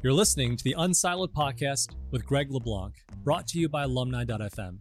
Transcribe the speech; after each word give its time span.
You're 0.00 0.12
listening 0.12 0.56
to 0.56 0.62
the 0.62 0.76
Unsiloed 0.78 1.32
podcast 1.32 1.96
with 2.12 2.24
Greg 2.24 2.52
LeBlanc, 2.52 2.94
brought 3.24 3.48
to 3.48 3.58
you 3.58 3.68
by 3.68 3.82
alumni.fm. 3.82 4.78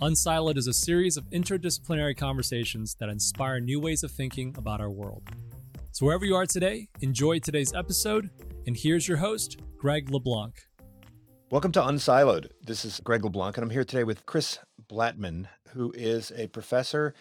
Unsiloed 0.00 0.56
is 0.56 0.66
a 0.66 0.72
series 0.72 1.18
of 1.18 1.28
interdisciplinary 1.28 2.16
conversations 2.16 2.96
that 3.00 3.10
inspire 3.10 3.60
new 3.60 3.78
ways 3.78 4.02
of 4.02 4.10
thinking 4.10 4.54
about 4.56 4.80
our 4.80 4.90
world. 4.90 5.28
So, 5.92 6.06
wherever 6.06 6.24
you 6.24 6.36
are 6.36 6.46
today, 6.46 6.88
enjoy 7.02 7.40
today's 7.40 7.74
episode. 7.74 8.30
And 8.66 8.74
here's 8.74 9.06
your 9.06 9.18
host, 9.18 9.60
Greg 9.76 10.08
LeBlanc. 10.08 10.54
Welcome 11.50 11.72
to 11.72 11.82
Unsiloed. 11.82 12.50
This 12.66 12.86
is 12.86 13.00
Greg 13.00 13.24
LeBlanc, 13.24 13.58
and 13.58 13.64
I'm 13.64 13.70
here 13.70 13.84
today 13.84 14.04
with 14.04 14.24
Chris 14.24 14.58
Blattman, 14.90 15.48
who 15.74 15.92
is 15.94 16.32
a 16.34 16.46
professor 16.46 17.12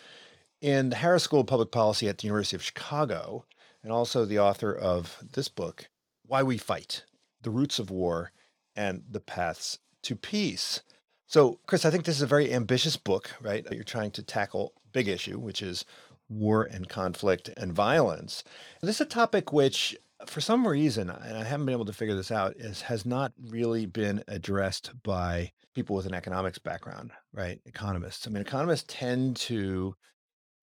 in 0.61 0.87
the 0.87 0.95
Harris 0.95 1.23
School 1.23 1.41
of 1.41 1.47
Public 1.47 1.73
Policy 1.73 2.07
at 2.07 2.19
the 2.19 2.27
University 2.27 2.55
of 2.55 2.63
Chicago, 2.63 3.43
and 3.83 3.91
also 3.91 4.23
the 4.23 4.39
author 4.39 4.73
of 4.73 5.21
this 5.33 5.49
book, 5.49 5.89
why 6.25 6.43
We 6.43 6.57
Fight 6.57 7.03
The 7.41 7.49
Roots 7.49 7.79
of 7.79 7.89
War 7.89 8.31
and 8.75 9.03
the 9.09 9.19
Paths 9.19 9.79
to 10.03 10.15
Peace. 10.15 10.81
So, 11.27 11.59
Chris, 11.65 11.85
I 11.85 11.89
think 11.89 12.05
this 12.05 12.17
is 12.17 12.21
a 12.21 12.27
very 12.27 12.53
ambitious 12.53 12.97
book, 12.97 13.31
right? 13.41 13.65
You're 13.71 13.83
trying 13.83 14.11
to 14.11 14.23
tackle 14.23 14.73
big 14.91 15.07
issue, 15.07 15.39
which 15.39 15.61
is 15.61 15.85
war 16.29 16.63
and 16.63 16.87
conflict 16.87 17.49
and 17.57 17.73
violence. 17.73 18.43
This 18.81 18.97
is 18.97 19.01
a 19.01 19.05
topic 19.05 19.51
which, 19.51 19.97
for 20.25 20.41
some 20.41 20.67
reason, 20.67 21.09
and 21.09 21.37
I 21.37 21.43
haven't 21.43 21.65
been 21.65 21.73
able 21.73 21.85
to 21.85 21.93
figure 21.93 22.15
this 22.15 22.31
out, 22.31 22.55
is 22.57 22.83
has 22.83 23.05
not 23.05 23.33
really 23.49 23.85
been 23.85 24.23
addressed 24.27 24.91
by 25.03 25.51
people 25.73 25.95
with 25.95 26.05
an 26.05 26.13
economics 26.13 26.59
background, 26.59 27.11
right? 27.33 27.59
Economists. 27.65 28.27
I 28.27 28.29
mean, 28.29 28.41
economists 28.41 28.85
tend 28.87 29.35
to 29.37 29.95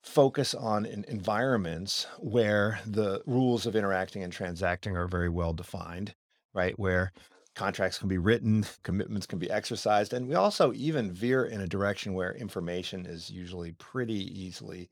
focus 0.03 0.55
on 0.55 0.87
environments 0.87 2.07
where 2.19 2.81
the 2.87 3.23
rules 3.27 3.67
of 3.67 3.77
interacting 3.77 4.23
and 4.23 4.33
transacting 4.33 4.97
are 4.97 5.07
very 5.07 5.29
well 5.29 5.53
defined, 5.53 6.15
right? 6.55 6.79
Where 6.79 7.13
contracts 7.55 7.99
can 7.99 8.09
be 8.09 8.19
written, 8.19 8.65
commitments 8.83 9.27
can 9.27 9.39
be 9.39 9.51
exercised. 9.51 10.13
And 10.13 10.29
we 10.29 10.35
also 10.35 10.73
even 10.73 11.13
veer 11.13 11.45
in 11.45 11.61
a 11.61 11.67
direction 11.67 12.15
where 12.15 12.33
information 12.33 13.07
is 13.07 13.31
usually 13.31 13.73
pretty 13.73 14.41
easily 14.41 14.89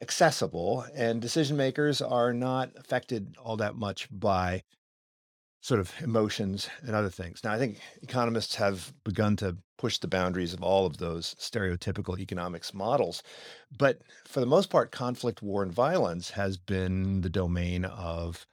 accessible 0.00 0.84
and 0.94 1.20
decision 1.20 1.56
makers 1.56 2.00
are 2.00 2.32
not 2.32 2.70
affected 2.76 3.34
all 3.42 3.56
that 3.56 3.74
much 3.74 4.08
by 4.10 4.62
sort 5.60 5.80
of 5.80 5.92
emotions 6.00 6.68
and 6.82 6.94
other 6.94 7.10
things. 7.10 7.42
Now, 7.42 7.52
I 7.52 7.58
think 7.58 7.80
economists 8.02 8.54
have 8.56 8.92
begun 9.04 9.36
to 9.36 9.56
push 9.76 9.98
the 9.98 10.08
boundaries 10.08 10.52
of 10.52 10.62
all 10.62 10.86
of 10.86 10.98
those 10.98 11.34
stereotypical 11.36 12.18
economics 12.18 12.74
models. 12.74 13.22
But 13.76 14.00
for 14.26 14.40
the 14.40 14.46
most 14.46 14.70
part, 14.70 14.90
conflict, 14.90 15.42
war, 15.42 15.62
and 15.62 15.72
violence 15.72 16.30
has 16.30 16.56
been 16.56 17.20
the 17.20 17.30
domain 17.30 17.84
of 17.84 18.46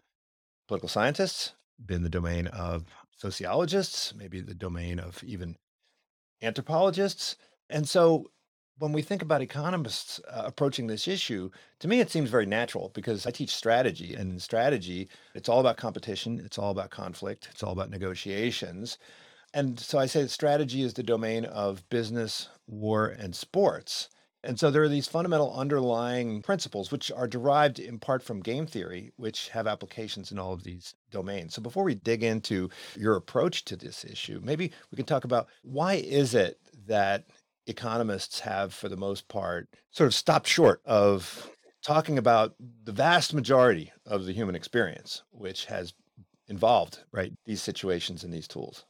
political 0.68 0.90
scientists, 0.90 1.54
been 1.84 2.04
the 2.04 2.10
domain 2.10 2.48
of 2.48 2.86
sociologists, 3.18 4.14
maybe 4.16 4.42
the 4.42 4.54
domain 4.56 5.00
of 5.00 5.24
even 5.24 5.56
anthropologists. 6.42 7.36
And 7.70 7.88
so 7.88 8.32
when 8.78 8.92
we 8.92 9.02
think 9.02 9.22
about 9.22 9.42
economists 9.42 10.20
uh, 10.30 10.44
approaching 10.46 10.88
this 10.88 11.08
issue, 11.08 11.50
to 11.80 11.88
me, 11.88 12.00
it 12.00 12.12
seems 12.12 12.30
very 12.30 12.46
natural 12.46 12.92
because 12.94 13.26
I 13.26 13.32
teach 13.32 13.56
strategy. 13.56 14.14
And 14.14 14.32
in 14.32 14.40
strategy, 14.40 15.10
it's 15.34 15.48
all 15.50 15.60
about 15.60 15.78
competition, 15.78 16.42
it's 16.44 16.58
all 16.58 16.72
about 16.72 16.90
conflict, 16.90 17.48
it's 17.52 17.64
all 17.64 17.72
about 17.72 17.90
negotiations. 17.90 18.98
And 19.54 19.80
so 19.80 19.98
I 19.98 20.06
say 20.06 20.22
that 20.22 20.30
strategy 20.32 20.82
is 20.82 20.94
the 20.94 21.04
domain 21.04 21.46
of 21.46 21.88
business, 21.90 22.50
war, 22.68 23.08
and 23.08 23.34
sports. 23.34 24.10
And 24.44 24.60
so 24.60 24.70
there 24.70 24.84
are 24.84 24.90
these 24.90 25.08
fundamental 25.08 25.58
underlying 25.58 26.42
principles, 26.44 26.92
which 26.92 27.12
are 27.12 27.28
derived 27.28 27.80
in 27.80 27.98
part 27.98 28.22
from 28.22 28.42
game 28.42 28.68
theory, 28.68 29.12
which 29.16 29.50
have 29.50 29.66
applications 29.66 30.32
in 30.32 30.38
all 30.38 30.54
of 30.54 30.64
these 30.64 30.94
domains. 31.10 31.56
So 31.56 31.62
before 31.64 31.84
we 31.84 31.96
dig 31.96 32.22
into 32.22 32.70
your 32.96 33.16
approach 33.16 33.66
to 33.66 33.76
this 33.76 34.06
issue, 34.06 34.40
maybe 34.44 34.72
we 34.92 34.98
can 34.98 35.06
talk 35.06 35.24
about 35.24 35.48
why 35.64 35.96
is 35.96 36.36
it 36.36 36.60
that 36.86 37.26
economists 37.68 38.42
have, 38.42 38.74
for 38.74 38.90
the 38.90 38.98
most 38.98 39.28
part, 39.28 39.70
sort 39.92 40.08
of 40.08 40.14
stopped 40.14 40.48
short 40.48 40.82
of 40.86 41.50
talking 41.84 42.18
about 42.18 42.56
the 42.84 42.92
vast 42.92 43.34
majority 43.34 43.92
of 44.06 44.26
the 44.26 44.34
human 44.34 44.56
experience, 44.56 45.24
which 45.32 45.66
has 45.66 45.94
involved, 46.48 47.00
right, 47.12 47.34
these 47.46 47.62
situations 47.62 48.24
and 48.24 48.34
these 48.34 48.48
tools. 48.48 48.86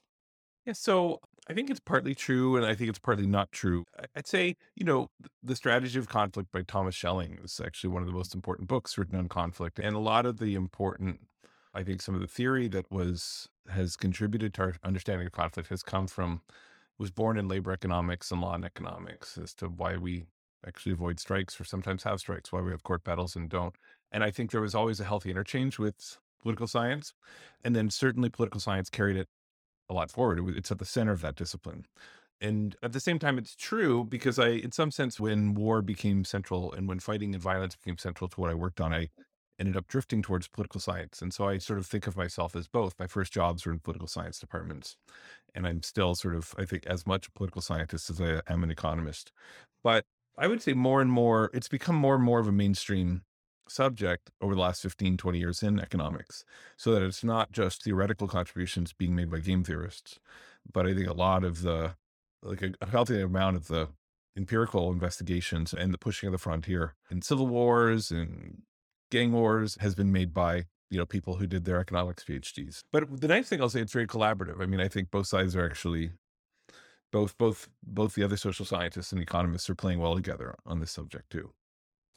Yeah, 0.66 0.74
so 0.74 1.20
I 1.48 1.54
think 1.54 1.70
it's 1.70 1.80
partly 1.80 2.16
true, 2.16 2.58
and 2.58 2.66
I 2.66 2.74
think 2.74 2.90
it's 2.90 3.00
partly 3.00 3.28
not 3.28 3.52
true. 3.52 3.84
I'd 4.16 4.28
say, 4.28 4.56
you 4.76 4.84
know, 4.84 5.08
The 5.44 5.56
Strategy 5.56 6.00
of 6.00 6.10
Conflict 6.10 6.52
by 6.52 6.64
Thomas 6.64 6.96
Schelling 6.96 7.38
is 7.44 7.62
actually 7.64 7.92
one 7.92 8.02
of 8.02 8.08
the 8.08 8.16
most 8.16 8.34
important 8.34 8.68
books 8.68 8.98
written 8.98 9.18
on 9.20 9.30
conflict. 9.30 9.80
And 9.80 9.96
a 9.96 10.00
lot 10.00 10.26
of 10.26 10.40
the 10.40 10.56
important, 10.56 11.20
I 11.74 11.84
think 11.84 12.02
some 12.02 12.16
of 12.16 12.22
the 12.22 12.28
theory 12.28 12.68
that 12.70 12.92
was 12.92 13.48
has 13.70 13.96
contributed 13.96 14.54
to 14.56 14.62
our 14.62 14.76
understanding 14.84 15.28
of 15.28 15.34
conflict 15.34 15.70
has 15.70 15.84
come 15.84 16.08
from 16.08 16.42
was 16.98 17.12
born 17.12 17.38
in 17.38 17.48
labor 17.48 17.72
economics 17.72 18.32
and 18.32 18.42
law 18.42 18.56
and 18.56 18.66
economics 18.66 19.38
as 19.38 19.54
to 19.56 19.68
why 19.68 19.98
we 19.98 20.26
actually 20.66 20.94
avoid 20.94 21.20
strikes 21.20 21.60
or 21.60 21.64
sometimes 21.64 22.04
have 22.04 22.20
strikes, 22.20 22.52
why 22.52 22.62
we 22.62 22.72
have 22.72 22.84
court 22.84 23.04
battles 23.04 23.36
and 23.36 23.50
don't. 23.50 23.76
And 24.12 24.24
I 24.24 24.32
think 24.32 24.52
there 24.52 24.62
was 24.62 24.76
always 24.76 25.00
a 25.00 25.04
healthy 25.04 25.30
interchange 25.30 25.78
with 25.78 26.18
political 26.42 26.68
science. 26.68 27.14
And 27.64 27.76
then 27.76 27.90
certainly 27.90 28.30
political 28.30 28.60
science 28.60 28.90
carried 28.90 29.18
it 29.18 29.28
a 29.90 29.94
lot 29.94 30.10
forward. 30.10 30.40
it's 30.58 30.72
at 30.72 30.80
the 30.80 30.86
center 30.86 31.12
of 31.12 31.22
that 31.22 31.36
discipline. 31.36 31.86
And 32.42 32.76
at 32.84 32.92
the 32.94 33.00
same 33.00 33.20
time, 33.20 33.38
it's 33.38 33.56
true 33.56 34.04
because 34.04 34.40
I, 34.40 34.50
in 34.50 34.72
some 34.72 34.92
sense, 34.92 35.20
when 35.20 35.54
war 35.54 35.82
became 35.82 36.26
central 36.26 36.72
and 36.74 36.88
when 36.88 37.00
fighting 37.00 37.34
and 37.34 37.42
violence 37.42 37.76
became 37.76 37.98
central 37.98 38.28
to 38.30 38.42
what 38.42 38.50
I 38.50 38.54
worked 38.54 38.82
on, 38.82 38.94
I 38.94 39.10
ended 39.60 39.78
up 39.78 39.88
drifting 39.88 40.22
towards 40.22 40.48
political 40.48 40.82
science. 40.82 41.22
And 41.22 41.34
so 41.34 41.48
I 41.48 41.58
sort 41.58 41.80
of 41.80 41.86
think 41.86 42.08
of 42.08 42.18
myself 42.18 42.56
as 42.56 42.68
both. 42.68 42.94
My 43.00 43.08
first 43.08 43.32
jobs 43.32 43.66
were 43.66 43.72
in 43.72 43.80
political 43.80 44.08
science 44.08 44.40
departments. 44.40 44.98
And 45.54 45.66
I'm 45.66 45.82
still 45.84 46.16
sort 46.16 46.36
of, 46.36 46.54
I 46.58 46.66
think, 46.66 46.86
as 46.86 47.08
much 47.08 47.28
a 47.28 47.32
political 47.32 47.62
scientist 47.62 48.10
as 48.10 48.20
I 48.20 48.42
am 48.48 48.64
an 48.64 48.72
economist. 48.72 49.32
But 49.84 50.06
I 50.38 50.48
would 50.48 50.62
say 50.62 50.74
more 50.74 51.02
and 51.02 51.12
more, 51.12 51.50
it's 51.54 51.70
become 51.70 51.96
more 51.96 52.16
and 52.16 52.24
more 52.24 52.40
of 52.40 52.48
a 52.48 52.52
mainstream 52.52 53.22
subject 53.68 54.30
over 54.42 54.54
the 54.54 54.62
last 54.62 54.82
15, 54.82 55.18
20 55.18 55.40
years 55.40 55.64
in 55.64 55.80
economics. 55.80 56.44
So 56.78 56.92
that 56.92 57.02
it's 57.02 57.24
not 57.24 57.52
just 57.52 57.84
theoretical 57.84 58.28
contributions 58.28 58.94
being 58.94 59.16
made 59.16 59.32
by 59.32 59.40
game 59.40 59.64
theorists, 59.64 60.20
but 60.72 60.86
I 60.86 60.94
think 60.94 61.08
a 61.08 61.14
lot 61.14 61.44
of 61.44 61.62
the, 61.62 61.96
like 62.44 62.62
a, 62.62 62.74
a 62.82 62.88
healthy 62.88 63.22
amount 63.22 63.56
of 63.56 63.68
the 63.68 63.90
empirical 64.38 64.92
investigations 64.92 65.74
and 65.74 65.94
the 65.94 65.98
pushing 65.98 66.28
of 66.28 66.34
the 66.34 66.38
frontier 66.38 66.96
in 67.10 67.22
civil 67.22 67.48
wars 67.48 68.12
and 68.12 68.64
gang 69.12 69.32
wars 69.32 69.78
has 69.82 69.96
been 69.96 70.12
made 70.12 70.34
by 70.34 70.66
you 70.90 70.98
know 70.98 71.06
people 71.06 71.36
who 71.36 71.48
did 71.48 71.66
their 71.66 71.80
economics 71.80 72.24
PhDs. 72.24 72.84
But 72.92 73.22
the 73.22 73.28
nice 73.28 73.50
thing 73.50 73.62
I'll 73.62 73.70
say 73.70 73.82
it's 73.82 73.94
very 73.94 74.08
collaborative. 74.08 74.62
I 74.62 74.66
mean, 74.66 74.80
I 74.80 74.88
think 74.88 75.12
both 75.12 75.28
sides 75.28 75.56
are 75.56 75.66
actually 75.66 76.12
both 77.12 77.38
both 77.38 77.70
both 77.84 78.16
the 78.16 78.24
other 78.24 78.38
social 78.38 78.66
scientists 78.66 79.12
and 79.12 79.22
economists 79.22 79.70
are 79.70 79.76
playing 79.76 80.00
well 80.00 80.16
together 80.16 80.56
on 80.66 80.80
this 80.80 80.92
subject 80.92 81.30
too. 81.30 81.52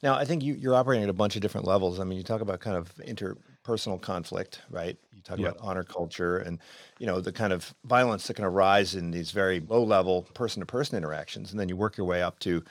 Now, 0.01 0.15
I 0.15 0.23
think 0.23 0.43
you, 0.43 0.53
you're 0.53 0.75
operating 0.75 1.03
at 1.03 1.09
a 1.09 1.13
bunch 1.13 1.35
of 1.35 1.41
different 1.41 1.67
levels. 1.67 1.99
I 1.99 2.05
mean, 2.05 2.17
you 2.17 2.23
talk 2.23 2.39
about 2.39 2.61
kind 2.61 2.77
of 2.77 2.95
interpersonal 3.05 3.99
conflict, 4.01 4.61
right? 4.69 4.97
You 5.11 5.21
talk 5.21 5.39
yeah. 5.39 5.49
about 5.49 5.57
honor 5.59 5.83
culture 5.83 6.37
and, 6.37 6.59
you 6.99 7.05
know, 7.05 7.19
the 7.19 7.33
kind 7.33 7.51
of 7.51 7.73
violence 7.83 8.25
that 8.27 8.35
can 8.35 8.45
arise 8.45 8.95
in 8.95 9.11
these 9.11 9.31
very 9.31 9.59
low 9.59 9.83
level 9.83 10.21
person 10.33 10.61
to 10.61 10.65
person 10.65 10.97
interactions. 10.97 11.51
And 11.51 11.59
then 11.59 11.67
you 11.67 11.75
work 11.75 11.97
your 11.97 12.07
way 12.07 12.23
up 12.23 12.39
to 12.39 12.63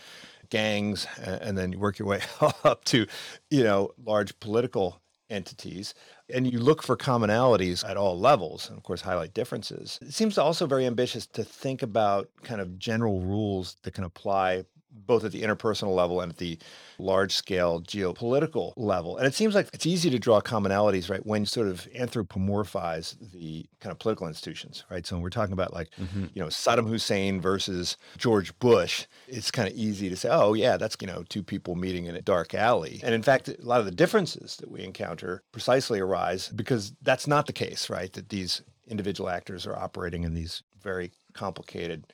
gangs, 0.50 1.06
and 1.18 1.56
then 1.56 1.72
you 1.72 1.78
work 1.78 1.98
your 1.98 2.08
way 2.08 2.20
up 2.64 2.84
to, 2.86 3.06
you 3.50 3.64
know, 3.64 3.90
large 4.04 4.38
political 4.40 5.00
entities 5.30 5.94
and 6.30 6.50
you 6.50 6.58
look 6.58 6.82
for 6.82 6.96
commonalities 6.96 7.88
at 7.88 7.96
all 7.96 8.18
levels 8.18 8.68
and 8.68 8.76
of 8.76 8.82
course 8.82 9.00
highlight 9.00 9.34
differences. 9.34 9.98
It 10.02 10.14
seems 10.14 10.38
also 10.38 10.66
very 10.66 10.86
ambitious 10.86 11.26
to 11.28 11.44
think 11.44 11.82
about 11.82 12.28
kind 12.42 12.60
of 12.60 12.78
general 12.78 13.20
rules 13.20 13.76
that 13.82 13.92
can 13.92 14.04
apply 14.04 14.64
both 14.90 15.24
at 15.24 15.32
the 15.32 15.42
interpersonal 15.42 15.94
level 15.94 16.20
and 16.20 16.32
at 16.32 16.38
the 16.38 16.58
large 16.98 17.34
scale 17.34 17.80
geopolitical 17.80 18.72
level. 18.76 19.16
And 19.16 19.26
it 19.26 19.34
seems 19.34 19.54
like 19.54 19.68
it's 19.72 19.86
easy 19.86 20.10
to 20.10 20.18
draw 20.18 20.40
commonalities, 20.40 21.10
right, 21.10 21.24
when 21.24 21.42
you 21.42 21.46
sort 21.46 21.68
of 21.68 21.86
anthropomorphize 21.94 23.16
the 23.32 23.66
kind 23.80 23.90
of 23.90 23.98
political 23.98 24.26
institutions, 24.26 24.84
right? 24.90 25.06
So 25.06 25.16
when 25.16 25.22
we're 25.22 25.30
talking 25.30 25.52
about 25.52 25.72
like, 25.72 25.90
mm-hmm. 25.92 26.26
you 26.34 26.42
know, 26.42 26.48
Saddam 26.48 26.88
Hussein 26.88 27.40
versus 27.40 27.96
George 28.16 28.56
Bush, 28.58 29.06
it's 29.26 29.50
kind 29.50 29.68
of 29.68 29.74
easy 29.74 30.08
to 30.08 30.16
say, 30.16 30.28
oh, 30.30 30.54
yeah, 30.54 30.76
that's, 30.76 30.96
you 31.00 31.06
know, 31.06 31.24
two 31.28 31.42
people 31.42 31.74
meeting 31.74 32.06
in 32.06 32.16
a 32.16 32.22
dark 32.22 32.54
alley. 32.54 33.00
And 33.02 33.14
in 33.14 33.22
fact, 33.22 33.48
a 33.48 33.56
lot 33.60 33.80
of 33.80 33.86
the 33.86 33.92
differences 33.92 34.56
that 34.56 34.70
we 34.70 34.82
encounter 34.82 35.42
precisely 35.52 36.00
arise 36.00 36.48
because 36.48 36.92
that's 37.02 37.26
not 37.26 37.46
the 37.46 37.52
case, 37.52 37.88
right? 37.88 38.12
That 38.12 38.28
these 38.30 38.62
individual 38.86 39.28
actors 39.28 39.66
are 39.66 39.76
operating 39.76 40.24
in 40.24 40.34
these 40.34 40.62
very 40.82 41.12
complicated 41.34 42.12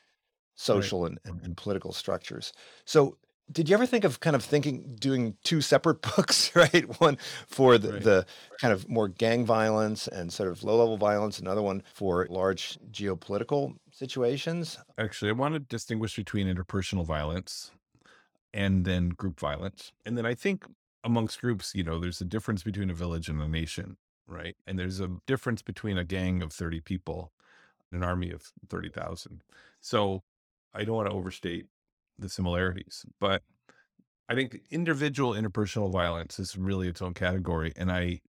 social 0.55 1.03
right. 1.03 1.19
and, 1.25 1.41
and, 1.43 1.57
political 1.57 1.93
structures. 1.93 2.53
So 2.85 3.17
did 3.53 3.69
you 3.69 3.75
ever 3.75 3.87
think 3.87 4.05
of 4.05 4.21
kind 4.21 4.35
of 4.35 4.43
thinking 4.43 4.97
doing 4.99 5.37
two 5.45 5.61
separate 5.61 6.01
books, 6.17 6.55
right? 6.57 7.01
One 7.01 7.19
for 7.47 7.77
the, 7.79 7.93
right. 7.93 8.03
the 8.03 8.27
kind 8.61 8.73
of 8.73 8.89
more 8.89 9.09
gang 9.09 9.45
violence 9.45 10.09
and 10.09 10.33
sort 10.33 10.49
of 10.49 10.63
low 10.63 10.79
level 10.79 10.97
violence, 10.97 11.39
another 11.39 11.63
one 11.63 11.83
for 11.93 12.27
large 12.31 12.79
geopolitical 12.91 13.77
situations? 13.91 14.79
Actually, 14.99 15.31
I 15.31 15.35
want 15.35 15.55
to 15.55 15.61
distinguish 15.61 16.17
between 16.17 16.47
interpersonal 16.47 17.05
violence 17.05 17.71
and 18.53 18.85
then 18.85 19.11
group 19.11 19.41
violence. 19.41 19.93
And 20.07 20.17
then 20.17 20.25
I 20.25 20.35
think 20.35 20.65
amongst 21.03 21.41
groups, 21.41 21.75
you 21.75 21.85
know, 21.85 21.99
there's 21.99 22.21
a 22.21 22.25
difference 22.25 22.63
between 22.63 22.89
a 22.89 22.95
village 22.95 23.29
and 23.29 23.41
a 23.43 23.49
nation. 23.49 23.97
right? 24.27 24.57
And 24.67 24.79
there's 24.79 25.01
a 25.01 25.11
difference 25.27 25.61
between 25.61 25.99
a 25.99 26.05
gang 26.05 26.43
of 26.43 26.53
30 26.53 26.81
people 26.81 27.33
and 27.93 28.03
an 28.03 28.09
army 28.09 28.31
of 28.31 28.53
30,000. 28.69 29.43
So 29.81 30.23
I 30.75 30.85
don't 30.85 30.97
want 30.97 31.09
to 31.09 31.15
overstate 31.15 31.67
the 32.19 32.29
similarities, 32.29 33.05
but 33.21 33.43
I 34.29 34.35
think 34.35 34.61
individual 34.71 35.33
interpersonal 35.33 35.93
violence 35.93 36.39
is 36.39 36.57
really 36.57 36.89
its 36.89 37.03
own 37.03 37.15
category. 37.15 37.73
And 37.77 37.93
I 37.93 38.21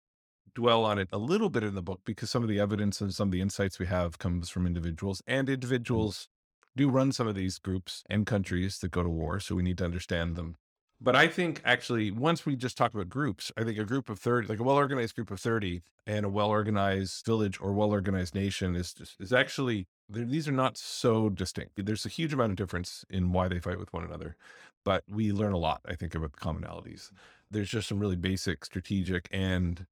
dwell 0.54 0.84
on 0.84 0.98
it 0.98 1.08
a 1.12 1.18
little 1.18 1.50
bit 1.50 1.62
in 1.62 1.74
the 1.74 1.82
book 1.82 2.00
because 2.04 2.30
some 2.30 2.42
of 2.42 2.48
the 2.48 2.60
evidence 2.60 3.00
and 3.00 3.14
some 3.14 3.28
of 3.28 3.32
the 3.32 3.40
insights 3.40 3.78
we 3.78 3.86
have 3.86 4.18
comes 4.18 4.50
from 4.50 4.66
individuals 4.66 5.22
and 5.26 5.46
mm-hmm. 5.46 5.54
individuals 5.54 6.28
do 6.76 6.88
run 6.88 7.12
some 7.12 7.28
of 7.28 7.34
these 7.34 7.58
groups 7.58 8.02
and 8.10 8.26
countries 8.26 8.78
that 8.78 8.90
go 8.90 9.02
to 9.02 9.08
war. 9.08 9.38
So 9.38 9.54
we 9.54 9.62
need 9.62 9.78
to 9.78 9.84
understand 9.84 10.36
them. 10.36 10.56
But 11.04 11.14
I 11.14 11.28
think 11.28 11.60
actually, 11.66 12.10
once 12.10 12.46
we 12.46 12.56
just 12.56 12.78
talk 12.78 12.94
about 12.94 13.10
groups, 13.10 13.52
I 13.58 13.62
think 13.62 13.78
a 13.78 13.84
group 13.84 14.08
of 14.08 14.18
30, 14.18 14.48
like 14.48 14.58
a 14.58 14.62
well 14.62 14.76
organized 14.76 15.14
group 15.14 15.30
of 15.30 15.38
30 15.38 15.82
and 16.06 16.24
a 16.24 16.30
well 16.30 16.48
organized 16.48 17.26
village 17.26 17.60
or 17.60 17.74
well 17.74 17.90
organized 17.90 18.34
nation 18.34 18.74
is 18.74 18.94
just, 18.94 19.20
is 19.20 19.30
actually, 19.30 19.86
these 20.08 20.48
are 20.48 20.52
not 20.52 20.78
so 20.78 21.28
distinct. 21.28 21.72
There's 21.84 22.06
a 22.06 22.08
huge 22.08 22.32
amount 22.32 22.52
of 22.52 22.56
difference 22.56 23.04
in 23.10 23.32
why 23.32 23.48
they 23.48 23.58
fight 23.58 23.78
with 23.78 23.92
one 23.92 24.02
another. 24.02 24.36
But 24.82 25.04
we 25.06 25.30
learn 25.30 25.52
a 25.52 25.58
lot, 25.58 25.82
I 25.86 25.94
think, 25.94 26.14
about 26.14 26.32
the 26.32 26.38
commonalities. 26.38 27.10
There's 27.50 27.68
just 27.68 27.88
some 27.88 27.98
really 27.98 28.16
basic 28.16 28.64
strategic 28.64 29.28
and 29.30 29.86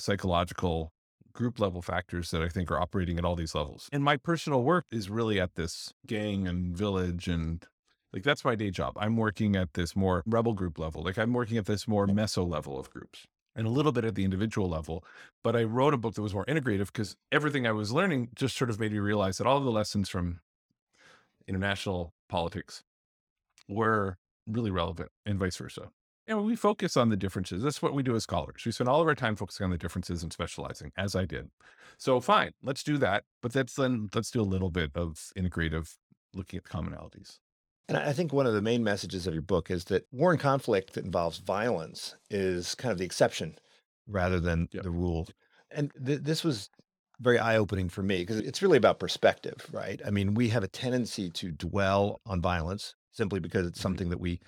psychological 0.00 0.92
group 1.32 1.60
level 1.60 1.82
factors 1.82 2.32
that 2.32 2.42
I 2.42 2.48
think 2.48 2.72
are 2.72 2.80
operating 2.80 3.16
at 3.16 3.24
all 3.24 3.36
these 3.36 3.54
levels. 3.54 3.88
And 3.92 4.02
my 4.02 4.16
personal 4.16 4.64
work 4.64 4.86
is 4.90 5.08
really 5.08 5.38
at 5.38 5.54
this 5.54 5.94
gang 6.04 6.48
and 6.48 6.76
village 6.76 7.28
and 7.28 7.64
like 8.12 8.22
that's 8.22 8.44
my 8.44 8.54
day 8.54 8.70
job. 8.70 8.94
I'm 8.96 9.16
working 9.16 9.56
at 9.56 9.74
this 9.74 9.94
more 9.94 10.22
rebel 10.26 10.54
group 10.54 10.78
level. 10.78 11.02
Like 11.02 11.18
I'm 11.18 11.32
working 11.32 11.58
at 11.58 11.66
this 11.66 11.86
more 11.86 12.06
meso 12.06 12.48
level 12.48 12.78
of 12.78 12.90
groups 12.90 13.26
and 13.54 13.66
a 13.66 13.70
little 13.70 13.92
bit 13.92 14.04
at 14.04 14.14
the 14.14 14.24
individual 14.24 14.68
level. 14.68 15.04
But 15.42 15.56
I 15.56 15.64
wrote 15.64 15.94
a 15.94 15.98
book 15.98 16.14
that 16.14 16.22
was 16.22 16.34
more 16.34 16.46
integrative 16.46 16.86
because 16.86 17.16
everything 17.32 17.66
I 17.66 17.72
was 17.72 17.92
learning 17.92 18.28
just 18.34 18.56
sort 18.56 18.70
of 18.70 18.80
made 18.80 18.92
me 18.92 18.98
realize 18.98 19.38
that 19.38 19.46
all 19.46 19.58
of 19.58 19.64
the 19.64 19.70
lessons 19.70 20.08
from 20.08 20.40
international 21.46 22.14
politics 22.28 22.82
were 23.68 24.16
really 24.46 24.70
relevant 24.70 25.10
and 25.26 25.38
vice 25.38 25.56
versa. 25.56 25.90
And 26.26 26.44
we 26.44 26.56
focus 26.56 26.96
on 26.96 27.08
the 27.08 27.16
differences. 27.16 27.62
That's 27.62 27.80
what 27.80 27.94
we 27.94 28.02
do 28.02 28.14
as 28.14 28.24
scholars. 28.24 28.62
We 28.64 28.72
spend 28.72 28.88
all 28.88 29.00
of 29.00 29.08
our 29.08 29.14
time 29.14 29.34
focusing 29.34 29.64
on 29.64 29.70
the 29.70 29.78
differences 29.78 30.22
and 30.22 30.30
specializing, 30.30 30.92
as 30.96 31.16
I 31.16 31.24
did. 31.24 31.48
So 31.96 32.20
fine, 32.20 32.52
let's 32.62 32.82
do 32.82 32.98
that. 32.98 33.24
But 33.42 33.54
that's 33.54 33.74
then 33.74 34.10
let's 34.14 34.30
do 34.30 34.42
a 34.42 34.42
little 34.42 34.70
bit 34.70 34.90
of 34.94 35.32
integrative 35.36 35.96
looking 36.34 36.58
at 36.58 36.64
the 36.64 36.70
commonalities. 36.70 37.38
And 37.88 37.96
I 37.96 38.12
think 38.12 38.32
one 38.32 38.46
of 38.46 38.52
the 38.52 38.60
main 38.60 38.84
messages 38.84 39.26
of 39.26 39.32
your 39.32 39.42
book 39.42 39.70
is 39.70 39.84
that 39.84 40.06
war 40.12 40.30
and 40.30 40.38
conflict 40.38 40.92
that 40.92 41.06
involves 41.06 41.38
violence 41.38 42.14
is 42.30 42.74
kind 42.74 42.92
of 42.92 42.98
the 42.98 43.04
exception 43.04 43.56
rather 44.06 44.40
than 44.40 44.68
yep. 44.72 44.82
the 44.82 44.90
rule. 44.90 45.26
And 45.70 45.90
th- 46.04 46.20
this 46.20 46.44
was 46.44 46.68
very 47.20 47.38
eye 47.38 47.56
opening 47.56 47.88
for 47.88 48.02
me 48.02 48.18
because 48.18 48.38
it's 48.38 48.62
really 48.62 48.76
about 48.76 48.98
perspective, 48.98 49.66
right? 49.72 50.00
I 50.06 50.10
mean, 50.10 50.34
we 50.34 50.50
have 50.50 50.62
a 50.62 50.68
tendency 50.68 51.30
to 51.30 51.50
dwell 51.50 52.20
on 52.26 52.40
violence 52.40 52.94
simply 53.10 53.40
because 53.40 53.66
it's 53.66 53.78
mm-hmm. 53.78 53.82
something 53.82 54.10
that 54.10 54.20
we 54.20 54.40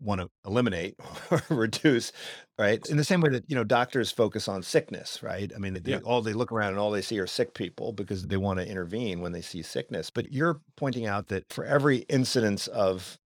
want 0.00 0.20
to 0.20 0.30
eliminate 0.46 0.96
or 1.30 1.42
reduce, 1.50 2.12
right? 2.58 2.84
In 2.88 2.96
the 2.96 3.04
same 3.04 3.20
way 3.20 3.30
that 3.30 3.44
you 3.48 3.56
know 3.56 3.64
doctors 3.64 4.10
focus 4.10 4.48
on 4.48 4.62
sickness, 4.62 5.22
right? 5.22 5.50
I 5.54 5.58
mean, 5.58 5.74
they, 5.74 5.92
yeah. 5.92 5.98
all 6.04 6.22
they 6.22 6.32
look 6.32 6.52
around 6.52 6.70
and 6.70 6.78
all 6.78 6.90
they 6.90 7.02
see 7.02 7.20
are 7.20 7.26
sick 7.26 7.54
people 7.54 7.92
because 7.92 8.26
they 8.26 8.36
want 8.36 8.58
to 8.58 8.68
intervene 8.68 9.20
when 9.20 9.32
they 9.32 9.42
see 9.42 9.62
sickness. 9.62 10.10
But 10.10 10.32
you're 10.32 10.60
pointing 10.76 11.06
out 11.06 11.28
that 11.28 11.52
for 11.52 11.64
every 11.64 11.98
incidence 12.08 12.66
of 12.66 13.18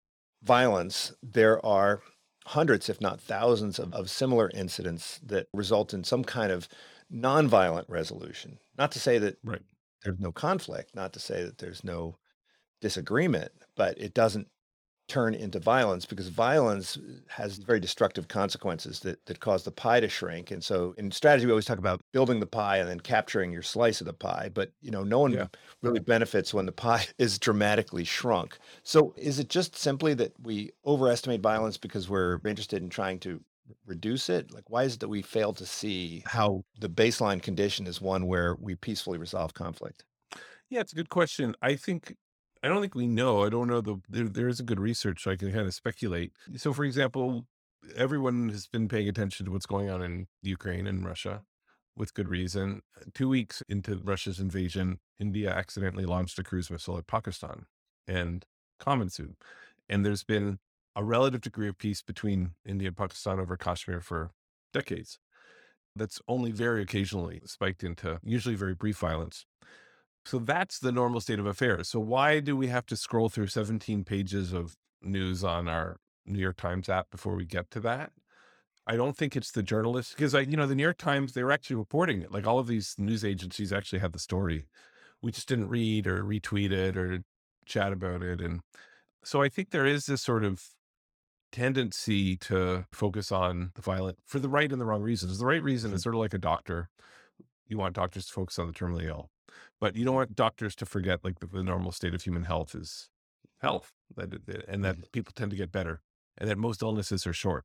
violence, 0.42 1.12
there 1.22 1.64
are 1.64 2.02
hundreds, 2.46 2.88
if 2.88 3.00
not 3.00 3.20
thousands, 3.20 3.78
of, 3.78 3.92
of 3.94 4.10
similar 4.10 4.50
incidents 4.54 5.20
that 5.24 5.46
result 5.52 5.94
in 5.94 6.04
some 6.04 6.24
kind 6.24 6.52
of 6.52 6.68
nonviolent 7.12 7.84
resolution. 7.88 8.58
Not 8.76 8.92
to 8.92 9.00
say 9.00 9.18
that 9.18 9.38
right. 9.44 9.62
there's 10.04 10.20
no 10.20 10.32
conflict, 10.32 10.94
not 10.94 11.12
to 11.14 11.20
say 11.20 11.42
that 11.44 11.58
there's 11.58 11.84
no 11.84 12.16
disagreement, 12.80 13.52
but 13.76 13.98
it 13.98 14.12
doesn't 14.12 14.48
turn 15.06 15.34
into 15.34 15.58
violence 15.58 16.06
because 16.06 16.28
violence 16.28 16.98
has 17.28 17.58
mm. 17.58 17.66
very 17.66 17.80
destructive 17.80 18.28
consequences 18.28 19.00
that, 19.00 19.24
that 19.26 19.40
cause 19.40 19.64
the 19.64 19.70
pie 19.70 20.00
to 20.00 20.08
shrink. 20.08 20.50
And 20.50 20.64
so 20.64 20.94
in 20.96 21.10
strategy, 21.10 21.46
we 21.46 21.52
always 21.52 21.66
talk 21.66 21.78
about 21.78 22.00
building 22.12 22.40
the 22.40 22.46
pie 22.46 22.78
and 22.78 22.88
then 22.88 23.00
capturing 23.00 23.52
your 23.52 23.62
slice 23.62 24.00
of 24.00 24.06
the 24.06 24.12
pie. 24.14 24.50
But 24.52 24.72
you 24.80 24.90
know, 24.90 25.04
no 25.04 25.20
one 25.20 25.32
yeah. 25.32 25.46
really 25.82 26.00
benefits 26.00 26.54
when 26.54 26.66
the 26.66 26.72
pie 26.72 27.06
is 27.18 27.38
dramatically 27.38 28.04
shrunk. 28.04 28.58
So 28.82 29.14
is 29.16 29.38
it 29.38 29.48
just 29.48 29.76
simply 29.76 30.14
that 30.14 30.32
we 30.42 30.70
overestimate 30.86 31.42
violence 31.42 31.76
because 31.76 32.08
we're 32.08 32.40
interested 32.44 32.82
in 32.82 32.88
trying 32.88 33.18
to 33.20 33.40
reduce 33.86 34.30
it? 34.30 34.52
Like 34.52 34.70
why 34.70 34.84
is 34.84 34.94
it 34.94 35.00
that 35.00 35.08
we 35.08 35.20
fail 35.20 35.52
to 35.54 35.66
see 35.66 36.22
how 36.26 36.64
the 36.80 36.88
baseline 36.88 37.42
condition 37.42 37.86
is 37.86 38.00
one 38.00 38.26
where 38.26 38.54
we 38.54 38.74
peacefully 38.74 39.18
resolve 39.18 39.52
conflict? 39.52 40.04
Yeah, 40.70 40.80
it's 40.80 40.92
a 40.92 40.96
good 40.96 41.10
question. 41.10 41.54
I 41.60 41.76
think 41.76 42.16
I 42.64 42.68
don't 42.68 42.80
think 42.80 42.94
we 42.94 43.06
know. 43.06 43.44
I 43.44 43.50
don't 43.50 43.68
know 43.68 43.82
the 43.82 44.00
there, 44.08 44.26
there 44.26 44.48
is 44.48 44.58
a 44.58 44.62
good 44.62 44.80
research, 44.80 45.22
so 45.22 45.30
I 45.30 45.36
can 45.36 45.52
kind 45.52 45.66
of 45.66 45.74
speculate. 45.74 46.32
So, 46.56 46.72
for 46.72 46.84
example, 46.84 47.44
everyone 47.94 48.48
has 48.48 48.66
been 48.66 48.88
paying 48.88 49.06
attention 49.06 49.44
to 49.44 49.52
what's 49.52 49.66
going 49.66 49.90
on 49.90 50.02
in 50.02 50.28
Ukraine 50.42 50.86
and 50.86 51.04
Russia, 51.04 51.42
with 51.94 52.14
good 52.14 52.30
reason. 52.30 52.80
Two 53.12 53.28
weeks 53.28 53.62
into 53.68 54.00
Russia's 54.02 54.40
invasion, 54.40 54.98
India 55.20 55.50
accidentally 55.50 56.06
launched 56.06 56.38
a 56.38 56.42
cruise 56.42 56.70
missile 56.70 56.96
at 56.96 57.06
Pakistan 57.06 57.66
and 58.08 58.46
common 58.80 59.10
suit. 59.10 59.36
And 59.90 60.06
there's 60.06 60.24
been 60.24 60.58
a 60.96 61.04
relative 61.04 61.42
degree 61.42 61.68
of 61.68 61.76
peace 61.76 62.00
between 62.00 62.52
India 62.64 62.88
and 62.88 62.96
Pakistan 62.96 63.38
over 63.40 63.58
Kashmir 63.58 64.00
for 64.00 64.30
decades. 64.72 65.18
That's 65.94 66.18
only 66.28 66.50
very 66.50 66.80
occasionally 66.80 67.42
spiked 67.44 67.84
into 67.84 68.20
usually 68.24 68.54
very 68.54 68.74
brief 68.74 68.96
violence. 68.96 69.44
So 70.26 70.38
that's 70.38 70.78
the 70.78 70.92
normal 70.92 71.20
state 71.20 71.38
of 71.38 71.46
affairs. 71.46 71.88
So 71.88 72.00
why 72.00 72.40
do 72.40 72.56
we 72.56 72.68
have 72.68 72.86
to 72.86 72.96
scroll 72.96 73.28
through 73.28 73.48
17 73.48 74.04
pages 74.04 74.52
of 74.52 74.76
news 75.02 75.44
on 75.44 75.68
our 75.68 75.98
New 76.24 76.38
York 76.38 76.56
Times 76.56 76.88
app 76.88 77.10
before 77.10 77.34
we 77.34 77.44
get 77.44 77.70
to 77.72 77.80
that? 77.80 78.12
I 78.86 78.96
don't 78.96 79.16
think 79.16 79.36
it's 79.36 79.50
the 79.50 79.62
journalists 79.62 80.12
because 80.12 80.34
I, 80.34 80.40
you 80.40 80.56
know, 80.56 80.66
the 80.66 80.74
New 80.74 80.82
York 80.82 80.98
Times, 80.98 81.32
they 81.32 81.42
were 81.42 81.52
actually 81.52 81.76
reporting 81.76 82.22
it. 82.22 82.32
Like 82.32 82.46
all 82.46 82.58
of 82.58 82.66
these 82.66 82.94
news 82.98 83.24
agencies 83.24 83.72
actually 83.72 83.98
had 83.98 84.12
the 84.12 84.18
story. 84.18 84.66
We 85.22 85.32
just 85.32 85.48
didn't 85.48 85.68
read 85.68 86.06
or 86.06 86.22
retweet 86.22 86.70
it 86.70 86.96
or 86.96 87.22
chat 87.66 87.92
about 87.92 88.22
it. 88.22 88.40
And 88.40 88.60
so 89.22 89.42
I 89.42 89.48
think 89.48 89.70
there 89.70 89.86
is 89.86 90.06
this 90.06 90.22
sort 90.22 90.44
of 90.44 90.62
tendency 91.50 92.36
to 92.36 92.84
focus 92.92 93.30
on 93.30 93.70
the 93.74 93.82
violent 93.82 94.18
for 94.26 94.38
the 94.38 94.48
right 94.48 94.70
and 94.70 94.80
the 94.80 94.84
wrong 94.84 95.02
reasons. 95.02 95.38
The 95.38 95.46
right 95.46 95.62
reason 95.62 95.92
is 95.92 96.00
mm-hmm. 96.00 96.02
sort 96.02 96.14
of 96.16 96.20
like 96.20 96.34
a 96.34 96.38
doctor. 96.38 96.88
You 97.66 97.78
want 97.78 97.94
doctors 97.94 98.26
to 98.26 98.32
focus 98.32 98.58
on 98.58 98.66
the 98.66 98.72
terminally 98.72 99.06
ill. 99.06 99.30
But 99.80 99.96
you 99.96 100.04
don't 100.04 100.14
want 100.14 100.34
doctors 100.34 100.74
to 100.76 100.86
forget 100.86 101.24
like 101.24 101.40
the, 101.40 101.46
the 101.46 101.62
normal 101.62 101.92
state 101.92 102.14
of 102.14 102.22
human 102.22 102.44
health 102.44 102.74
is 102.74 103.10
health, 103.60 103.92
that 104.16 104.32
and 104.68 104.84
that 104.84 104.96
mm-hmm. 104.96 105.04
people 105.12 105.32
tend 105.34 105.50
to 105.50 105.56
get 105.56 105.72
better, 105.72 106.00
and 106.38 106.48
that 106.48 106.58
most 106.58 106.82
illnesses 106.82 107.26
are 107.26 107.32
short, 107.32 107.64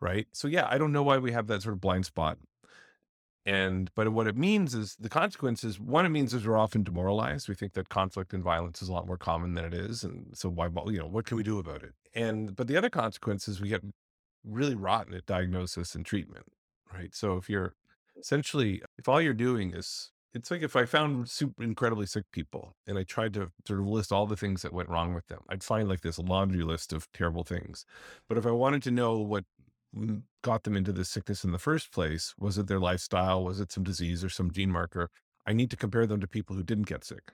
right? 0.00 0.26
So 0.32 0.48
yeah, 0.48 0.66
I 0.70 0.78
don't 0.78 0.92
know 0.92 1.02
why 1.02 1.18
we 1.18 1.32
have 1.32 1.46
that 1.48 1.62
sort 1.62 1.74
of 1.74 1.80
blind 1.80 2.06
spot. 2.06 2.38
And 3.44 3.90
but 3.96 4.12
what 4.12 4.28
it 4.28 4.36
means 4.36 4.72
is 4.72 4.94
the 5.00 5.08
consequences. 5.08 5.80
One, 5.80 6.06
it 6.06 6.10
means 6.10 6.32
is 6.32 6.46
we're 6.46 6.56
often 6.56 6.84
demoralized. 6.84 7.48
We 7.48 7.56
think 7.56 7.72
that 7.72 7.88
conflict 7.88 8.32
and 8.32 8.42
violence 8.42 8.82
is 8.82 8.88
a 8.88 8.92
lot 8.92 9.06
more 9.06 9.16
common 9.16 9.54
than 9.54 9.64
it 9.64 9.74
is, 9.74 10.04
and 10.04 10.28
so 10.34 10.48
why? 10.48 10.68
You 10.86 11.00
know, 11.00 11.08
what 11.08 11.24
can 11.24 11.36
we 11.36 11.42
do 11.42 11.58
about 11.58 11.82
it? 11.82 11.94
And 12.14 12.54
but 12.54 12.68
the 12.68 12.76
other 12.76 12.90
consequence 12.90 13.48
is 13.48 13.60
we 13.60 13.68
get 13.68 13.82
really 14.44 14.76
rotten 14.76 15.14
at 15.14 15.26
diagnosis 15.26 15.96
and 15.96 16.06
treatment, 16.06 16.46
right? 16.92 17.12
So 17.14 17.36
if 17.36 17.50
you're 17.50 17.74
essentially 18.16 18.82
if 18.96 19.08
all 19.08 19.20
you're 19.20 19.34
doing 19.34 19.74
is 19.74 20.11
it's 20.34 20.50
like 20.50 20.62
if 20.62 20.76
I 20.76 20.84
found 20.84 21.28
super 21.28 21.62
incredibly 21.62 22.06
sick 22.06 22.24
people 22.32 22.74
and 22.86 22.98
I 22.98 23.02
tried 23.02 23.34
to 23.34 23.50
sort 23.66 23.80
of 23.80 23.86
list 23.86 24.12
all 24.12 24.26
the 24.26 24.36
things 24.36 24.62
that 24.62 24.72
went 24.72 24.88
wrong 24.88 25.14
with 25.14 25.26
them, 25.26 25.40
I'd 25.48 25.62
find 25.62 25.88
like 25.88 26.00
this 26.00 26.18
laundry 26.18 26.62
list 26.62 26.92
of 26.92 27.10
terrible 27.12 27.44
things. 27.44 27.84
But 28.28 28.38
if 28.38 28.46
I 28.46 28.50
wanted 28.50 28.82
to 28.84 28.90
know 28.90 29.18
what 29.18 29.44
got 30.42 30.62
them 30.64 30.76
into 30.76 30.92
this 30.92 31.10
sickness 31.10 31.44
in 31.44 31.52
the 31.52 31.58
first 31.58 31.92
place, 31.92 32.34
was 32.38 32.56
it 32.56 32.66
their 32.66 32.80
lifestyle? 32.80 33.44
Was 33.44 33.60
it 33.60 33.72
some 33.72 33.84
disease 33.84 34.24
or 34.24 34.30
some 34.30 34.50
gene 34.50 34.70
marker? 34.70 35.10
I 35.46 35.52
need 35.52 35.70
to 35.70 35.76
compare 35.76 36.06
them 36.06 36.20
to 36.20 36.26
people 36.26 36.56
who 36.56 36.62
didn't 36.62 36.86
get 36.86 37.04
sick 37.04 37.32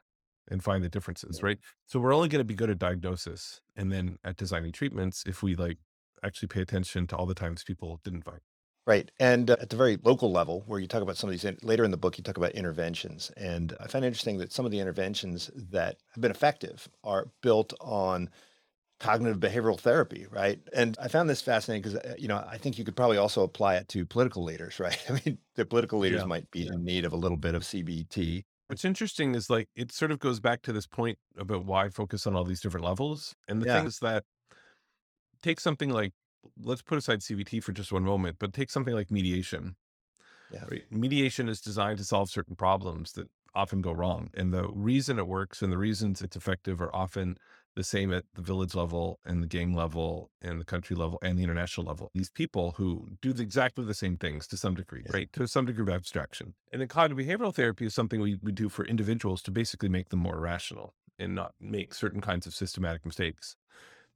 and 0.50 0.64
find 0.64 0.82
the 0.82 0.88
differences, 0.88 1.42
right? 1.42 1.58
So 1.86 2.00
we're 2.00 2.14
only 2.14 2.28
going 2.28 2.40
to 2.40 2.44
be 2.44 2.54
good 2.54 2.70
at 2.70 2.78
diagnosis 2.78 3.60
and 3.76 3.92
then 3.92 4.18
at 4.24 4.36
designing 4.36 4.72
treatments 4.72 5.22
if 5.26 5.42
we 5.42 5.54
like 5.54 5.78
actually 6.24 6.48
pay 6.48 6.62
attention 6.62 7.06
to 7.08 7.16
all 7.16 7.26
the 7.26 7.34
times 7.34 7.62
people 7.62 8.00
didn't 8.02 8.22
find. 8.22 8.40
Right. 8.88 9.10
And 9.20 9.50
uh, 9.50 9.56
at 9.60 9.68
the 9.68 9.76
very 9.76 9.98
local 10.02 10.32
level, 10.32 10.62
where 10.66 10.80
you 10.80 10.88
talk 10.88 11.02
about 11.02 11.18
some 11.18 11.28
of 11.28 11.32
these, 11.32 11.44
in- 11.44 11.58
later 11.62 11.84
in 11.84 11.90
the 11.90 11.98
book, 11.98 12.16
you 12.16 12.24
talk 12.24 12.38
about 12.38 12.52
interventions. 12.52 13.30
And 13.36 13.76
I 13.80 13.86
find 13.86 14.04
interesting 14.04 14.38
that 14.38 14.50
some 14.52 14.64
of 14.64 14.72
the 14.72 14.80
interventions 14.80 15.50
that 15.54 15.98
have 16.14 16.22
been 16.22 16.30
effective 16.30 16.88
are 17.04 17.30
built 17.42 17.74
on 17.80 18.30
cognitive 19.00 19.40
behavioral 19.40 19.80
therapy, 19.80 20.26
right? 20.30 20.60
And 20.74 20.96
I 21.00 21.08
found 21.08 21.30
this 21.30 21.42
fascinating 21.42 21.82
because, 21.82 21.96
uh, 21.96 22.16
you 22.18 22.28
know, 22.28 22.38
I 22.48 22.58
think 22.58 22.78
you 22.78 22.84
could 22.84 22.96
probably 22.96 23.18
also 23.18 23.44
apply 23.44 23.76
it 23.76 23.88
to 23.90 24.06
political 24.06 24.44
leaders, 24.44 24.80
right? 24.80 24.98
I 25.10 25.20
mean, 25.24 25.38
the 25.56 25.66
political 25.66 25.98
leaders 26.00 26.22
Yeah. 26.22 26.26
might 26.26 26.50
be 26.50 26.66
in 26.66 26.84
need 26.84 27.04
of 27.04 27.12
a 27.12 27.18
little 27.18 27.38
bit 27.38 27.54
of 27.54 27.64
CBT. 27.64 28.44
What's 28.68 28.84
interesting 28.84 29.34
is 29.34 29.50
like 29.50 29.68
it 29.76 29.92
sort 29.92 30.10
of 30.10 30.18
goes 30.18 30.40
back 30.40 30.62
to 30.62 30.72
this 30.72 30.86
point 30.86 31.18
about 31.36 31.64
why 31.64 31.88
focus 31.90 32.26
on 32.26 32.36
all 32.36 32.44
these 32.44 32.60
different 32.60 32.84
levels. 32.86 33.34
And 33.48 33.62
the 33.62 33.66
thing 33.66 33.86
is 33.86 33.98
that 34.00 34.24
take 35.42 35.60
something 35.60 35.90
like 35.90 36.12
let's 36.60 36.82
put 36.82 36.98
aside 36.98 37.20
CBT 37.20 37.62
for 37.62 37.72
just 37.72 37.92
one 37.92 38.04
moment, 38.04 38.36
but 38.38 38.52
take 38.52 38.70
something 38.70 38.94
like 38.94 39.10
mediation. 39.10 39.76
Yeah. 40.52 40.64
Right? 40.70 40.84
Mediation 40.90 41.48
is 41.48 41.60
designed 41.60 41.98
to 41.98 42.04
solve 42.04 42.30
certain 42.30 42.56
problems 42.56 43.12
that 43.12 43.28
often 43.54 43.80
go 43.82 43.92
wrong. 43.92 44.30
And 44.34 44.52
the 44.52 44.68
reason 44.68 45.18
it 45.18 45.26
works 45.26 45.62
and 45.62 45.72
the 45.72 45.78
reasons 45.78 46.22
it's 46.22 46.36
effective 46.36 46.80
are 46.80 46.94
often 46.94 47.36
the 47.76 47.84
same 47.84 48.12
at 48.12 48.24
the 48.34 48.42
village 48.42 48.74
level 48.74 49.18
and 49.24 49.42
the 49.42 49.46
gang 49.46 49.74
level 49.74 50.30
and 50.42 50.60
the 50.60 50.64
country 50.64 50.96
level 50.96 51.18
and 51.22 51.38
the 51.38 51.42
international 51.44 51.86
level. 51.86 52.10
These 52.14 52.30
people 52.30 52.72
who 52.72 53.08
do 53.20 53.32
the, 53.32 53.42
exactly 53.42 53.84
the 53.84 53.94
same 53.94 54.16
things 54.16 54.46
to 54.48 54.56
some 54.56 54.74
degree, 54.74 55.02
Yes. 55.04 55.14
right? 55.14 55.32
To 55.34 55.46
some 55.46 55.66
degree 55.66 55.82
of 55.82 55.88
abstraction. 55.88 56.54
And 56.72 56.80
then 56.80 56.88
cognitive 56.88 57.24
behavioral 57.26 57.54
therapy 57.54 57.86
is 57.86 57.94
something 57.94 58.20
we, 58.20 58.38
we 58.42 58.52
do 58.52 58.68
for 58.68 58.84
individuals 58.84 59.42
to 59.42 59.50
basically 59.50 59.88
make 59.88 60.08
them 60.08 60.20
more 60.20 60.40
rational 60.40 60.94
and 61.18 61.34
not 61.34 61.54
make 61.60 61.94
certain 61.94 62.20
kinds 62.20 62.46
of 62.46 62.54
systematic 62.54 63.04
mistakes. 63.04 63.56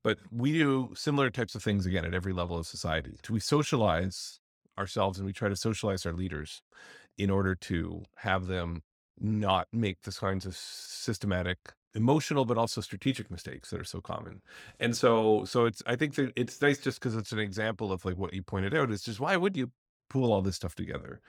But 0.05 0.19
we 0.31 0.53
do 0.53 0.93
similar 0.95 1.31
types 1.31 1.55
of 1.55 1.63
things 1.63 1.87
again 1.87 2.05
at 2.05 2.15
every 2.15 2.33
level 2.33 2.59
of 2.59 2.67
society. 2.67 3.17
We 3.31 3.41
socialize 3.41 4.41
ourselves 4.79 5.19
and 5.19 5.27
we 5.27 5.33
try 5.33 5.49
to 5.49 5.57
socialize 5.57 6.07
our 6.07 6.13
leaders 6.13 6.63
in 7.19 7.31
order 7.31 7.55
to 7.55 8.05
have 8.17 8.47
them 8.47 8.83
not 9.21 9.69
make 9.73 10.03
the 10.03 10.13
kinds 10.13 10.47
of 10.47 10.57
systematic 10.57 11.59
emotional 11.95 12.45
but 12.47 12.57
also 12.57 12.81
strategic 12.81 13.31
mistakes 13.31 13.71
that 13.71 13.81
are 13.81 13.85
so 13.85 14.01
common. 14.01 14.41
And 14.81 14.97
so 14.97 15.45
so 15.45 15.67
it's 15.67 15.83
i 15.87 15.95
think 15.97 16.15
that 16.15 16.33
it's 16.37 16.61
nice 16.63 16.79
just 16.79 16.99
because 17.01 17.17
it's 17.17 17.33
an 17.33 17.39
example 17.39 17.93
of 17.93 18.05
like 18.05 18.17
what 18.17 18.33
you 18.35 18.43
pointed 18.43 18.75
out 18.75 18.91
is 18.91 19.03
just 19.03 19.21
why 19.21 19.37
would 19.37 19.57
you 19.57 19.71
pull 20.09 20.33
all 20.33 20.43
this 20.43 20.57
stuff 20.57 20.75
together? 20.75 21.21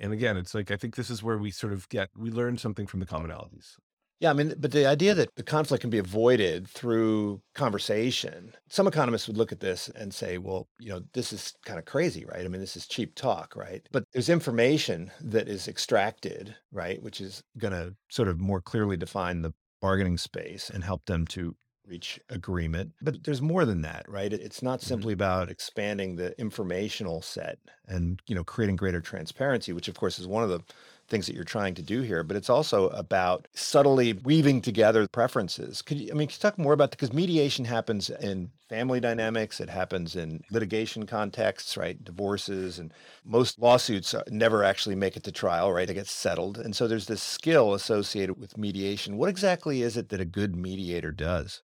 And 0.00 0.12
again 0.12 0.36
it's 0.36 0.54
like 0.54 0.70
i 0.70 0.76
think 0.76 0.96
this 0.96 1.10
is 1.10 1.22
where 1.22 1.38
we 1.38 1.50
sort 1.50 1.72
of 1.72 1.88
get 1.88 2.10
we 2.16 2.30
learn 2.30 2.58
something 2.58 2.86
from 2.86 3.00
the 3.00 3.06
commonalities 3.06 3.76
Yeah, 4.20 4.30
I 4.30 4.32
mean, 4.32 4.54
but 4.58 4.72
the 4.72 4.84
idea 4.86 5.14
that 5.14 5.36
the 5.36 5.44
conflict 5.44 5.80
can 5.80 5.90
be 5.90 5.98
avoided 5.98 6.68
through 6.68 7.40
conversation, 7.54 8.52
some 8.68 8.88
economists 8.88 9.28
would 9.28 9.36
look 9.36 9.52
at 9.52 9.60
this 9.60 9.88
and 9.90 10.12
say, 10.12 10.38
well, 10.38 10.68
you 10.80 10.88
know, 10.88 11.04
this 11.12 11.32
is 11.32 11.54
kind 11.64 11.78
of 11.78 11.84
crazy, 11.84 12.24
right? 12.24 12.44
I 12.44 12.48
mean, 12.48 12.60
this 12.60 12.76
is 12.76 12.88
cheap 12.88 13.14
talk, 13.14 13.54
right? 13.54 13.86
But 13.92 14.04
there's 14.12 14.28
information 14.28 15.12
that 15.20 15.48
is 15.48 15.68
extracted, 15.68 16.56
right, 16.72 17.00
which 17.00 17.20
is 17.20 17.44
going 17.58 17.72
to 17.72 17.96
sort 18.10 18.26
of 18.28 18.40
more 18.40 18.60
clearly 18.60 18.96
define 18.96 19.42
the 19.42 19.54
bargaining 19.80 20.18
space 20.18 20.68
and 20.68 20.82
help 20.82 21.04
them 21.04 21.24
to 21.28 21.56
reach 21.86 22.18
agreement. 22.28 22.94
But 23.00 23.22
there's 23.24 23.40
more 23.40 23.64
than 23.64 23.82
that, 23.82 24.06
right? 24.08 24.32
It's 24.32 24.62
not 24.62 24.82
Mhm. 24.82 25.04
simply 25.04 25.12
about 25.12 25.48
expanding 25.48 26.16
the 26.16 26.38
informational 26.40 27.22
set 27.22 27.60
and, 27.86 28.20
you 28.26 28.34
know, 28.34 28.44
creating 28.44 28.76
greater 28.76 29.00
transparency, 29.00 29.72
which 29.72 29.88
of 29.88 29.94
course 29.94 30.18
is 30.18 30.26
one 30.26 30.42
of 30.42 30.50
the 30.50 30.60
things 31.08 31.26
that 31.26 31.34
you're 31.34 31.44
trying 31.44 31.74
to 31.74 31.82
do 31.82 32.02
here, 32.02 32.22
but 32.22 32.36
it's 32.36 32.50
also 32.50 32.88
about 32.90 33.48
subtly 33.54 34.12
weaving 34.12 34.60
together 34.60 35.08
preferences. 35.08 35.82
Could 35.82 35.98
you, 36.00 36.10
I 36.10 36.14
mean, 36.14 36.28
could 36.28 36.34
you 36.36 36.40
talk 36.40 36.58
more 36.58 36.72
about 36.74 36.90
because 36.90 37.12
mediation 37.12 37.64
happens 37.64 38.10
in 38.10 38.52
family 38.68 39.00
dynamics, 39.00 39.60
it 39.60 39.70
happens 39.70 40.14
in 40.16 40.42
litigation 40.50 41.06
contexts, 41.06 41.76
right? 41.76 42.02
Divorces 42.04 42.78
and 42.78 42.92
most 43.24 43.58
lawsuits 43.58 44.12
uh, 44.14 44.22
never 44.28 44.62
actually 44.62 44.94
make 44.94 45.16
it 45.16 45.24
to 45.24 45.32
trial, 45.32 45.72
right? 45.72 45.88
They 45.88 45.94
get 45.94 46.06
settled. 46.06 46.58
And 46.58 46.76
so 46.76 46.86
there's 46.86 47.06
this 47.06 47.22
skill 47.22 47.74
associated 47.74 48.38
with 48.38 48.58
mediation. 48.58 49.16
What 49.16 49.30
exactly 49.30 49.82
is 49.82 49.96
it 49.96 50.10
that 50.10 50.20
a 50.20 50.24
good 50.26 50.54
mediator 50.56 51.12
does? 51.12 51.62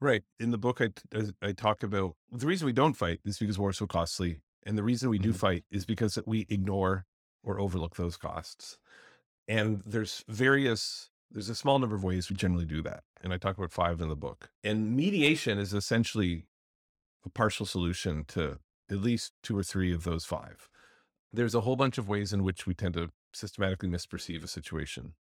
right 0.00 0.22
in 0.38 0.50
the 0.50 0.58
book 0.58 0.80
I, 0.80 0.90
I 1.42 1.52
talk 1.52 1.82
about 1.82 2.16
the 2.30 2.46
reason 2.46 2.66
we 2.66 2.72
don't 2.72 2.94
fight 2.94 3.20
is 3.24 3.38
because 3.38 3.58
war 3.58 3.70
is 3.70 3.78
so 3.78 3.86
costly 3.86 4.40
and 4.64 4.76
the 4.78 4.82
reason 4.82 5.10
we 5.10 5.18
do 5.18 5.32
Mhm. 5.32 5.34
fight 5.34 5.64
is 5.70 5.84
because 5.84 6.18
we 6.26 6.46
ignore 6.48 7.06
or 7.44 7.60
overlook 7.60 7.96
those 7.96 8.16
costs. 8.16 8.78
And 9.46 9.82
there's 9.86 10.24
various 10.28 11.10
there's 11.30 11.48
a 11.48 11.54
small 11.54 11.78
number 11.78 11.96
of 11.96 12.04
ways 12.04 12.30
we 12.30 12.36
generally 12.36 12.64
do 12.64 12.80
that 12.80 13.02
and 13.20 13.32
i 13.32 13.36
talk 13.36 13.58
about 13.58 13.72
five 13.72 14.00
in 14.00 14.08
the 14.08 14.16
book. 14.16 14.50
And 14.62 14.96
mediation 14.96 15.58
is 15.58 15.74
essentially 15.74 16.44
a 17.24 17.28
partial 17.28 17.66
solution 17.66 18.24
to 18.28 18.58
at 18.90 18.98
least 18.98 19.32
two 19.42 19.56
or 19.56 19.62
three 19.62 19.92
of 19.92 20.04
those 20.04 20.24
five. 20.24 20.68
There's 21.32 21.54
a 21.54 21.62
whole 21.62 21.76
bunch 21.76 21.98
of 21.98 22.08
ways 22.08 22.32
in 22.32 22.44
which 22.44 22.66
we 22.66 22.74
tend 22.74 22.94
to 22.94 23.10
systematically 23.32 23.88
misperceive 23.88 24.44
a 24.44 24.48
situation 24.48 25.14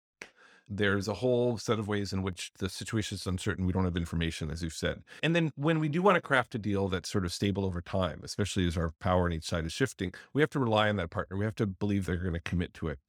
there's 0.70 1.08
a 1.08 1.14
whole 1.16 1.58
set 1.58 1.80
of 1.80 1.88
ways 1.88 2.14
in 2.14 2.22
which 2.24 2.52
the 2.60 2.70
situation 2.70 3.16
is 3.16 3.28
uncertain 3.28 3.66
we 3.66 3.74
don't 3.74 3.86
have 3.86 3.98
information 3.98 4.50
as 4.50 4.62
you've 4.64 4.74
said 4.74 5.04
and 5.24 5.36
then 5.36 5.52
when 5.56 5.80
we 5.80 5.90
do 5.90 6.02
want 6.02 6.16
to 6.16 6.22
craft 6.22 6.56
a 6.56 6.60
deal 6.60 6.88
that's 6.88 7.10
sort 7.10 7.26
of 7.26 7.34
stable 7.34 7.66
over 7.66 7.82
time 7.82 8.22
especially 8.24 8.66
as 8.68 8.78
our 8.78 8.92
power 9.00 9.26
on 9.26 9.34
each 9.34 9.44
side 9.46 9.66
is 9.66 9.74
shifting 9.74 10.14
we 10.34 10.42
have 10.42 10.50
to 10.50 10.60
rely 10.60 10.88
on 10.90 10.96
that 10.96 11.10
partner 11.10 11.38
we 11.38 11.46
have 11.46 11.56
to 11.56 11.66
believe 11.68 12.06
they're 12.06 12.18
going 12.18 12.34
to 12.34 12.40
commit 12.40 12.74
to 12.74 12.88
it 12.88 13.00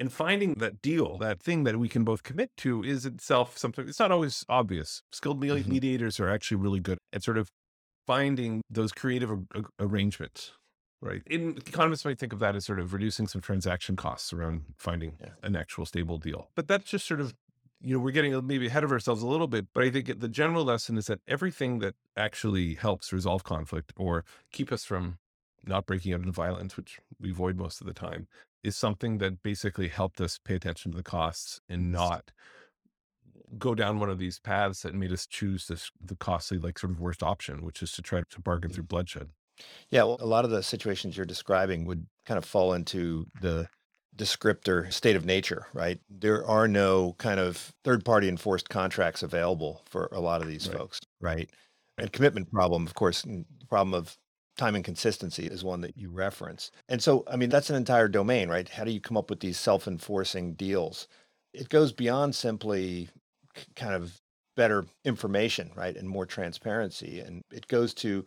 and 0.00 0.12
finding 0.12 0.54
that 0.54 0.80
deal, 0.80 1.18
that 1.18 1.40
thing 1.42 1.64
that 1.64 1.76
we 1.76 1.88
can 1.88 2.04
both 2.04 2.22
commit 2.22 2.56
to, 2.58 2.84
is 2.84 3.04
itself 3.04 3.58
something. 3.58 3.88
It's 3.88 3.98
not 3.98 4.12
always 4.12 4.44
obvious. 4.48 5.02
Skilled 5.10 5.40
Mhm. 5.40 5.66
mediators 5.66 6.20
are 6.20 6.28
actually 6.28 6.58
really 6.58 6.78
good 6.78 6.98
at 7.12 7.24
sort 7.24 7.36
of 7.36 7.48
finding 8.06 8.62
those 8.70 8.92
creative 8.92 9.30
ar- 9.30 9.44
arrangements. 9.80 10.52
Right. 11.00 11.22
In, 11.26 11.56
economists 11.56 12.04
might 12.04 12.18
think 12.18 12.32
of 12.32 12.40
that 12.40 12.56
as 12.56 12.64
sort 12.64 12.80
of 12.80 12.92
reducing 12.92 13.28
some 13.28 13.40
transaction 13.40 13.94
costs 13.94 14.32
around 14.32 14.64
finding 14.76 15.16
Yeah. 15.20 15.30
an 15.42 15.54
actual 15.54 15.86
stable 15.86 16.18
deal. 16.18 16.50
But 16.56 16.66
that's 16.66 16.90
just 16.90 17.06
sort 17.06 17.20
of, 17.20 17.34
you 17.80 17.94
know, 17.94 18.00
we're 18.00 18.10
getting 18.10 18.44
maybe 18.46 18.66
ahead 18.66 18.82
of 18.82 18.90
ourselves 18.90 19.22
a 19.22 19.26
little 19.26 19.46
bit. 19.46 19.68
But 19.72 19.84
I 19.84 19.90
think 19.90 20.18
the 20.18 20.28
general 20.28 20.64
lesson 20.64 20.98
is 20.98 21.06
that 21.06 21.20
everything 21.28 21.78
that 21.78 21.94
actually 22.16 22.74
helps 22.74 23.12
resolve 23.12 23.44
conflict 23.44 23.92
or 23.96 24.24
keep 24.50 24.72
us 24.72 24.84
from 24.84 25.18
not 25.64 25.86
breaking 25.86 26.12
out 26.14 26.20
into 26.20 26.32
violence, 26.32 26.76
which 26.76 26.98
we 27.20 27.30
avoid 27.30 27.56
most 27.56 27.80
of 27.80 27.86
the 27.86 27.94
time, 27.94 28.26
is 28.64 28.76
something 28.76 29.18
that 29.18 29.42
basically 29.42 29.88
helped 29.88 30.20
us 30.20 30.38
pay 30.42 30.54
attention 30.56 30.90
to 30.90 30.96
the 30.96 31.02
costs 31.04 31.60
and 31.68 31.92
not 31.92 32.32
go 33.56 33.74
down 33.74 33.98
one 33.98 34.10
of 34.10 34.18
these 34.18 34.38
paths 34.40 34.82
that 34.82 34.94
made 34.94 35.12
us 35.12 35.26
choose 35.26 35.68
this 35.68 35.90
the 36.00 36.16
costly 36.16 36.58
like 36.58 36.78
sort 36.78 36.90
of 36.92 37.00
worst 37.00 37.22
option 37.22 37.62
which 37.64 37.82
is 37.82 37.92
to 37.92 38.02
try 38.02 38.22
to 38.28 38.40
bargain 38.40 38.70
through 38.70 38.84
bloodshed 38.84 39.30
Yeah, 39.90 40.04
well, 40.04 40.18
a 40.20 40.26
lot 40.26 40.44
of 40.44 40.50
the 40.50 40.62
situations 40.62 41.16
you're 41.16 41.26
describing 41.26 41.84
would 41.86 42.06
kind 42.26 42.38
of 42.38 42.44
fall 42.44 42.72
into 42.72 43.26
the 43.34 43.68
descriptor 44.16 44.92
state 44.92 45.16
of 45.16 45.24
nature, 45.24 45.66
right? 45.72 46.00
There 46.08 46.44
are 46.46 46.66
no 46.66 47.14
kind 47.14 47.38
of 47.40 47.72
third 47.84 48.04
party 48.04 48.28
enforced 48.28 48.68
contracts 48.68 49.22
available 49.22 49.82
for 49.86 50.08
a 50.12 50.20
lot 50.20 50.42
of 50.42 50.48
these 50.48 50.66
Right. 50.66 50.78
folks, 50.78 51.00
right? 51.20 51.50
And 51.98 52.12
commitment 52.12 52.50
problem, 52.50 52.86
of 52.86 52.94
course, 52.94 53.22
the 53.22 53.44
problem 53.68 53.94
of 53.94 54.18
time 54.56 54.74
and 54.74 54.84
consistency 54.84 55.46
is 55.46 55.62
one 55.62 55.82
that 55.82 55.96
you 55.96 56.10
reference. 56.10 56.70
And 56.88 57.02
so, 57.02 57.22
I 57.28 57.36
mean, 57.36 57.48
that's 57.48 57.70
an 57.70 57.76
entire 57.76 58.08
domain, 58.08 58.48
right? 58.48 58.68
How 58.68 58.84
do 58.84 58.90
you 58.90 59.00
come 59.00 59.16
up 59.16 59.30
with 59.30 59.40
these 59.40 59.58
self 59.58 59.86
enforcing 59.86 60.54
deals? 60.54 61.06
It 61.52 61.68
goes 61.68 61.92
beyond 61.92 62.34
simply 62.34 63.08
kind 63.76 63.94
of 63.94 64.20
better 64.56 64.86
information, 65.04 65.72
right? 65.76 65.96
And 65.96 66.08
more 66.08 66.26
transparency. 66.26 67.20
And 67.20 67.42
it 67.52 67.68
goes 67.68 67.94
to 67.94 68.24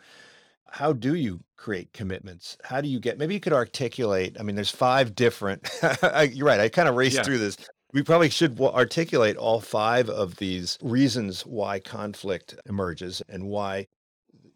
how 0.71 0.93
do 0.93 1.13
you 1.15 1.41
create 1.57 1.91
commitments? 1.93 2.57
How 2.63 2.81
do 2.81 2.87
you 2.87 2.99
get, 2.99 3.17
maybe 3.17 3.33
you 3.33 3.39
could 3.39 3.53
articulate, 3.53 4.37
I 4.39 4.43
mean, 4.43 4.55
there's 4.55 4.71
five 4.71 5.13
different, 5.15 5.69
you're 6.33 6.47
right. 6.47 6.59
I 6.59 6.69
kind 6.69 6.87
of 6.89 6.95
raced 6.95 7.17
Yeah. 7.17 7.23
through 7.23 7.39
this. 7.39 7.57
We 7.93 8.03
probably 8.03 8.29
should 8.29 8.59
articulate 8.59 9.35
all 9.35 9.59
five 9.59 10.09
of 10.09 10.37
these 10.37 10.77
reasons 10.81 11.45
why 11.45 11.79
conflict 11.81 12.55
emerges 12.65 13.21
and 13.27 13.43
why 13.47 13.87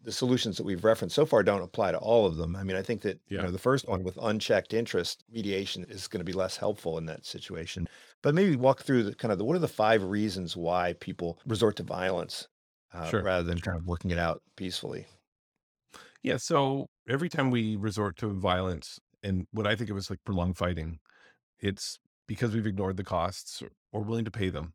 the 0.02 0.10
solutions 0.12 0.56
that 0.56 0.64
we've 0.64 0.84
referenced 0.84 1.14
so 1.16 1.26
far 1.26 1.42
don't 1.42 1.60
apply 1.62 1.90
to 1.92 1.98
all 1.98 2.24
of 2.24 2.36
them. 2.36 2.56
I 2.56 2.62
mean, 2.62 2.76
I 2.76 2.82
think 2.82 3.02
that 3.02 3.20
you 3.28 3.36
know 3.36 3.50
the 3.50 3.58
first 3.58 3.88
one 3.88 4.04
with 4.04 4.16
unchecked 4.22 4.72
interest 4.72 5.22
mediation 5.30 5.84
is 5.88 6.06
going 6.08 6.20
to 6.20 6.24
be 6.24 6.32
less 6.32 6.56
helpful 6.56 6.96
in 6.96 7.06
that 7.06 7.26
situation. 7.26 7.88
But 8.22 8.34
maybe 8.34 8.56
walk 8.56 8.82
through 8.84 9.02
the 9.02 9.14
kind 9.14 9.32
of 9.32 9.38
the, 9.38 9.44
what 9.44 9.56
are 9.56 9.58
the 9.58 9.68
five 9.68 10.02
reasons 10.04 10.56
why 10.56 10.94
people 11.00 11.38
resort 11.44 11.76
to 11.76 11.82
violence 11.82 12.46
uh, 12.94 13.10
Sure, 13.10 13.22
rather 13.22 13.42
than 13.42 13.58
kind 13.58 13.76
of 13.76 13.84
working 13.86 14.12
it 14.12 14.18
out 14.18 14.40
peacefully. 14.56 15.06
Yeah 16.26 16.36
so 16.36 16.88
every 17.08 17.28
time 17.28 17.50
we 17.50 17.76
resort 17.76 18.16
to 18.16 18.28
violence 18.28 18.98
and 19.22 19.46
what 19.52 19.66
i 19.66 19.76
think 19.76 19.88
of 19.90 19.96
as 19.96 20.10
like 20.10 20.18
prolonged 20.24 20.56
fighting 20.56 20.98
it's 21.60 21.98
because 22.26 22.52
we've 22.52 22.66
ignored 22.66 22.96
the 22.96 23.04
costs 23.04 23.62
or, 23.62 23.68
or 23.92 24.02
willing 24.02 24.24
to 24.24 24.30
pay 24.30 24.48
them 24.50 24.74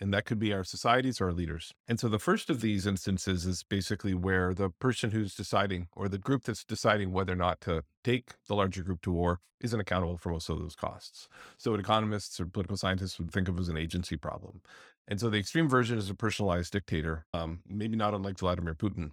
and 0.00 0.12
that 0.12 0.24
could 0.24 0.38
be 0.38 0.52
our 0.52 0.64
societies 0.64 1.20
or 1.20 1.26
our 1.26 1.32
leaders. 1.32 1.72
And 1.86 2.00
so 2.00 2.08
the 2.08 2.18
first 2.18 2.50
of 2.50 2.60
these 2.60 2.86
instances 2.86 3.46
is 3.46 3.62
basically 3.62 4.12
where 4.12 4.52
the 4.52 4.70
person 4.70 5.12
who's 5.12 5.34
deciding 5.34 5.88
or 5.94 6.08
the 6.08 6.18
group 6.18 6.42
that's 6.44 6.64
deciding 6.64 7.12
whether 7.12 7.32
or 7.32 7.36
not 7.36 7.60
to 7.62 7.84
take 8.02 8.32
the 8.48 8.54
larger 8.54 8.82
group 8.82 9.02
to 9.02 9.12
war 9.12 9.40
isn't 9.60 9.78
accountable 9.78 10.18
for 10.18 10.30
most 10.30 10.48
of 10.48 10.58
those 10.58 10.74
costs. 10.74 11.28
So 11.56 11.70
what 11.70 11.80
economists 11.80 12.40
or 12.40 12.46
political 12.46 12.76
scientists 12.76 13.18
would 13.18 13.30
think 13.30 13.48
of 13.48 13.58
as 13.58 13.68
an 13.68 13.78
agency 13.78 14.16
problem. 14.16 14.60
And 15.06 15.20
so 15.20 15.30
the 15.30 15.38
extreme 15.38 15.68
version 15.68 15.96
is 15.96 16.10
a 16.10 16.14
personalized 16.14 16.72
dictator, 16.72 17.26
um, 17.32 17.60
maybe 17.66 17.96
not 17.96 18.14
unlike 18.14 18.38
Vladimir 18.38 18.74
Putin, 18.74 19.12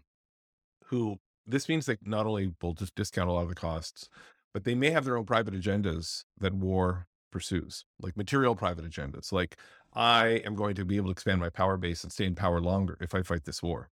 who 0.86 1.20
this 1.46 1.70
means 1.70 1.86
that 1.86 2.06
not 2.06 2.26
only 2.26 2.54
will 2.62 2.74
just 2.74 2.96
discount 2.96 3.30
a 3.30 3.34
lot 3.34 3.44
of 3.44 3.50
the 3.50 3.56
costs, 3.56 4.10
but 4.54 4.64
they 4.64 4.76
may 4.76 4.92
have 4.92 5.06
their 5.06 5.18
own 5.18 5.26
private 5.26 5.54
agendas 5.54 6.24
that 6.40 6.54
war 6.54 7.08
pursues, 7.32 7.86
like 8.00 8.18
material 8.18 8.56
private 8.56 8.86
agendas, 8.86 9.32
like 9.32 9.58
I 9.94 10.42
am 10.46 10.56
going 10.56 10.76
to 10.76 10.86
be 10.86 10.98
able 10.98 11.08
to 11.08 11.12
expand 11.12 11.40
my 11.40 11.50
power 11.50 11.78
base 11.78 12.04
and 12.04 12.12
stay 12.12 12.26
in 12.26 12.36
power 12.36 12.62
longer 12.62 12.98
if 13.02 13.16
I 13.16 13.22
fight 13.22 13.46
this 13.46 13.64
war. 13.64 13.90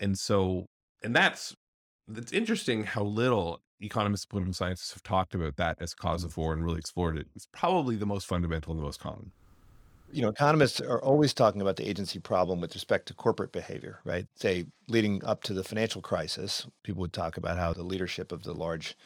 And 0.00 0.18
so, 0.18 0.66
and 1.02 1.14
that's 1.14 1.54
it's 2.14 2.32
interesting 2.32 2.84
how 2.84 3.02
little 3.02 3.60
economists 3.80 4.24
and 4.24 4.30
political 4.30 4.54
scientists 4.54 4.92
have 4.92 5.02
talked 5.02 5.34
about 5.34 5.56
that 5.56 5.76
as 5.80 5.94
cause 5.94 6.24
of 6.24 6.34
mm. 6.34 6.38
war 6.38 6.52
and 6.52 6.64
really 6.64 6.78
explored 6.78 7.16
it. 7.16 7.26
It's 7.34 7.48
probably 7.52 7.96
the 7.96 8.06
most 8.06 8.26
fundamental 8.26 8.72
and 8.72 8.80
the 8.80 8.84
most 8.84 9.00
common. 9.00 9.32
You 10.10 10.22
know, 10.22 10.28
economists 10.28 10.80
are 10.80 11.02
always 11.02 11.34
talking 11.34 11.60
about 11.60 11.76
the 11.76 11.88
agency 11.88 12.18
problem 12.18 12.60
with 12.60 12.74
respect 12.74 13.06
to 13.08 13.14
corporate 13.14 13.52
behavior, 13.52 14.00
right? 14.04 14.26
Say, 14.36 14.66
leading 14.88 15.22
up 15.24 15.42
to 15.44 15.54
the 15.54 15.64
financial 15.64 16.00
crisis, 16.00 16.66
people 16.82 17.02
would 17.02 17.12
talk 17.12 17.36
about 17.36 17.58
how 17.58 17.72
the 17.72 17.82
leadership 17.82 18.32
of 18.32 18.42
the 18.42 18.54
large 18.54 18.96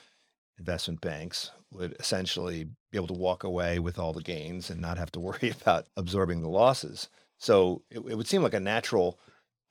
investment 0.58 1.00
banks 1.00 1.50
would 1.70 1.96
essentially 1.98 2.64
be 2.64 2.98
able 2.98 3.08
to 3.08 3.14
walk 3.14 3.42
away 3.42 3.78
with 3.78 3.98
all 3.98 4.12
the 4.12 4.22
gains 4.22 4.70
and 4.70 4.80
not 4.80 4.98
have 4.98 5.10
to 5.12 5.20
worry 5.28 5.52
about 5.60 5.88
absorbing 5.96 6.42
the 6.42 6.48
losses. 6.48 7.08
So 7.38 7.82
it, 7.90 7.98
it 7.98 8.14
would 8.14 8.28
seem 8.28 8.42
like 8.42 8.54
a 8.54 8.60
natural 8.60 9.18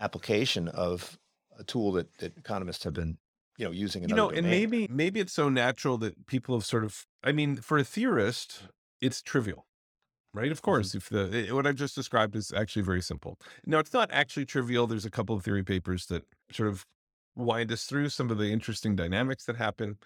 application 0.02 0.68
of 0.68 1.18
a 1.58 1.64
tool 1.64 1.94
that, 1.94 2.18
that 2.18 2.38
economists 2.38 2.84
have 2.84 2.94
been 2.94 3.18
you 3.58 3.66
know 3.66 3.72
using 3.72 4.08
you 4.08 4.16
know 4.16 4.30
and 4.30 4.50
maybe 4.50 4.88
maybe 4.90 5.20
it's 5.20 5.34
so 5.34 5.50
natural 5.50 5.98
that 5.98 6.26
people 6.26 6.56
have 6.56 6.66
sort 6.66 6.84
of 6.84 7.06
i 7.24 7.32
mean 7.32 7.58
for 7.58 7.78
a 7.78 7.84
theorist 7.84 8.64
it's 9.02 9.22
trivial 9.22 9.68
right 10.34 10.52
of 10.52 10.58
mm-hmm. 10.58 10.66
course 10.66 10.96
if 10.96 11.10
the 11.10 11.48
eh, 11.50 11.54
what 11.54 11.66
i've 11.68 11.76
just 11.76 11.96
described 11.96 12.36
is 12.36 12.52
actually 12.54 12.82
very 12.82 13.02
simple 13.02 13.38
now 13.66 13.80
it's 13.80 13.94
not 13.94 14.10
actually 14.12 14.46
trivial 14.46 14.88
there's 14.88 15.06
a 15.06 15.12
couple 15.12 15.36
of 15.36 15.44
theory 15.44 15.64
papers 15.64 16.06
that 16.08 16.24
sort 16.52 16.70
of 16.70 16.86
wind 17.36 17.72
us 17.72 17.86
through 17.86 18.10
some 18.10 18.30
of 18.30 18.38
the 18.38 18.52
interesting 18.52 18.96
dynamics 18.96 19.46
that 19.46 19.56
happen 19.56 19.98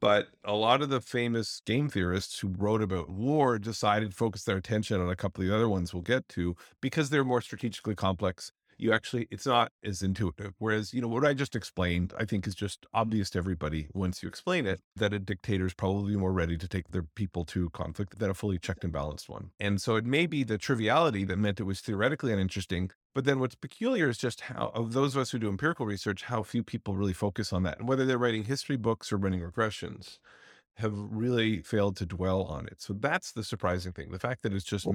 but 0.00 0.28
a 0.44 0.54
lot 0.54 0.80
of 0.80 0.90
the 0.90 1.00
famous 1.00 1.60
game 1.66 1.88
theorists 1.88 2.38
who 2.38 2.48
wrote 2.56 2.80
about 2.80 3.10
war 3.10 3.58
decided 3.58 4.10
to 4.10 4.16
focus 4.16 4.44
their 4.44 4.56
attention 4.56 5.00
on 5.00 5.10
a 5.10 5.16
couple 5.16 5.42
of 5.42 5.48
the 5.48 5.54
other 5.54 5.68
ones 5.68 5.92
we'll 5.92 6.02
get 6.02 6.28
to 6.28 6.54
because 6.80 7.10
they're 7.10 7.24
more 7.24 7.40
strategically 7.40 7.96
complex 7.96 8.52
you 8.78 8.92
actually 8.92 9.26
it's 9.30 9.46
not 9.46 9.72
as 9.84 10.02
intuitive 10.02 10.54
whereas 10.58 10.94
you 10.94 11.00
know 11.00 11.08
what 11.08 11.24
i 11.24 11.34
just 11.34 11.56
explained 11.56 12.12
i 12.18 12.24
think 12.24 12.46
is 12.46 12.54
just 12.54 12.86
obvious 12.94 13.30
to 13.30 13.38
everybody 13.38 13.88
once 13.92 14.22
you 14.22 14.28
explain 14.28 14.66
it 14.66 14.80
that 14.96 15.12
a 15.12 15.18
dictator 15.18 15.66
is 15.66 15.74
probably 15.74 16.16
more 16.16 16.32
ready 16.32 16.56
to 16.56 16.68
take 16.68 16.88
their 16.90 17.02
people 17.14 17.44
to 17.44 17.70
conflict 17.70 18.18
than 18.18 18.30
a 18.30 18.34
fully 18.34 18.58
checked 18.58 18.84
and 18.84 18.92
balanced 18.92 19.28
one. 19.28 19.50
And 19.60 19.80
so 19.80 19.96
it 19.96 20.04
may 20.04 20.26
be 20.26 20.44
the 20.44 20.58
triviality 20.58 21.24
that 21.24 21.38
meant 21.38 21.60
it 21.60 21.64
was 21.64 21.80
theoretically 21.80 22.32
uninteresting 22.32 22.90
but 23.14 23.24
then 23.24 23.40
what's 23.40 23.54
peculiar 23.56 24.08
is 24.08 24.18
just 24.18 24.42
how 24.42 24.70
of 24.74 24.92
those 24.92 25.16
of 25.16 25.22
us 25.22 25.30
who 25.30 25.38
do 25.38 25.48
empirical 25.48 25.86
research 25.86 26.24
how 26.24 26.42
few 26.42 26.62
people 26.62 26.96
really 26.96 27.12
focus 27.12 27.52
on 27.52 27.62
that 27.64 27.78
and 27.78 27.88
whether 27.88 28.06
they're 28.06 28.18
writing 28.18 28.44
history 28.44 28.76
books 28.76 29.12
or 29.12 29.16
running 29.16 29.40
regressions 29.40 30.18
have 30.78 30.92
really 30.94 31.60
failed 31.60 31.96
to 31.96 32.06
dwell 32.06 32.44
on 32.44 32.66
it. 32.66 32.80
So 32.80 32.92
that's 32.92 33.32
the 33.32 33.42
surprising 33.42 33.92
thing. 33.92 34.12
The 34.12 34.18
fact 34.18 34.42
that 34.42 34.52
it's 34.52 34.64
just 34.64 34.86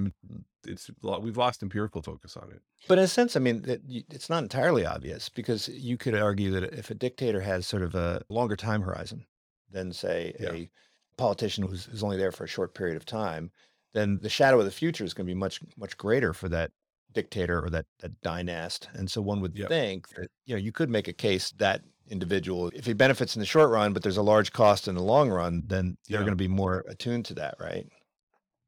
it's 0.65 0.89
we've 1.21 1.35
lost 1.35 1.61
empirical 1.61 2.01
focus 2.01 2.37
on 2.37 2.49
it. 2.51 2.61
But 2.87 2.99
in 2.99 3.03
a 3.03 3.07
sense, 3.07 3.35
I 3.35 3.39
mean, 3.39 3.65
it's 4.09 4.29
not 4.29 4.43
entirely 4.43 4.85
obvious 4.85 5.27
because 5.27 5.67
you 5.67 5.97
could 5.97 6.15
argue 6.15 6.51
that 6.51 6.63
if 6.63 6.89
a 6.89 6.95
dictator 6.95 7.41
has 7.41 7.67
sort 7.67 7.83
of 7.83 7.95
a 7.95 8.21
longer 8.29 8.55
time 8.55 8.81
horizon 8.81 9.25
than, 9.71 9.91
say, 9.91 10.33
yeah. 10.39 10.51
a 10.51 10.69
politician 11.17 11.67
who's, 11.67 11.85
who's 11.85 12.03
only 12.03 12.17
there 12.17 12.31
for 12.31 12.45
a 12.45 12.47
short 12.47 12.73
period 12.73 12.95
of 12.95 13.05
time, 13.05 13.51
then 13.93 14.19
the 14.21 14.29
shadow 14.29 14.59
of 14.59 14.65
the 14.65 14.71
future 14.71 15.03
is 15.03 15.13
going 15.13 15.27
to 15.27 15.33
be 15.33 15.37
much 15.37 15.59
much 15.75 15.97
greater 15.97 16.33
for 16.33 16.47
that 16.47 16.71
dictator 17.11 17.63
or 17.63 17.69
that 17.69 17.87
that 17.99 18.21
dynast. 18.21 18.87
And 18.93 19.11
so 19.11 19.21
one 19.21 19.41
would 19.41 19.57
yep. 19.57 19.67
think 19.67 20.07
that 20.15 20.29
you 20.45 20.55
know 20.55 20.61
you 20.61 20.71
could 20.71 20.89
make 20.89 21.09
a 21.09 21.13
case 21.13 21.51
that 21.57 21.81
individual. 22.10 22.69
If 22.74 22.86
he 22.86 22.93
benefits 22.93 23.36
in 23.36 23.39
the 23.39 23.45
short 23.45 23.69
run, 23.69 23.93
but 23.93 24.03
there's 24.03 24.17
a 24.17 24.24
large 24.24 24.51
cost 24.51 24.88
in 24.88 24.95
the 24.95 25.03
long 25.03 25.29
run, 25.29 25.63
then 25.65 25.98
they're 26.07 26.19
yeah. 26.19 26.25
going 26.25 26.31
to 26.31 26.36
be 26.36 26.48
more 26.48 26.86
attuned 26.88 27.25
to 27.25 27.33
that, 27.36 27.55
right? 27.60 27.88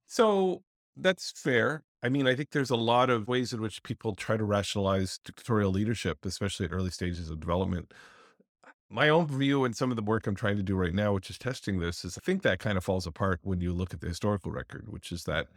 So 0.08 0.63
that's 0.96 1.32
fair. 1.32 1.84
I 2.04 2.10
mean, 2.10 2.27
I 2.27 2.36
think 2.36 2.51
there's 2.51 2.70
a 2.70 2.75
lot 2.75 3.10
of 3.10 3.27
ways 3.27 3.51
in 3.51 3.62
which 3.62 3.84
people 3.84 4.13
try 4.15 4.38
to 4.38 4.44
rationalize 4.44 5.20
dictatorial 5.24 5.72
leadership, 5.72 6.25
especially 6.25 6.68
at 6.68 6.72
early 6.72 6.92
stages 6.92 7.30
of 7.30 7.39
development. 7.39 7.94
My 8.89 9.10
own 9.10 9.27
view 9.27 9.65
and 9.65 9.75
some 9.75 9.89
of 9.89 9.96
the 9.96 10.04
work 10.04 10.27
I'm 10.27 10.36
trying 10.36 10.58
to 10.58 10.63
do 10.63 10.75
right 10.75 10.94
now, 10.94 11.13
which 11.13 11.30
is 11.30 11.38
testing 11.38 11.80
this, 11.80 12.06
is 12.06 12.18
I 12.18 12.22
think 12.24 12.44
that 12.44 12.60
kind 12.60 12.77
of 12.77 12.84
falls 12.84 13.08
apart 13.08 13.39
when 13.42 13.60
you 13.60 13.74
look 13.74 13.94
at 13.94 14.01
the 14.01 14.08
historical 14.08 14.51
record, 14.51 14.86
which 14.88 15.12
is 15.12 15.24
that 15.24 15.48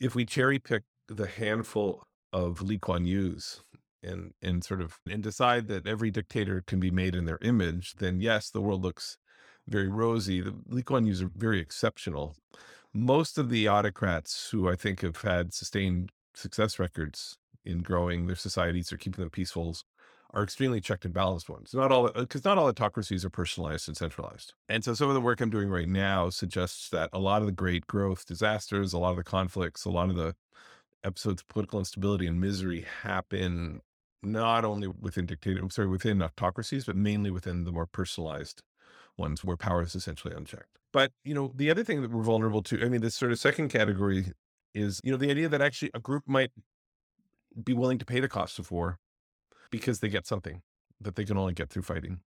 if 0.00 0.14
we 0.14 0.24
cherry 0.24 0.58
pick 0.58 0.82
the 1.08 1.28
handful 1.28 2.02
of 2.32 2.60
Lee 2.60 2.78
Kuan 2.78 3.06
Yew's 3.06 3.62
and 4.02 4.32
and 4.42 4.64
sort 4.64 4.80
of 4.80 4.98
and 5.10 5.22
decide 5.22 5.68
that 5.68 5.86
every 5.86 6.10
dictator 6.10 6.62
can 6.66 6.80
be 6.80 6.90
made 6.90 7.14
in 7.14 7.24
their 7.24 7.38
image, 7.42 7.94
then 7.98 8.20
yes, 8.20 8.50
the 8.50 8.60
world 8.60 8.82
looks 8.82 9.18
very 9.68 9.88
rosy. 9.88 10.40
The 10.40 10.54
Lee 10.68 10.82
Kuan 10.82 11.06
Yews 11.06 11.22
are 11.22 11.30
very 11.34 11.60
exceptional. 11.60 12.36
Most 12.94 13.36
of 13.36 13.50
the 13.50 13.68
autocrats 13.68 14.50
who 14.50 14.68
I 14.68 14.76
think 14.76 15.02
have 15.02 15.20
had 15.20 15.52
sustained 15.52 16.10
success 16.34 16.78
records 16.78 17.36
in 17.64 17.82
growing 17.82 18.26
their 18.26 18.36
societies 18.36 18.92
or 18.92 18.96
keeping 18.96 19.22
them 19.22 19.30
peaceful 19.30 19.76
are 20.32 20.42
extremely 20.42 20.80
checked 20.80 21.04
and 21.04 21.14
balanced 21.14 21.48
ones. 21.48 21.72
Not 21.74 21.90
all 21.92 22.06
uh, 22.06 22.20
because 22.20 22.44
not 22.44 22.58
all 22.58 22.68
autocracies 22.68 23.24
are 23.24 23.30
personalized 23.30 23.88
and 23.88 23.96
centralized. 23.96 24.54
And 24.68 24.84
so 24.84 24.94
some 24.94 25.08
of 25.08 25.14
the 25.14 25.20
work 25.20 25.40
I'm 25.40 25.50
doing 25.50 25.68
right 25.68 25.88
now 25.88 26.30
suggests 26.30 26.88
that 26.90 27.10
a 27.12 27.18
lot 27.18 27.42
of 27.42 27.46
the 27.46 27.52
great 27.52 27.86
growth 27.86 28.26
disasters, 28.26 28.92
a 28.92 28.98
lot 28.98 29.10
of 29.10 29.16
the 29.16 29.24
conflicts, 29.24 29.84
a 29.84 29.90
lot 29.90 30.10
of 30.10 30.16
the 30.16 30.34
episodes 31.06 31.42
of 31.42 31.48
political 31.48 31.78
instability 31.78 32.26
and 32.26 32.40
misery 32.40 32.84
happen 33.02 33.80
not 34.22 34.64
only 34.64 34.88
within 34.88 35.26
dictator, 35.26 35.62
sorry, 35.70 35.88
within 35.88 36.20
autocracies, 36.20 36.84
but 36.84 36.96
mainly 36.96 37.30
within 37.30 37.64
the 37.64 37.72
more 37.72 37.86
personalized 37.86 38.62
ones 39.16 39.44
where 39.44 39.56
power 39.56 39.82
is 39.82 39.94
essentially 39.94 40.34
unchecked. 40.34 40.78
But, 40.92 41.12
you 41.24 41.34
know, 41.34 41.52
the 41.54 41.70
other 41.70 41.84
thing 41.84 42.02
that 42.02 42.10
we're 42.10 42.22
vulnerable 42.22 42.62
to, 42.64 42.84
I 42.84 42.88
mean, 42.88 43.00
this 43.00 43.14
sort 43.14 43.32
of 43.32 43.38
second 43.38 43.68
category 43.68 44.32
is, 44.74 45.00
you 45.04 45.10
know, 45.10 45.16
the 45.16 45.30
idea 45.30 45.48
that 45.48 45.62
actually 45.62 45.90
a 45.94 46.00
group 46.00 46.24
might 46.26 46.50
be 47.62 47.72
willing 47.72 47.98
to 47.98 48.04
pay 48.04 48.20
the 48.20 48.28
cost 48.28 48.58
of 48.58 48.70
war 48.70 48.98
because 49.70 50.00
they 50.00 50.08
get 50.08 50.26
something 50.26 50.62
that 51.00 51.16
they 51.16 51.24
can 51.24 51.38
only 51.38 51.54
get 51.54 51.70
through 51.70 51.82
fighting. 51.82 52.20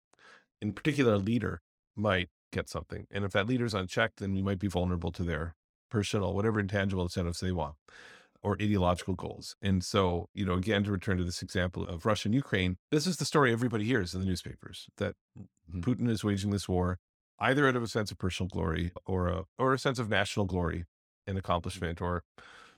In 0.62 0.74
particular, 0.74 1.14
a 1.14 1.18
leader 1.18 1.62
might 1.96 2.30
get 2.52 2.70
something. 2.70 3.08
And 3.12 3.26
if 3.26 3.32
that 3.32 3.48
leader's 3.48 3.74
unchecked, 3.74 4.20
then 4.20 4.34
we 4.34 4.42
might 4.42 4.60
be 4.60 4.68
vulnerable 4.68 5.12
to 5.14 5.24
their 5.24 5.56
personal, 5.90 6.34
whatever 6.34 6.60
intangible 6.60 7.04
incentives 7.04 7.40
they 7.40 7.52
want 7.52 7.76
or 8.44 8.54
ideological 8.62 9.14
goals. 9.14 9.56
And 9.62 9.84
so, 9.84 10.30
you 10.34 10.46
know, 10.46 10.54
again, 10.54 10.84
to 10.84 10.92
return 10.92 11.18
to 11.18 11.24
this 11.24 11.42
example 11.42 11.88
of 11.88 12.06
Russia 12.06 12.28
and 12.28 12.36
Ukraine, 12.36 12.78
this 12.92 13.08
is 13.08 13.18
the 13.18 13.26
story 13.26 13.52
everybody 13.52 13.86
hears 13.86 14.14
in 14.14 14.22
the 14.22 14.26
newspapers 14.26 14.88
that 14.98 15.16
mm-hmm. 15.38 15.82
Putin 15.82 16.10
is 16.10 16.24
waging 16.24 16.52
this 16.52 16.70
war 16.70 17.00
either 17.40 17.68
out 17.68 17.76
of 17.76 17.84
a 17.84 17.88
sense 17.88 18.10
of 18.12 18.18
personal 18.18 18.48
glory 18.48 18.92
or 19.06 19.28
a 19.28 19.44
or 19.60 19.74
a 19.74 19.80
sense 19.80 20.00
of 20.00 20.10
national 20.10 20.46
glory 20.46 20.86
and 21.26 21.34
mm-hmm. 21.34 21.40
accomplishment 21.40 22.02
or 22.02 22.24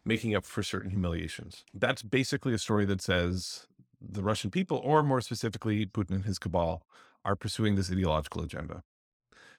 making 0.05 0.35
up 0.35 0.45
for 0.45 0.63
certain 0.63 0.89
humiliations. 0.89 1.65
That's 1.73 2.01
basically 2.01 2.53
a 2.53 2.57
story 2.57 2.85
that 2.85 3.01
says 3.01 3.67
the 4.01 4.23
Russian 4.23 4.49
people, 4.49 4.77
or 4.83 5.03
more 5.03 5.21
specifically, 5.21 5.85
Putin 5.85 6.11
and 6.11 6.25
his 6.25 6.39
cabal, 6.39 6.83
are 7.25 7.35
pursuing 7.35 7.75
this 7.75 7.91
ideological 7.91 8.41
agenda. 8.41 8.83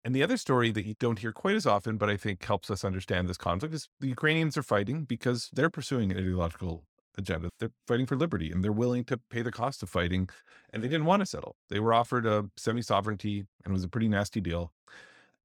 And 0.05 0.15
the 0.15 0.23
other 0.23 0.39
story 0.39 0.71
that 0.71 0.87
you 0.87 0.95
don't 0.99 1.19
hear 1.19 1.33
quite 1.33 1.57
as 1.57 1.67
often, 1.67 1.99
but 1.99 2.09
I 2.09 2.17
think 2.17 2.43
helps 2.45 2.71
us 2.71 2.85
understand 2.85 3.29
this 3.29 3.37
conflict 3.37 3.75
is 3.75 3.89
the 4.01 4.09
Ukrainians 4.09 4.57
are 4.57 4.63
fighting 4.63 5.05
because 5.05 5.51
they're 5.53 5.69
pursuing 5.69 6.11
an 6.11 6.17
ideological 6.17 6.85
agenda. 7.19 7.51
They're 7.59 7.73
fighting 7.87 8.07
for 8.07 8.17
liberty 8.17 8.51
and 8.51 8.65
they're 8.65 8.73
willing 8.73 9.05
to 9.05 9.19
pay 9.31 9.43
the 9.43 9.53
cost 9.53 9.83
of 9.83 9.91
fighting. 9.91 10.29
And 10.73 10.83
they 10.83 10.89
didn't 10.89 11.05
want 11.05 11.21
to 11.21 11.27
settle. 11.27 11.57
They 11.69 11.81
were 11.81 11.93
offered 11.93 12.27
a 12.27 12.47
semi 12.57 12.83
sovereignty 12.83 13.47
and 13.65 13.73
it 13.73 13.73
was 13.73 13.85
a 13.85 13.89
pretty 13.89 14.09
nasty 14.09 14.41
deal. 14.41 14.73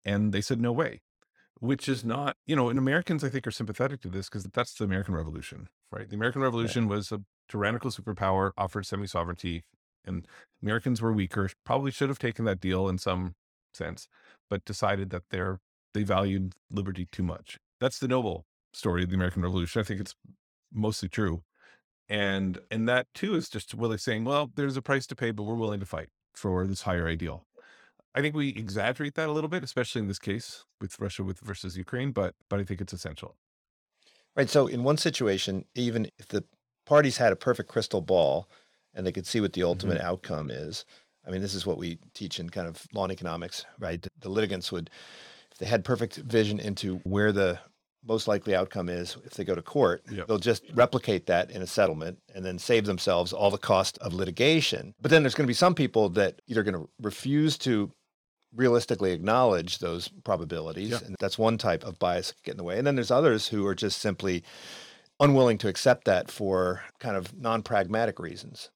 And 0.05 0.31
they 0.31 0.41
said, 0.41 0.61
no 0.61 0.71
way, 0.71 1.01
which 1.59 1.89
is 1.89 2.05
not, 2.05 2.37
you 2.45 2.55
know, 2.55 2.69
and 2.69 2.79
Americans, 2.79 3.23
I 3.23 3.29
think, 3.29 3.47
are 3.47 3.51
sympathetic 3.51 4.01
to 4.01 4.09
this 4.09 4.29
because 4.29 4.43
that's 4.53 4.75
the 4.75 4.85
American 4.85 5.15
Revolution, 5.15 5.67
right? 5.91 6.07
The 6.07 6.15
American 6.15 6.41
Revolution 6.41 6.83
yeah. 6.83 6.89
was 6.91 7.11
a 7.11 7.21
tyrannical 7.49 7.91
superpower 7.91 8.51
offered 8.57 8.85
semi 8.85 9.07
sovereignty. 9.07 9.63
And 10.05 10.27
Americans 10.61 11.01
were 11.01 11.11
weaker, 11.11 11.49
probably 11.65 11.91
should 11.91 12.09
have 12.09 12.19
taken 12.19 12.45
that 12.45 12.59
deal 12.59 12.87
in 12.87 12.99
some 12.99 13.33
sense, 13.73 14.07
but 14.49 14.65
decided 14.65 15.09
that 15.11 15.23
they're 15.29 15.59
they 15.93 16.03
valued 16.03 16.53
liberty 16.69 17.07
too 17.11 17.23
much. 17.23 17.57
That's 17.79 17.99
the 17.99 18.07
noble 18.07 18.45
story 18.73 19.03
of 19.03 19.09
the 19.09 19.15
American 19.15 19.41
Revolution. 19.41 19.79
I 19.79 19.83
think 19.83 20.01
it's 20.01 20.15
mostly 20.73 21.09
true. 21.09 21.43
And 22.07 22.59
and 22.69 22.87
that 22.87 23.07
too 23.15 23.35
is 23.35 23.49
just 23.49 23.73
really 23.73 23.97
saying, 23.97 24.25
well, 24.25 24.51
there's 24.55 24.77
a 24.77 24.81
price 24.81 25.07
to 25.07 25.15
pay, 25.15 25.31
but 25.31 25.43
we're 25.43 25.55
willing 25.55 25.79
to 25.79 25.85
fight 25.85 26.09
for 26.33 26.67
this 26.67 26.81
higher 26.81 27.07
ideal. 27.07 27.45
I 28.13 28.21
think 28.21 28.35
we 28.35 28.49
exaggerate 28.49 29.15
that 29.15 29.29
a 29.29 29.31
little 29.31 29.49
bit, 29.49 29.63
especially 29.63 30.01
in 30.01 30.07
this 30.07 30.19
case 30.19 30.65
with 30.79 30.99
Russia 30.99 31.23
with 31.23 31.39
versus 31.39 31.75
Ukraine, 31.77 32.11
but 32.11 32.35
but 32.49 32.59
I 32.59 32.63
think 32.63 32.81
it's 32.81 32.93
essential. 32.93 33.35
Right. 34.35 34.49
So 34.49 34.67
in 34.67 34.83
one 34.83 34.97
situation, 34.97 35.65
even 35.75 36.09
if 36.19 36.27
the 36.27 36.43
parties 36.85 37.17
had 37.17 37.31
a 37.31 37.37
perfect 37.37 37.69
crystal 37.69 38.01
ball 38.01 38.49
and 38.93 39.05
they 39.05 39.11
could 39.11 39.25
see 39.25 39.41
what 39.41 39.53
the 39.53 39.63
ultimate 39.63 39.97
mm-hmm. 39.97 40.07
outcome 40.07 40.49
is, 40.51 40.85
I 41.27 41.31
mean, 41.31 41.41
this 41.41 41.53
is 41.53 41.65
what 41.65 41.77
we 41.77 41.97
teach 42.13 42.39
in 42.39 42.49
kind 42.49 42.67
of 42.67 42.85
law 42.93 43.03
and 43.03 43.11
economics, 43.11 43.65
right? 43.79 44.05
The 44.19 44.29
litigants 44.29 44.71
would, 44.71 44.89
if 45.51 45.57
they 45.57 45.65
had 45.65 45.83
perfect 45.83 46.17
vision 46.17 46.59
into 46.59 46.97
where 47.03 47.31
the 47.31 47.59
most 48.07 48.27
likely 48.27 48.55
outcome 48.55 48.87
is 48.87 49.17
if 49.25 49.33
they 49.33 49.43
go 49.43 49.55
to 49.55 49.61
court, 49.61 50.03
yep. 50.11 50.27
they'll 50.27 50.37
just 50.37 50.63
replicate 50.75 51.25
that 51.25 51.49
in 51.49 51.61
a 51.61 51.67
settlement 51.67 52.19
and 52.33 52.45
then 52.45 52.59
save 52.59 52.85
themselves 52.85 53.33
all 53.33 53.49
the 53.49 53.57
cost 53.57 53.97
of 53.99 54.13
litigation. 54.13 54.93
But 55.01 55.09
then 55.09 55.23
there's 55.23 55.33
going 55.35 55.45
to 55.45 55.49
be 55.49 55.55
some 55.55 55.73
people 55.73 56.09
that 56.09 56.41
either 56.47 56.63
going 56.63 56.75
to 56.75 56.89
refuse 57.01 57.57
to 57.59 57.91
realistically 58.53 59.11
acknowledge 59.11 59.79
those 59.79 60.07
probabilities. 60.23 60.91
Yep. 60.91 61.01
And 61.01 61.15
that's 61.19 61.37
one 61.37 61.57
type 61.57 61.83
of 61.83 61.99
bias 61.99 62.33
get 62.43 62.51
in 62.51 62.57
the 62.57 62.63
way. 62.63 62.77
And 62.77 62.85
then 62.85 62.95
there's 62.95 63.11
others 63.11 63.47
who 63.47 63.65
are 63.65 63.75
just 63.75 63.99
simply 63.99 64.43
unwilling 65.19 65.57
to 65.59 65.67
accept 65.67 66.05
that 66.05 66.29
for 66.29 66.83
kind 66.99 67.17
of 67.17 67.35
non-pragmatic 67.37 68.19
reasons. 68.19 68.69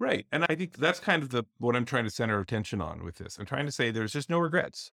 Right. 0.00 0.26
And 0.32 0.46
I 0.48 0.54
think 0.54 0.78
that's 0.78 0.98
kind 0.98 1.22
of 1.22 1.28
the 1.28 1.44
what 1.58 1.76
I'm 1.76 1.84
trying 1.84 2.04
to 2.04 2.10
center 2.10 2.40
attention 2.40 2.80
on 2.80 3.04
with 3.04 3.16
this. 3.16 3.38
I'm 3.38 3.44
trying 3.44 3.66
to 3.66 3.72
say 3.72 3.90
there's 3.90 4.14
just 4.14 4.30
no 4.30 4.38
regrets. 4.38 4.90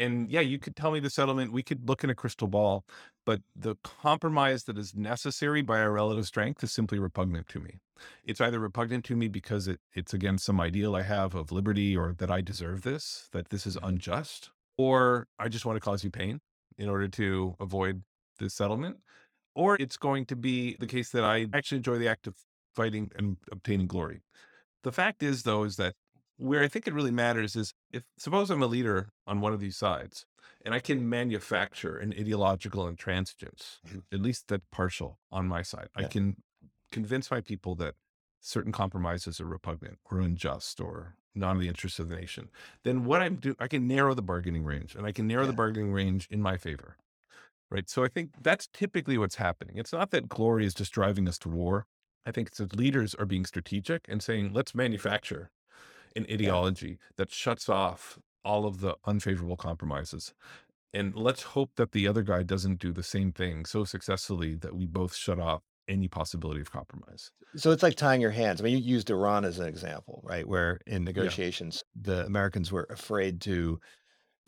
And 0.00 0.28
yeah, 0.30 0.40
you 0.40 0.58
could 0.58 0.76
tell 0.76 0.90
me 0.90 1.00
the 1.00 1.10
settlement, 1.10 1.52
we 1.52 1.62
could 1.62 1.88
look 1.88 2.04
in 2.04 2.10
a 2.10 2.14
crystal 2.14 2.48
ball, 2.48 2.84
but 3.24 3.40
the 3.56 3.76
compromise 3.82 4.64
that 4.64 4.76
is 4.76 4.94
necessary 4.94 5.62
by 5.62 5.80
our 5.80 5.92
relative 5.92 6.26
strength 6.26 6.62
is 6.62 6.72
simply 6.72 6.98
repugnant 6.98 7.48
to 7.48 7.60
me. 7.60 7.78
It's 8.24 8.40
either 8.40 8.60
repugnant 8.60 9.04
to 9.06 9.16
me 9.16 9.28
because 9.28 9.66
it, 9.66 9.80
it's 9.94 10.14
against 10.14 10.44
some 10.44 10.60
ideal 10.60 10.94
I 10.94 11.02
have 11.02 11.34
of 11.34 11.50
liberty 11.50 11.96
or 11.96 12.14
that 12.18 12.30
I 12.30 12.40
deserve 12.40 12.82
this, 12.82 13.28
that 13.32 13.50
this 13.50 13.66
is 13.66 13.76
mm-hmm. 13.76 13.86
unjust, 13.86 14.50
or 14.76 15.26
I 15.38 15.48
just 15.48 15.66
want 15.66 15.76
to 15.76 15.80
cause 15.80 16.04
you 16.04 16.10
pain 16.10 16.40
in 16.78 16.88
order 16.88 17.08
to 17.08 17.56
avoid 17.58 18.02
this 18.38 18.54
settlement, 18.54 18.98
or 19.56 19.76
it's 19.80 19.96
going 19.96 20.26
to 20.26 20.36
be 20.36 20.76
the 20.78 20.86
case 20.86 21.10
that 21.10 21.24
I 21.24 21.46
actually 21.52 21.78
enjoy 21.78 21.98
the 21.98 22.08
act 22.08 22.28
of 22.28 22.36
fighting 22.74 23.10
and 23.16 23.36
obtaining 23.50 23.88
glory. 23.88 24.20
The 24.82 24.92
fact 24.92 25.22
is, 25.22 25.42
though, 25.42 25.64
is 25.64 25.76
that 25.76 25.94
where 26.36 26.62
I 26.62 26.68
think 26.68 26.86
it 26.86 26.94
really 26.94 27.10
matters 27.10 27.56
is 27.56 27.74
if 27.90 28.04
suppose 28.16 28.48
I'm 28.50 28.62
a 28.62 28.66
leader 28.66 29.08
on 29.26 29.40
one 29.40 29.52
of 29.52 29.58
these 29.60 29.76
sides 29.76 30.24
and 30.64 30.72
I 30.72 30.78
can 30.78 31.08
manufacture 31.08 31.96
an 31.96 32.12
ideological 32.12 32.84
intransigence, 32.84 33.80
Mhm. 33.86 34.04
at 34.12 34.20
least 34.20 34.46
that 34.48 34.62
partial 34.70 35.18
on 35.32 35.48
my 35.48 35.62
side. 35.62 35.88
I 35.96 36.04
can 36.04 36.42
convince 36.92 37.30
my 37.30 37.40
people 37.40 37.74
that 37.76 37.96
certain 38.40 38.70
compromises 38.70 39.40
are 39.40 39.46
repugnant 39.46 39.98
or 40.04 40.20
unjust 40.20 40.80
or 40.80 41.16
not 41.34 41.52
in 41.52 41.58
the 41.58 41.68
interests 41.68 41.98
of 41.98 42.08
the 42.08 42.14
nation. 42.16 42.50
Then 42.84 43.04
what 43.04 43.20
I'm 43.20 43.36
doing, 43.36 43.56
I 43.58 43.66
can 43.68 43.88
narrow 43.88 44.14
the 44.14 44.22
bargaining 44.22 44.64
range 44.64 44.94
and 44.94 45.04
I 45.06 45.12
can 45.12 45.26
narrow 45.26 45.46
the 45.46 45.52
bargaining 45.52 45.92
range 45.92 46.28
in 46.30 46.40
my 46.40 46.56
favor. 46.56 46.96
Right. 47.70 47.88
So 47.90 48.02
I 48.04 48.08
think 48.08 48.30
that's 48.42 48.66
typically 48.68 49.18
what's 49.18 49.34
happening. 49.36 49.76
It's 49.76 49.92
not 49.92 50.10
that 50.12 50.28
glory 50.28 50.64
is 50.64 50.72
just 50.72 50.92
driving 50.92 51.28
us 51.28 51.38
to 51.40 51.48
war. 51.48 51.86
I 52.28 52.30
think 52.30 52.50
that 52.56 52.76
leaders 52.76 53.14
are 53.14 53.24
being 53.24 53.46
strategic 53.46 54.04
and 54.06 54.22
saying, 54.22 54.52
let's 54.52 54.74
manufacture 54.74 55.50
an 56.14 56.26
ideology 56.30 56.98
that 57.16 57.32
shuts 57.32 57.70
off 57.70 58.18
all 58.44 58.66
of 58.66 58.80
the 58.80 58.96
unfavorable 59.06 59.56
compromises. 59.56 60.34
And 60.92 61.14
let's 61.14 61.42
hope 61.42 61.70
that 61.76 61.92
the 61.92 62.06
other 62.06 62.22
guy 62.22 62.42
doesn't 62.42 62.80
do 62.80 62.92
the 62.92 63.02
same 63.02 63.32
thing 63.32 63.64
so 63.64 63.84
successfully 63.84 64.56
that 64.56 64.76
we 64.76 64.86
both 64.86 65.14
shut 65.14 65.40
off 65.40 65.62
any 65.88 66.06
possibility 66.06 66.60
of 66.60 66.70
compromise. 66.70 67.30
So 67.56 67.70
it's 67.70 67.82
like 67.82 67.94
tying 67.94 68.20
your 68.20 68.30
hands. 68.30 68.60
I 68.60 68.64
mean, 68.64 68.76
you 68.76 68.84
used 68.84 69.08
Iran 69.08 69.46
as 69.46 69.58
an 69.58 69.66
example, 69.66 70.20
right? 70.22 70.46
Where 70.46 70.80
in 70.86 71.04
negotiations, 71.04 71.82
the 71.98 72.26
Americans 72.26 72.70
were 72.70 72.86
afraid 72.90 73.40
to 73.42 73.80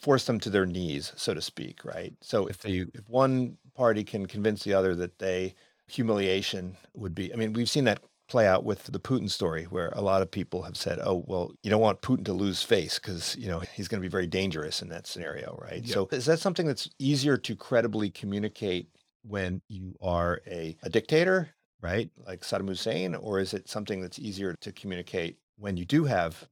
force 0.03 0.27
them 0.27 0.39
to 0.41 0.51
their 0.51 0.67
knees, 0.67 1.15
so 1.17 1.33
to 1.33 1.41
speak, 1.41 1.83
right? 1.85 2.13
So 2.21 2.47
if 2.47 2.59
they, 2.59 2.85
if 2.93 3.09
one 3.09 3.57
party 3.75 4.05
can 4.05 4.27
convince 4.27 4.65
the 4.65 4.75
other 4.75 4.95
that 4.97 5.19
they 5.19 5.55
humiliation 5.91 6.77
would 6.95 7.15
be, 7.15 7.33
I 7.33 7.37
mean, 7.37 7.53
we've 7.53 7.71
seen 7.71 7.85
that 7.85 8.03
play 8.31 8.47
out 8.47 8.65
with 8.65 8.85
the 8.85 9.01
Putin 9.01 9.29
story, 9.29 9.65
where 9.65 9.89
a 9.89 10.01
lot 10.01 10.23
of 10.23 10.31
people 10.31 10.63
have 10.63 10.77
said, 10.77 11.01
"Oh, 11.03 11.25
well, 11.27 11.53
you 11.63 11.71
don't 11.71 11.81
want 11.81 12.01
Putin 12.01 12.25
to 12.27 12.33
lose 12.33 12.63
face 12.63 12.99
because 12.99 13.37
you 13.37 13.49
know 13.49 13.61
he's 13.75 13.89
going 13.89 14.01
to 14.01 14.07
be 14.07 14.11
very 14.11 14.29
dangerous 14.29 14.81
in 14.81 14.89
that 14.89 15.07
scenario, 15.07 15.59
right?" 15.61 15.83
Yeah. 15.83 15.95
So 15.95 16.09
is 16.13 16.27
that 16.27 16.39
something 16.39 16.67
that's 16.67 16.89
easier 16.99 17.37
to 17.37 17.57
credibly 17.57 18.09
communicate 18.09 18.89
when 19.23 19.61
you 19.69 19.95
are 20.01 20.41
a, 20.47 20.77
a 20.83 20.89
dictator, 20.89 21.51
right, 21.83 22.09
like 22.27 22.41
Saddam 22.41 22.69
Hussein, 22.69 23.15
or 23.15 23.41
is 23.41 23.53
it 23.53 23.69
something 23.69 24.01
that's 24.01 24.19
easier 24.19 24.55
to 24.61 24.73
communicate 24.73 25.37
when 25.59 25.77
you 25.77 25.85
do 25.85 26.05
have 26.05 26.49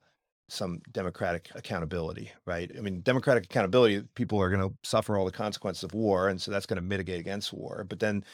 some 0.50 0.80
democratic 0.92 1.50
accountability, 1.54 2.32
right? 2.46 2.70
I 2.76 2.80
mean, 2.80 3.02
democratic 3.02 3.44
accountability, 3.44 4.02
people 4.14 4.40
are 4.40 4.50
going 4.50 4.68
to 4.68 4.74
suffer 4.82 5.16
all 5.16 5.26
the 5.26 5.30
consequences 5.30 5.84
of 5.84 5.94
war, 5.94 6.28
and 6.28 6.40
so 6.40 6.50
that's 6.50 6.66
going 6.66 6.76
to 6.76 6.82
mitigate 6.82 7.20
against 7.20 7.52
war. 7.52 7.84
But 7.88 8.00
then 8.00 8.24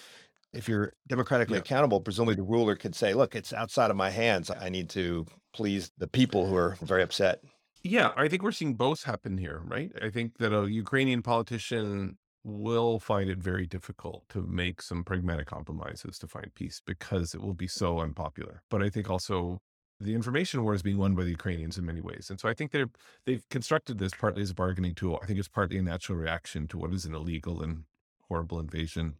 if 0.54 0.68
you're 0.68 0.92
democratically 1.08 1.56
Yeah. 1.56 1.60
accountable, 1.60 2.00
presumably 2.00 2.34
the 2.34 2.42
ruler 2.42 2.76
could 2.76 2.94
say, 2.94 3.14
look, 3.14 3.34
it's 3.34 3.52
outside 3.52 3.90
of 3.90 3.96
my 3.96 4.10
hands. 4.10 4.50
I 4.50 4.68
need 4.68 4.88
to 4.90 5.26
please 5.52 5.90
the 5.98 6.08
people 6.08 6.46
who 6.46 6.56
are 6.56 6.76
very 6.82 7.02
upset. 7.02 7.42
Yeah, 7.82 8.12
I 8.16 8.28
think 8.28 8.42
we're 8.42 8.52
seeing 8.52 8.74
both 8.74 9.04
happen 9.04 9.36
here, 9.36 9.60
right? 9.64 9.92
I 10.00 10.10
think 10.10 10.38
that 10.38 10.52
a 10.58 10.70
Ukrainian 10.70 11.22
politician 11.22 12.18
will 12.42 12.98
find 12.98 13.28
it 13.30 13.38
very 13.38 13.66
difficult 13.66 14.28
to 14.30 14.42
make 14.42 14.80
some 14.82 15.04
pragmatic 15.04 15.46
compromises 15.46 16.18
to 16.18 16.26
find 16.28 16.54
peace 16.54 16.80
because 16.84 17.34
it 17.34 17.40
will 17.42 17.54
be 17.54 17.66
so 17.68 18.00
unpopular. 18.00 18.62
But 18.70 18.82
I 18.82 18.90
think 18.90 19.10
also 19.10 19.60
the 20.00 20.14
information 20.14 20.62
war 20.62 20.74
is 20.74 20.82
being 20.82 20.98
won 20.98 21.14
by 21.14 21.24
the 21.24 21.30
Ukrainians 21.30 21.78
in 21.78 21.84
many 21.86 22.00
ways. 22.00 22.28
And 22.30 22.38
so 22.40 22.48
I 22.48 22.54
think 22.54 22.70
they're 22.70 22.90
they've 23.26 23.46
constructed 23.50 23.98
this 23.98 24.14
partly 24.14 24.42
as 24.42 24.50
a 24.50 24.54
bargaining 24.54 24.94
tool. 24.94 25.18
I 25.22 25.26
think 25.26 25.38
it's 25.38 25.48
partly 25.48 25.78
a 25.78 25.82
natural 25.82 26.18
reaction 26.18 26.66
to 26.68 26.78
what 26.78 26.92
is 26.92 27.04
an 27.06 27.14
illegal 27.14 27.62
and 27.62 27.84
horrible 28.28 28.58
invasion. 28.60 29.18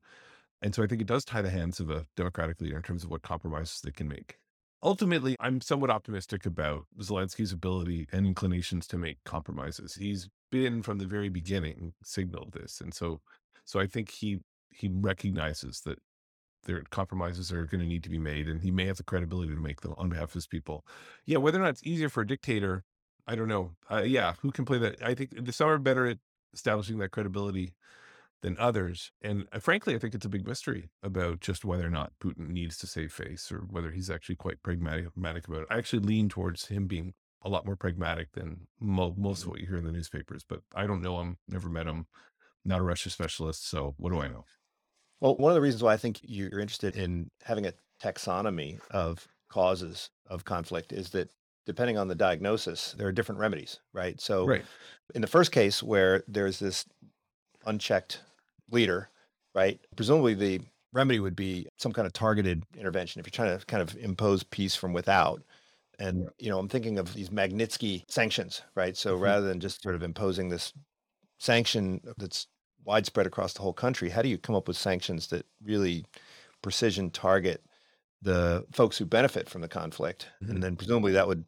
And 0.63 0.75
so 0.75 0.83
I 0.83 0.87
think 0.87 1.01
it 1.01 1.07
does 1.07 1.25
tie 1.25 1.43
the 1.43 1.51
hands 1.51 1.81
of 1.81 1.91
a 1.91 2.07
democratic 2.17 2.61
leader 2.61 2.77
in 2.77 2.83
terms 2.83 3.05
of 3.05 3.11
what 3.11 3.23
compromises 3.23 3.81
they 3.81 3.91
can 3.91 4.09
make. 4.09 4.39
Ultimately, 4.83 5.35
I'm 5.41 5.61
somewhat 5.61 5.91
optimistic 5.91 6.45
about 6.45 6.85
Zelensky's 7.01 7.53
ability 7.53 8.07
and 8.13 8.27
inclinations 8.27 8.87
to 8.89 8.99
make 8.99 9.17
compromises. 9.25 9.95
He's 9.95 10.29
been 10.51 10.83
from 10.83 10.99
the 10.99 11.07
very 11.07 11.31
beginning 11.31 11.95
signaled 12.03 12.53
this, 12.53 12.81
and 12.83 12.93
so 12.93 13.21
so 13.65 13.81
I 13.81 13.87
think 13.87 14.11
he 14.11 14.41
he 14.71 14.91
recognizes 14.93 15.81
that 15.83 15.99
their 16.65 16.83
compromises 16.91 17.53
are 17.53 17.65
going 17.65 17.81
to 17.81 17.87
need 17.87 18.03
to 18.05 18.11
be 18.11 18.19
made, 18.19 18.49
and 18.49 18.63
he 18.63 18.71
may 18.71 18.87
have 18.87 18.99
the 18.99 19.05
credibility 19.05 19.55
to 19.55 19.61
make 19.61 19.81
them 19.81 19.95
on 19.97 20.11
behalf 20.11 20.29
of 20.29 20.35
his 20.35 20.47
people. 20.47 20.85
Yeah, 21.25 21.39
whether 21.39 21.59
or 21.59 21.63
not 21.63 21.71
it's 21.71 21.85
easier 21.85 22.09
for 22.11 22.23
a 22.23 22.27
dictator, 22.27 22.85
I 23.27 23.37
don't 23.37 23.49
know. 23.49 23.73
Uh, 23.91 24.03
yeah, 24.03 24.35
who 24.43 24.51
can 24.51 24.65
play 24.65 24.79
that? 24.79 25.03
I 25.03 25.15
think 25.15 25.33
some 25.51 25.69
are 25.69 25.79
better 25.79 26.07
at 26.07 26.19
establishing 26.53 26.99
that 26.99 27.11
credibility 27.11 27.75
than 28.45 28.59
others. 28.59 29.11
And 29.23 29.49
uh, 29.53 29.59
frankly, 29.59 29.95
I 29.95 29.99
think 29.99 30.15
it's 30.15 30.27
a 30.27 30.29
big 30.29 30.47
mystery 30.47 30.91
about 31.03 31.41
just 31.41 31.65
whether 31.65 31.87
or 31.87 31.91
not 31.91 32.13
Putin 32.23 32.51
needs 32.51 32.77
to 32.77 32.87
save 32.87 33.11
face 33.11 33.51
or 33.51 33.61
whether 33.61 33.91
he's 33.91 34.11
actually 34.11 34.37
quite 34.37 34.63
pragmatic 34.63 35.09
about 35.17 35.63
it. 35.63 35.67
I 35.71 35.79
actually 35.79 36.01
lean 36.01 36.29
towards 36.29 36.67
him 36.67 36.87
being 36.87 37.15
a 37.41 37.49
lot 37.49 37.65
more 37.65 37.75
pragmatic 37.75 38.33
than 38.33 38.67
mo- 38.79 39.15
most 39.17 39.45
of 39.45 39.49
what 39.49 39.61
you 39.61 39.67
hear 39.67 39.79
in 39.79 39.85
the 39.87 39.93
newspapers, 39.93 40.45
but 40.47 40.61
I 40.75 40.87
don't 40.87 41.01
know 41.01 41.19
him, 41.23 41.39
never 41.49 41.71
met 41.71 41.87
him, 41.87 42.07
not 42.67 42.81
a 42.81 42.85
Russia 42.85 43.09
specialist. 43.09 43.67
So 43.67 43.95
what 43.97 44.13
do 44.13 44.21
I 44.21 44.29
know? 44.29 44.45
Well, 45.21 45.37
one 45.37 45.51
of 45.51 45.55
the 45.55 45.63
reasons 45.63 45.83
why 45.83 45.95
I 45.95 45.97
think 45.97 46.21
you're 46.23 46.61
interested 46.61 46.97
in 46.97 47.31
having 47.45 47.65
a 47.67 47.73
taxonomy 47.99 48.79
of 48.91 49.27
causes 49.49 50.11
of 50.27 50.45
conflict 50.45 50.93
is 50.93 51.11
that 51.11 51.31
depending 51.65 51.97
on 51.97 52.09
the 52.09 52.15
diagnosis, 52.15 52.93
there 52.93 53.09
are 53.09 53.13
different 53.13 53.41
remedies, 53.41 53.81
right? 53.95 54.21
So 54.21 54.45
Right. 54.47 54.67
in 55.15 55.23
the 55.23 55.27
first 55.29 55.51
case 55.51 55.83
where 55.83 56.23
there's 56.29 56.59
this 56.59 56.85
unchecked 57.67 58.23
leader, 58.71 59.11
right? 59.55 59.81
Presumably 59.97 60.35
the 60.35 60.61
remedy 60.93 61.21
would 61.21 61.37
be 61.37 61.67
some 61.79 61.93
kind 61.93 62.07
of 62.07 62.13
targeted 62.13 62.65
intervention 62.77 63.21
if 63.21 63.27
you're 63.27 63.33
trying 63.33 63.59
to 63.59 63.65
kind 63.67 63.83
of 63.83 63.97
impose 63.97 64.43
peace 64.45 64.75
from 64.77 64.93
without. 64.93 65.43
And 65.99 66.31
you 66.39 66.51
know, 66.51 66.59
I'm 66.59 66.69
thinking 66.69 66.99
of 66.99 67.15
these 67.15 67.31
Magnitsky 67.31 68.05
sanctions, 68.11 68.63
right? 68.75 68.97
So 68.97 69.17
Mhm. 69.17 69.17
rather 69.17 69.47
than 69.47 69.61
just 69.61 69.83
sort 69.83 69.95
of 69.95 70.03
imposing 70.03 70.49
this 70.49 70.73
sanction 71.39 72.01
that's 72.19 72.47
widespread 72.85 73.27
across 73.27 73.55
the 73.55 73.63
whole 73.63 73.73
country, 73.73 74.11
how 74.11 74.23
do 74.23 74.29
you 74.29 74.39
come 74.39 74.57
up 74.57 74.69
with 74.69 74.77
sanctions 74.77 75.29
that 75.29 75.47
really 75.63 76.05
precision 76.63 77.11
target 77.11 77.65
the 78.23 78.67
folks 78.73 78.99
who 78.99 79.07
benefit 79.07 79.49
from 79.49 79.63
the 79.63 79.69
conflict? 79.69 80.29
Mhm. 80.41 80.55
And 80.55 80.63
then 80.63 80.77
presumably 80.77 81.13
that 81.13 81.29
would 81.29 81.47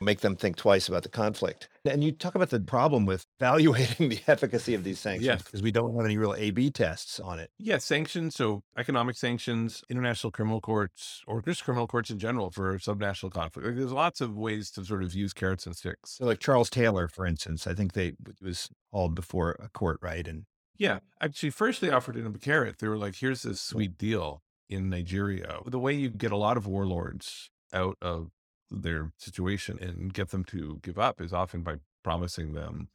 make 0.00 0.20
them 0.20 0.36
think 0.36 0.56
twice 0.56 0.88
about 0.88 1.02
the 1.02 1.08
conflict. 1.08 1.68
And 1.84 2.02
you 2.02 2.12
talk 2.12 2.34
about 2.34 2.50
the 2.50 2.60
problem 2.60 3.06
with 3.06 3.24
evaluating 3.40 4.08
the 4.08 4.20
efficacy 4.26 4.74
of 4.74 4.84
these 4.84 4.98
sanctions 4.98 5.26
Yes. 5.26 5.42
because 5.42 5.62
we 5.62 5.70
don't 5.70 5.94
have 5.96 6.04
any 6.04 6.16
real 6.18 6.34
A/B 6.34 6.70
tests 6.70 7.20
on 7.20 7.38
it. 7.38 7.50
Yeah, 7.58 7.78
sanctions, 7.78 8.34
so 8.34 8.62
economic 8.76 9.16
sanctions, 9.16 9.82
international 9.88 10.30
criminal 10.30 10.60
courts, 10.60 11.22
or 11.26 11.42
just 11.42 11.64
criminal 11.64 11.86
courts 11.86 12.10
in 12.10 12.18
general 12.18 12.50
for 12.50 12.76
subnational 12.78 13.30
conflict. 13.30 13.66
Like, 13.66 13.76
there's 13.76 13.92
lots 13.92 14.20
of 14.20 14.36
ways 14.36 14.70
to 14.72 14.84
sort 14.84 15.02
of 15.02 15.14
use 15.14 15.32
carrots 15.32 15.66
and 15.66 15.76
sticks. 15.76 16.12
So, 16.12 16.26
like 16.26 16.38
Charles 16.40 16.70
Taylor, 16.70 17.08
for 17.08 17.24
instance, 17.26 17.66
I 17.66 17.74
think 17.74 17.92
they 17.92 18.12
was 18.42 18.68
hauled 18.92 19.14
before 19.14 19.56
a 19.60 19.68
court, 19.70 19.98
right? 20.02 20.26
And 20.26 20.44
Yeah, 20.78 21.00
actually, 21.20 21.50
first 21.50 21.80
they 21.80 21.90
offered 21.90 22.16
him 22.16 22.34
a 22.34 22.38
carrot. 22.38 22.78
They 22.78 22.88
were 22.88 22.98
like, 22.98 23.16
"Here's 23.16 23.42
this 23.42 23.60
sweet 23.60 23.96
deal 23.96 24.42
in 24.68 24.90
Nigeria." 24.90 25.60
The 25.64 25.78
way 25.78 25.94
you 25.94 26.10
get 26.10 26.32
a 26.32 26.36
lot 26.36 26.56
of 26.58 26.66
warlords 26.66 27.50
out 27.72 27.96
of 28.02 28.30
their 28.70 29.12
situation 29.18 29.78
and 29.80 30.12
get 30.12 30.30
them 30.30 30.44
to 30.44 30.78
give 30.82 30.98
up 30.98 31.20
is 31.20 31.32
often 31.32 31.62
by 31.62 31.76
promising 32.02 32.52
them 32.52 32.88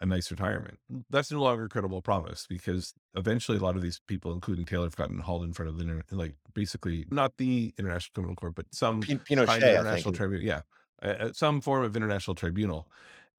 a 0.00 0.06
nice 0.06 0.30
retirement. 0.30 0.78
That's 1.10 1.32
no 1.32 1.42
longer 1.42 1.64
a 1.64 1.68
credible 1.68 2.02
promise 2.02 2.46
because 2.48 2.92
eventually 3.14 3.58
a 3.58 3.60
lot 3.60 3.76
of 3.76 3.82
these 3.82 4.00
people, 4.06 4.32
including 4.32 4.66
Taylor, 4.66 4.84
have 4.84 4.96
gotten 4.96 5.20
hauled 5.20 5.44
in 5.44 5.52
front 5.52 5.70
of 5.70 5.78
the 5.78 6.02
like 6.10 6.34
basically 6.54 7.06
not 7.10 7.36
the 7.38 7.72
International 7.78 8.12
Criminal 8.14 8.36
Court, 8.36 8.54
but 8.54 8.66
some 8.72 9.00
Pin- 9.00 9.20
kind 9.20 9.40
of 9.40 9.50
international 9.50 10.12
tribunal. 10.12 10.44
Yeah, 10.44 10.60
uh, 11.02 11.32
some 11.32 11.60
form 11.60 11.84
of 11.84 11.96
international 11.96 12.34
tribunal. 12.34 12.88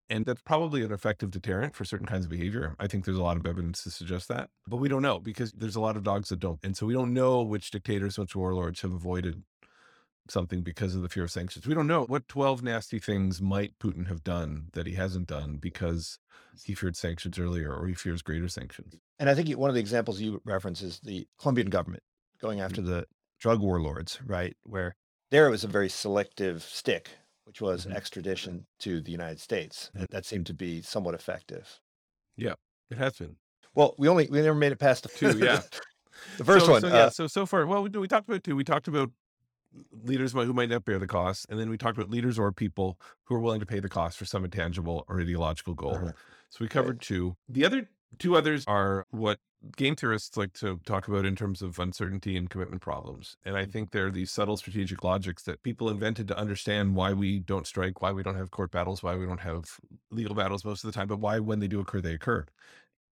And 0.10 0.26
that's 0.26 0.41
probably 0.41 0.84
an 0.84 0.93
effective 0.93 1.32
deterrent 1.32 1.76
for 1.76 1.84
certain 1.84 2.06
kinds 2.06 2.23
of 2.23 2.32
behavior. 2.32 2.78
I 2.80 2.88
think 2.88 3.04
there's 3.04 3.17
a 3.17 3.23
lot 3.23 3.36
of 3.36 3.45
evidence 3.45 3.84
to 3.84 3.91
suggest 3.91 4.30
that, 4.30 4.50
but 4.65 4.78
we 4.78 4.88
don't 4.88 5.02
know 5.02 5.19
because 5.19 5.52
there's 5.52 5.76
a 5.76 5.82
lot 5.82 5.97
of 5.97 6.04
dogs 6.04 6.30
that 6.30 6.39
don't. 6.39 6.60
And 6.63 6.78
so 6.78 6.86
we 6.86 6.93
don't 6.93 7.13
know 7.13 7.41
which 7.41 7.71
dictators, 7.71 8.17
which 8.17 8.34
warlords 8.34 8.82
have 8.82 8.93
avoided 8.93 9.43
something 10.32 10.62
because 10.62 10.96
of 10.96 11.02
the 11.02 11.10
fear 11.10 11.24
of 11.24 11.32
sanctions. 11.32 11.68
We 11.68 11.74
don't 11.74 11.88
know 11.88 12.04
what 12.06 12.28
12 12.28 12.63
nasty 12.63 13.00
things 13.00 13.42
might 13.42 13.78
Putin 13.80 14.08
have 14.08 14.24
done 14.24 14.70
that 14.74 14.88
he 14.88 14.94
hasn't 14.94 15.28
done 15.28 15.58
because 15.58 16.20
he 16.63 16.74
feared 16.74 16.96
sanctions 16.96 17.38
earlier 17.40 17.74
or 17.74 17.88
he 17.88 17.94
fears 17.94 18.22
greater 18.22 18.48
sanctions. 18.48 18.96
And 19.20 19.30
I 19.30 19.36
think 19.36 19.50
one 19.58 19.70
of 19.70 19.74
the 19.74 19.80
examples 19.80 20.20
you 20.22 20.42
reference 20.46 20.82
is 20.82 21.00
the 21.00 21.28
Colombian 21.40 21.70
government 21.70 22.04
going 22.40 22.60
after 22.60 22.82
the 22.82 23.06
drug 23.40 23.62
warlords, 23.62 24.20
right? 24.26 24.56
Where 24.63 24.96
there 25.32 25.48
it 25.48 25.52
was 25.52 25.63
a 25.63 25.68
very 25.68 25.90
selective 25.90 26.63
stick, 26.63 27.10
which 27.46 27.62
was 27.62 27.86
Mhm. 27.86 27.96
extradition 27.96 28.66
to 28.80 29.02
the 29.02 29.12
United 29.12 29.40
States. 29.40 29.92
And 29.94 30.08
that 30.10 30.26
seemed 30.26 30.48
to 30.48 30.54
be 30.54 30.82
somewhat 30.82 31.16
effective. 31.16 31.80
Yeah, 32.36 32.54
it 32.90 32.98
has 32.98 33.18
been. 33.18 33.38
Well, 33.74 33.96
we 33.98 34.08
only 34.08 34.28
we 34.28 34.42
never 34.42 34.56
made 34.58 34.72
it 34.72 34.80
past 34.80 35.04
the 35.04 35.10
Two, 35.10 35.38
yeah. 35.38 35.62
the 36.38 36.46
first 36.46 36.66
so, 36.66 36.72
one. 36.72 36.82
So, 36.82 36.88
yeah, 36.88 36.94
uh, 36.96 37.10
so 37.10 37.28
so 37.28 37.46
far, 37.46 37.66
well, 37.66 37.84
we, 37.84 37.90
we 37.90 38.08
talked 38.08 38.28
about 38.28 38.44
two. 38.44 38.56
We 38.56 38.63
talked 38.63 38.88
about 38.88 39.12
leaders 40.04 40.34
who 40.34 40.54
might 40.54 40.70
not 40.70 40.86
bear 40.86 41.00
the 41.00 41.08
cost, 41.08 41.46
and 41.50 41.60
then 41.60 41.70
we 41.70 41.78
talked 41.78 41.98
about 41.98 42.10
leaders 42.10 42.40
or 42.40 42.52
people 42.52 43.00
who 43.26 43.36
are 43.36 43.40
willing 43.40 43.60
to 43.60 43.66
pay 43.66 43.80
the 43.80 43.90
cost 43.90 44.18
for 44.18 44.26
some 44.26 44.44
intangible 44.44 45.06
or 45.08 45.22
ideological 45.22 45.74
goal. 45.74 45.96
Uh-huh. 45.96 46.12
So 46.50 46.58
we 46.62 46.68
covered 46.68 47.02
two. 47.02 47.36
The 47.50 47.66
other 47.66 47.90
two 48.20 48.36
others 48.36 48.64
are 48.68 49.06
what 49.12 49.40
game 49.76 49.96
theorists 49.96 50.38
like 50.38 50.54
to 50.54 50.80
talk 50.86 51.08
about 51.08 51.26
in 51.26 51.36
terms 51.36 51.62
of 51.62 51.80
uncertainty 51.80 52.38
and 52.38 52.50
commitment 52.50 52.82
problems. 52.82 53.36
And 53.44 53.58
I 53.58 53.66
think 53.66 53.92
they're 53.92 54.12
these 54.12 54.32
subtle 54.32 54.56
strategic 54.58 55.04
logics 55.04 55.44
that 55.44 55.64
people 55.64 55.90
invented 55.90 56.28
to 56.30 56.38
understand 56.38 56.96
why 56.96 57.14
we 57.14 57.40
don't 57.40 57.68
strike, 57.68 58.02
why 58.02 58.12
we 58.12 58.24
don't 58.24 58.36
have 58.36 58.52
court 58.52 58.72
battles, 58.72 59.02
why 59.04 59.16
we 59.16 59.26
don't 59.26 59.40
have 59.42 59.78
legal 60.12 60.36
battles 60.36 60.64
most 60.64 60.84
of 60.84 60.92
the 60.92 60.98
time, 60.98 61.08
but 61.08 61.20
why 61.20 61.40
when 61.40 61.60
they 61.60 61.68
do 61.68 61.80
occur, 61.80 62.02
they 62.02 62.14
occur. 62.14 62.46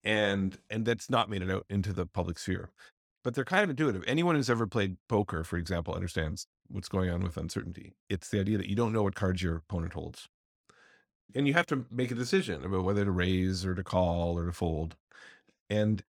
And 0.04 0.56
and 0.70 0.84
that's 0.84 1.10
not 1.10 1.28
made 1.28 1.42
it 1.42 1.50
out 1.50 1.66
into 1.68 1.92
the 1.92 2.06
public 2.06 2.38
sphere. 2.38 2.70
But 3.26 3.34
they're 3.34 3.44
kind 3.44 3.64
of 3.64 3.70
intuitive. 3.70 4.04
Anyone 4.06 4.36
who's 4.36 4.48
ever 4.48 4.68
played 4.68 4.98
poker, 5.08 5.42
for 5.42 5.56
example, 5.56 5.92
understands 5.92 6.46
what's 6.68 6.88
going 6.88 7.10
on 7.10 7.24
with 7.24 7.36
uncertainty. 7.36 7.96
It's 8.08 8.28
the 8.28 8.38
idea 8.38 8.56
that 8.56 8.68
you 8.68 8.76
don't 8.76 8.92
know 8.92 9.02
what 9.02 9.16
cards 9.16 9.42
your 9.42 9.56
opponent 9.56 9.94
holds. 9.94 10.28
And 11.34 11.48
you 11.48 11.54
have 11.54 11.66
to 11.66 11.86
make 11.90 12.12
a 12.12 12.14
decision 12.14 12.64
about 12.64 12.84
whether 12.84 13.04
to 13.04 13.10
raise 13.10 13.66
or 13.66 13.74
to 13.74 13.82
call 13.82 14.38
or 14.38 14.46
to 14.46 14.52
fold. 14.52 14.94
And 15.68 16.04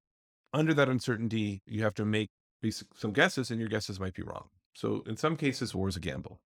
under 0.54 0.76
that 0.76 0.90
uncertainty, 0.90 1.64
you 1.66 1.82
have 1.82 1.96
to 1.96 2.06
make 2.06 2.30
some 2.94 3.14
guesses, 3.14 3.50
and 3.50 3.60
your 3.60 3.70
guesses 3.70 4.00
might 4.00 4.14
be 4.14 4.22
wrong. 4.22 4.50
So 4.76 5.02
in 5.08 5.18
some 5.18 5.38
cases, 5.38 5.74
war 5.74 5.88
is 5.88 5.96
a 5.96 6.00
gamble. 6.00 6.40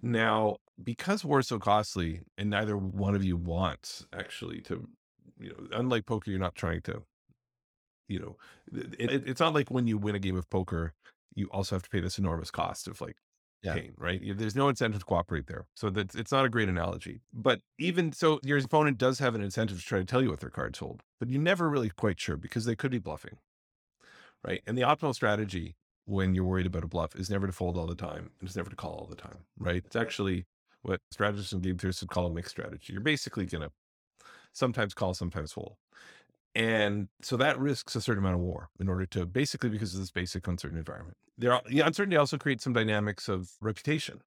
Now, 0.00 0.58
because 0.80 1.24
war 1.24 1.40
is 1.40 1.48
so 1.48 1.58
costly, 1.58 2.20
and 2.38 2.48
neither 2.48 2.76
one 2.76 3.16
of 3.16 3.24
you 3.24 3.36
wants 3.36 4.06
actually 4.16 4.60
to, 4.60 4.88
you 5.40 5.48
know, 5.48 5.76
unlike 5.76 6.06
poker, 6.06 6.30
you're 6.30 6.38
not 6.38 6.54
trying 6.54 6.82
to, 6.82 7.02
you 8.10 8.18
know, 8.20 8.36
it, 8.72 9.12
it- 9.12 9.28
it's 9.28 9.40
not 9.40 9.54
like 9.54 9.70
when 9.70 9.86
you 9.86 9.98
win 9.98 10.14
a 10.14 10.18
game 10.20 10.36
of 10.36 10.48
poker, 10.50 10.94
you 11.34 11.48
also 11.50 11.76
have 11.76 11.82
to 11.84 11.90
pay 11.90 12.00
this 12.00 12.18
enormous 12.18 12.50
cost 12.50 12.88
of 12.88 13.00
like 13.00 13.16
Yeah. 13.62 13.74
pain, 13.74 13.94
right? 13.98 14.20
There's 14.36 14.56
no 14.56 14.68
incentive 14.68 15.00
to 15.00 15.06
cooperate 15.06 15.46
there. 15.46 15.66
So 15.76 15.90
that's 15.90 16.14
it's 16.14 16.32
not 16.32 16.44
a 16.44 16.48
great 16.48 16.68
analogy. 16.68 17.22
But 17.32 17.60
even 17.78 18.12
so, 18.12 18.40
your 18.44 18.58
opponent 18.58 18.98
does 18.98 19.18
have 19.20 19.34
an 19.34 19.42
incentive 19.42 19.78
to 19.78 19.84
try 19.84 19.98
to 20.00 20.04
tell 20.04 20.22
you 20.22 20.30
what 20.30 20.40
their 20.40 20.50
cards 20.50 20.78
hold, 20.78 21.02
but 21.18 21.28
you're 21.30 21.42
never 21.42 21.68
really 21.70 21.90
quite 21.90 22.20
sure 22.20 22.36
because 22.36 22.64
they 22.64 22.76
could 22.76 22.90
be 22.90 22.98
bluffing. 22.98 23.38
Right. 24.44 24.62
And 24.66 24.76
the 24.76 24.82
optimal 24.82 25.14
strategy 25.14 25.76
when 26.06 26.34
you're 26.34 26.44
worried 26.44 26.66
about 26.66 26.84
a 26.84 26.88
bluff 26.88 27.14
is 27.14 27.30
never 27.30 27.46
to 27.46 27.52
fold 27.52 27.76
all 27.76 27.86
the 27.86 27.94
time 27.94 28.32
and 28.40 28.48
it's 28.48 28.56
never 28.56 28.70
to 28.70 28.76
call 28.76 28.92
all 28.92 29.06
the 29.06 29.16
time. 29.16 29.44
Right. 29.58 29.84
It's 29.84 29.96
actually 29.96 30.46
what 30.82 31.00
strategists 31.10 31.52
and 31.52 31.62
game 31.62 31.76
theorists 31.78 32.02
would 32.02 32.10
call 32.10 32.26
a 32.26 32.30
mixed 32.30 32.50
strategy. 32.52 32.92
You're 32.92 33.02
basically 33.02 33.46
gonna 33.46 33.70
sometimes 34.54 34.94
call, 34.94 35.14
sometimes 35.14 35.52
fold. 35.52 35.76
And 36.54 37.08
so 37.22 37.36
that 37.36 37.58
risks 37.58 37.94
a 37.94 38.00
certain 38.00 38.24
amount 38.24 38.34
of 38.36 38.40
war 38.40 38.70
in 38.80 38.88
order 38.88 39.06
to 39.06 39.26
basically 39.26 39.70
because 39.70 39.94
of 39.94 40.00
this 40.00 40.10
basic 40.10 40.46
uncertain 40.48 40.78
environment. 40.78 41.16
There 41.38 41.52
are 41.52 41.62
the 41.66 41.80
uncertainty 41.80 42.16
also 42.16 42.38
creates 42.38 42.64
some 42.64 42.72
dynamics 42.72 43.28
of 43.28 43.52
reputation 43.60 44.22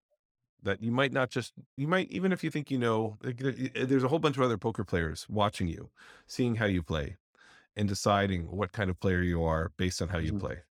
that 0.63 0.81
you 0.83 0.91
might 0.91 1.11
not 1.13 1.29
just 1.29 1.53
you 1.77 1.87
might 1.87 2.09
even 2.11 2.31
if 2.33 2.43
you 2.43 2.51
think 2.51 2.71
you 2.71 2.79
know 2.79 3.17
y- 3.23 3.71
there's 3.75 4.03
a 4.03 4.09
whole 4.09 4.19
bunch 4.19 4.37
of 4.37 4.43
other 4.43 4.57
poker 4.57 4.83
players 4.85 5.27
watching 5.29 5.67
you, 5.67 5.91
seeing 6.27 6.55
how 6.55 6.65
you 6.65 6.83
play 6.83 7.17
and 7.75 7.89
deciding 7.89 8.51
what 8.51 8.73
kind 8.73 8.89
of 8.89 8.99
player 8.99 9.21
you 9.21 9.43
are 9.43 9.71
based 9.77 10.01
on 10.01 10.09
how 10.09 10.19
you 10.19 10.33
Mhm. 10.33 10.35
play. 10.35 10.63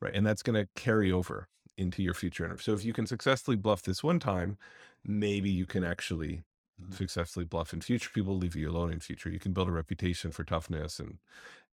Right. 0.00 0.14
And 0.14 0.26
that's 0.26 0.42
going 0.42 0.62
to 0.62 0.68
carry 0.74 1.10
over 1.12 1.48
into 1.76 2.02
your 2.02 2.14
future. 2.14 2.56
So 2.58 2.72
if 2.74 2.84
you 2.84 2.92
can 2.92 3.06
successfully 3.06 3.56
bluff 3.56 3.82
this 3.82 4.02
one 4.04 4.18
time, 4.20 4.58
maybe 5.04 5.50
you 5.50 5.66
can 5.66 5.84
actually. 5.84 6.44
Mm-hmm. 6.80 6.92
successfully 6.92 7.46
bluff 7.46 7.72
in 7.72 7.80
future. 7.80 8.10
People 8.12 8.36
leave 8.36 8.54
you 8.54 8.70
alone 8.70 8.92
in 8.92 9.00
future. 9.00 9.30
You 9.30 9.38
can 9.38 9.54
build 9.54 9.66
a 9.66 9.72
reputation 9.72 10.30
for 10.30 10.44
toughness. 10.44 10.98
And 11.00 11.16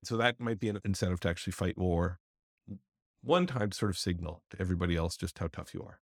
so 0.04 0.18
that 0.18 0.42
might 0.42 0.60
be 0.60 0.68
an 0.68 0.82
incentive 0.84 1.22
to 1.22 1.30
actually 1.30 1.54
fight 1.54 1.78
war. 1.78 2.20
One 3.24 3.48
time 3.48 3.72
sort 3.72 3.92
of 3.92 3.98
signal 3.98 4.44
to 4.50 4.62
everybody 4.62 4.98
else 4.98 5.16
just 5.16 5.40
how 5.40 5.48
tough 5.48 5.74
you 5.74 5.82
are. 5.84 6.00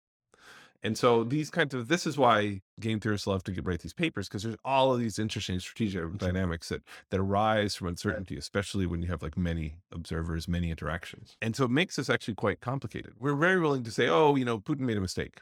And 0.85 0.99
so 0.99 1.25
these 1.25 1.51
kinds 1.51 1.75
of 1.75 1.89
this 1.89 2.07
is 2.07 2.19
why 2.19 2.61
game 2.79 3.01
theorists 3.01 3.27
love 3.27 3.43
to 3.45 3.53
get 3.53 3.67
write 3.67 3.81
these 3.81 3.95
papers 3.95 4.29
because 4.29 4.43
there's 4.43 4.57
all 4.65 4.93
of 4.93 5.01
these 5.01 5.19
interesting 5.19 5.59
strategic 5.59 6.19
dynamics 6.19 6.69
that 6.69 6.83
that 7.11 7.19
arise 7.19 7.75
from 7.75 7.89
uncertainty, 7.89 8.37
especially 8.37 8.85
when 8.85 9.01
you 9.01 9.09
have 9.09 9.23
like 9.23 9.37
many 9.37 9.77
observers, 9.91 10.47
many 10.47 10.71
interactions. 10.71 11.37
And 11.41 11.57
so 11.57 11.65
it 11.65 11.71
makes 11.71 11.97
this 11.97 12.11
actually 12.11 12.35
quite 12.35 12.61
complicated. 12.61 13.15
We're 13.19 13.35
very 13.35 13.59
willing 13.59 13.83
to 13.85 13.91
say, 13.91 14.09
oh, 14.09 14.37
you 14.37 14.45
know, 14.45 14.59
Putin 14.61 14.81
made 14.81 14.99
a 14.99 15.01
mistake. 15.01 15.41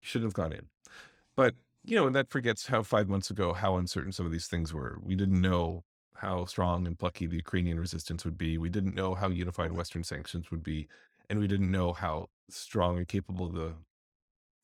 He 0.00 0.06
shouldn't 0.06 0.28
have 0.28 0.34
gone 0.34 0.52
in. 0.52 0.68
But 1.36 1.54
you 1.84 1.96
know, 1.96 2.06
and 2.06 2.16
that 2.16 2.30
forgets 2.30 2.66
how 2.68 2.82
five 2.82 3.08
months 3.08 3.30
ago 3.30 3.52
how 3.52 3.76
uncertain 3.76 4.12
some 4.12 4.26
of 4.26 4.32
these 4.32 4.48
things 4.48 4.72
were. 4.72 4.98
We 5.02 5.14
didn't 5.16 5.40
know 5.40 5.84
how 6.16 6.44
strong 6.46 6.86
and 6.86 6.98
plucky 6.98 7.26
the 7.26 7.36
Ukrainian 7.36 7.78
resistance 7.80 8.24
would 8.24 8.38
be. 8.38 8.56
We 8.58 8.68
didn't 8.70 8.94
know 8.94 9.14
how 9.14 9.28
unified 9.28 9.72
Western 9.72 10.04
sanctions 10.04 10.50
would 10.50 10.62
be, 10.62 10.88
and 11.28 11.38
we 11.38 11.46
didn't 11.48 11.70
know 11.70 11.92
how 11.92 12.28
strong 12.50 12.96
and 12.98 13.08
capable 13.08 13.48
the 13.48 13.76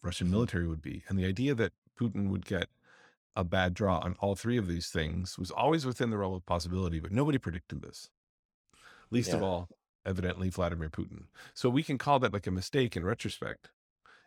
Russian 0.02 0.30
Mhm. 0.30 0.30
military 0.30 0.68
would 0.68 0.82
be. 0.82 1.04
And 1.08 1.18
the 1.18 1.26
idea 1.26 1.54
that 1.56 1.72
Putin 1.98 2.30
would 2.30 2.46
get 2.46 2.68
a 3.36 3.44
bad 3.44 3.74
draw 3.74 3.98
on 4.00 4.14
all 4.20 4.36
three 4.36 4.58
of 4.58 4.68
these 4.68 4.90
things 4.90 5.38
was 5.38 5.50
always 5.52 5.86
within 5.86 6.10
the 6.10 6.18
realm 6.18 6.34
of 6.34 6.46
possibility, 6.46 7.00
but 7.00 7.12
nobody 7.12 7.38
predicted 7.38 7.82
this. 7.82 8.10
Least 9.10 9.32
of 9.32 9.40
all, 9.42 9.70
evidently, 10.04 10.50
Vladimir 10.50 10.90
Putin. 10.90 11.28
So 11.54 11.70
we 11.70 11.82
can 11.84 11.98
call 11.98 12.18
that 12.20 12.32
like 12.32 12.46
a 12.48 12.50
mistake 12.50 12.96
in 12.96 13.04
retrospect. 13.04 13.70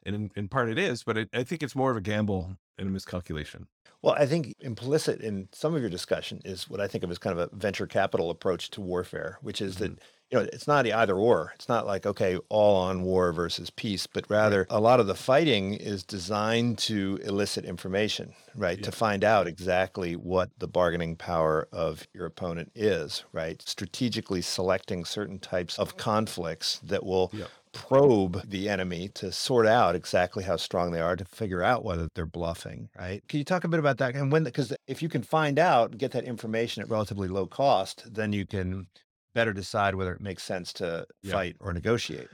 And 0.06 0.16
in, 0.16 0.32
in 0.36 0.48
part 0.48 0.70
it 0.70 0.78
is, 0.78 1.04
but 1.04 1.18
it, 1.18 1.30
I 1.34 1.44
think 1.44 1.64
it's 1.64 1.76
more 1.76 1.92
of 1.92 1.98
a 1.98 2.02
gamble 2.02 2.58
and 2.78 2.88
a 2.88 2.92
miscalculation. 2.92 3.68
Well, 4.04 4.16
I 4.20 4.26
think 4.26 4.56
implicit 4.60 5.22
in 5.22 5.48
some 5.54 5.74
of 5.74 5.80
your 5.80 5.90
discussion 5.90 6.42
is 6.44 6.70
what 6.70 6.82
I 6.82 6.88
think 6.88 7.06
of 7.06 7.12
as 7.12 7.18
kind 7.18 7.40
of 7.40 7.50
a 7.52 7.56
venture 7.56 7.88
capital 7.88 8.30
approach 8.30 8.70
to 8.72 8.82
warfare, 8.82 9.38
which 9.42 9.62
is 9.62 9.78
that 9.78 9.94
mm-hmm. 9.94 10.04
you 10.30 10.40
know 10.40 10.50
it's 10.52 10.68
not 10.68 10.86
either 10.86 11.16
or. 11.16 11.54
It's 11.56 11.70
not 11.70 11.88
like 11.88 12.06
okay, 12.06 12.38
all 12.50 12.76
on 12.76 13.04
war 13.04 13.32
versus 13.32 13.70
peace, 13.70 14.06
but 14.06 14.26
rather 14.30 14.68
a 14.70 14.82
lot 14.82 15.00
of 15.00 15.08
the 15.08 15.16
fighting 15.16 15.74
is 15.76 16.04
designed 16.04 16.80
to 16.80 17.18
elicit 17.24 17.64
information, 17.64 18.34
right? 18.56 18.78
Yeah. 18.78 18.84
To 18.84 18.92
find 18.92 19.24
out 19.24 19.48
exactly 19.48 20.18
what 20.18 20.50
the 20.58 20.68
bargaining 20.68 21.16
power 21.16 21.70
of 21.72 22.06
your 22.14 22.26
opponent 22.26 22.74
is, 22.76 23.24
right? 23.32 23.62
Strategically 23.62 24.42
selecting 24.42 25.06
certain 25.06 25.40
types 25.40 25.80
of 25.80 25.96
conflicts 25.96 26.80
that 26.84 27.06
will 27.06 27.32
Yep. 27.32 27.50
Probe 27.74 28.42
the 28.50 28.70
enemy 28.70 29.10
to 29.16 29.32
sort 29.32 29.66
out 29.68 29.96
exactly 29.96 30.44
how 30.44 30.56
strong 30.58 30.92
they 30.92 31.02
are 31.02 31.16
to 31.16 31.26
figure 31.26 31.64
out 31.64 31.84
whether 31.84 32.08
they're 32.16 32.26
bluffing, 32.26 32.90
right? 32.98 33.24
Can 33.28 33.40
you 33.40 33.44
talk 33.46 33.64
a 33.64 33.68
bit 33.68 33.80
about 33.80 33.98
that? 33.98 34.16
And 34.16 34.32
when, 34.32 34.44
because 34.44 34.74
if 34.88 35.02
you 35.02 35.10
can 35.10 35.24
find 35.24 35.60
out, 35.60 35.98
get 35.98 36.12
that 36.12 36.24
information 36.24 36.84
at 36.84 36.90
relatively 36.90 37.28
low 37.28 37.48
cost, 37.48 38.14
then 38.14 38.32
you 38.32 38.46
can 38.46 38.88
better 39.34 39.54
decide 39.54 39.96
whether 39.96 40.14
it 40.14 40.22
makes 40.22 40.44
sense 40.44 40.72
to 40.74 41.06
Yeah. 41.24 41.34
fight 41.34 41.56
or 41.60 41.74
negotiate. 41.74 42.30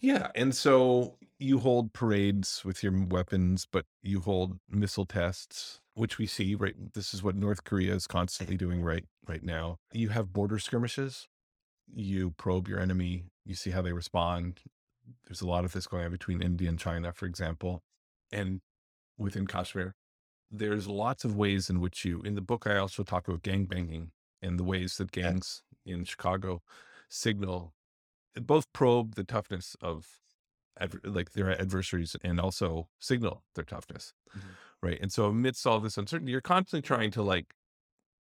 Yeah. 0.00 0.30
And 0.34 0.54
so 0.54 1.16
you 1.38 1.58
hold 1.60 1.92
parades 1.92 2.64
with 2.64 2.82
your 2.82 2.92
weapons, 3.06 3.66
but 3.70 3.84
you 4.02 4.20
hold 4.20 4.58
missile 4.68 5.06
tests, 5.06 5.80
which 5.94 6.18
we 6.18 6.26
see, 6.26 6.54
right? 6.54 6.74
This 6.94 7.12
is 7.14 7.22
what 7.22 7.36
North 7.36 7.64
Korea 7.64 7.94
is 7.94 8.06
constantly 8.06 8.56
doing 8.56 8.82
right 8.82 9.04
right 9.28 9.42
now. 9.42 9.78
You 9.92 10.08
have 10.08 10.32
border 10.32 10.58
skirmishes. 10.58 11.28
You 11.94 12.30
probe 12.32 12.68
your 12.68 12.80
enemy, 12.80 13.26
you 13.44 13.54
see 13.54 13.70
how 13.70 13.82
they 13.82 13.92
respond. 13.92 14.60
There's 15.26 15.42
a 15.42 15.46
lot 15.46 15.64
of 15.64 15.72
this 15.72 15.86
going 15.86 16.04
on 16.06 16.10
between 16.10 16.42
India 16.42 16.68
and 16.68 16.78
China, 16.78 17.12
for 17.12 17.26
example, 17.26 17.82
and 18.30 18.60
within 19.18 19.46
Kashmir. 19.46 19.94
There's 20.50 20.88
lots 20.88 21.24
of 21.24 21.36
ways 21.36 21.70
in 21.70 21.80
which 21.80 22.04
you, 22.04 22.22
in 22.22 22.34
the 22.34 22.40
book, 22.42 22.66
I 22.66 22.76
also 22.76 23.02
talk 23.04 23.28
about 23.28 23.42
gang 23.42 23.66
banging 23.66 24.12
and 24.40 24.58
the 24.58 24.64
ways 24.64 24.96
that 24.98 25.14
Yeah. 25.14 25.32
gangs 25.32 25.62
in 25.84 26.04
Chicago 26.04 26.62
signal, 27.08 27.74
both 28.34 28.72
probe 28.72 29.14
the 29.14 29.24
toughness 29.24 29.76
of 29.80 30.20
like 31.04 31.32
their 31.32 31.50
adversaries 31.60 32.16
and 32.22 32.40
also 32.40 32.88
signal 32.98 33.44
their 33.54 33.64
toughness. 33.64 34.14
Mhm. 34.36 34.56
Right. 34.82 35.00
And 35.00 35.12
so 35.12 35.26
amidst 35.26 35.66
all 35.66 35.80
this 35.80 35.98
uncertainty, 35.98 36.32
you're 36.32 36.40
constantly 36.40 36.82
trying 36.86 37.10
to 37.12 37.22
like 37.22 37.54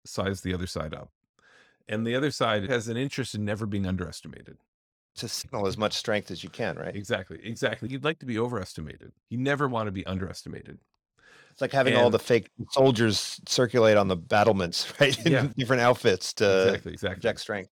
size 0.05 0.41
the 0.41 0.53
other 0.53 0.67
side 0.67 0.93
up. 0.93 1.11
And 1.89 2.05
the 2.05 2.15
other 2.15 2.31
side 2.31 2.69
has 2.69 2.87
an 2.87 2.95
interest 2.97 3.35
in 3.35 3.43
never 3.43 3.65
being 3.65 3.85
underestimated. 3.85 4.57
To 5.15 5.27
signal 5.27 5.67
as 5.67 5.77
much 5.77 5.93
strength 5.93 6.31
as 6.31 6.43
you 6.43 6.49
can, 6.49 6.77
right? 6.77 6.95
Exactly. 6.95 7.39
Exactly. 7.43 7.89
You'd 7.89 8.03
like 8.05 8.19
to 8.19 8.25
be 8.25 8.39
overestimated. 8.39 9.11
You 9.29 9.39
never 9.39 9.67
want 9.67 9.87
to 9.87 9.91
be 9.91 10.05
underestimated. 10.05 10.77
It's 11.51 11.59
like 11.61 11.73
having 11.73 11.95
all 11.97 12.09
the 12.09 12.19
fake 12.19 12.49
soldiers 12.71 13.41
circulate 13.47 13.97
on 13.97 14.07
the 14.07 14.15
battlements, 14.15 14.93
right? 15.01 15.17
In 15.25 15.31
Yeah. 15.31 15.47
different 15.57 15.81
outfits 15.81 16.31
to 16.35 16.67
exactly. 16.67 16.93
Exactly. 16.93 17.15
project 17.15 17.39
strength. 17.41 17.71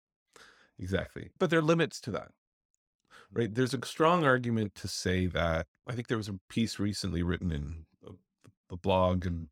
Exactly. 0.79 1.31
But 1.39 1.49
there 1.51 1.61
are 1.61 1.63
limits 1.63 2.01
to 2.03 2.11
that. 2.11 2.33
Right. 3.33 3.55
There's 3.55 3.75
a 3.75 3.87
strong 3.87 4.25
argument 4.25 4.75
to 4.75 4.89
say 4.89 5.27
that 5.27 5.67
I 5.87 5.95
think 5.95 6.09
there 6.09 6.17
was 6.19 6.29
a 6.29 6.39
piece 6.49 6.79
recently 6.81 7.23
written 7.23 7.53
in 7.53 7.87
uh, 8.07 8.13
a, 8.71 8.75
a 8.75 8.77
blog 8.77 9.25
and 9.25 9.47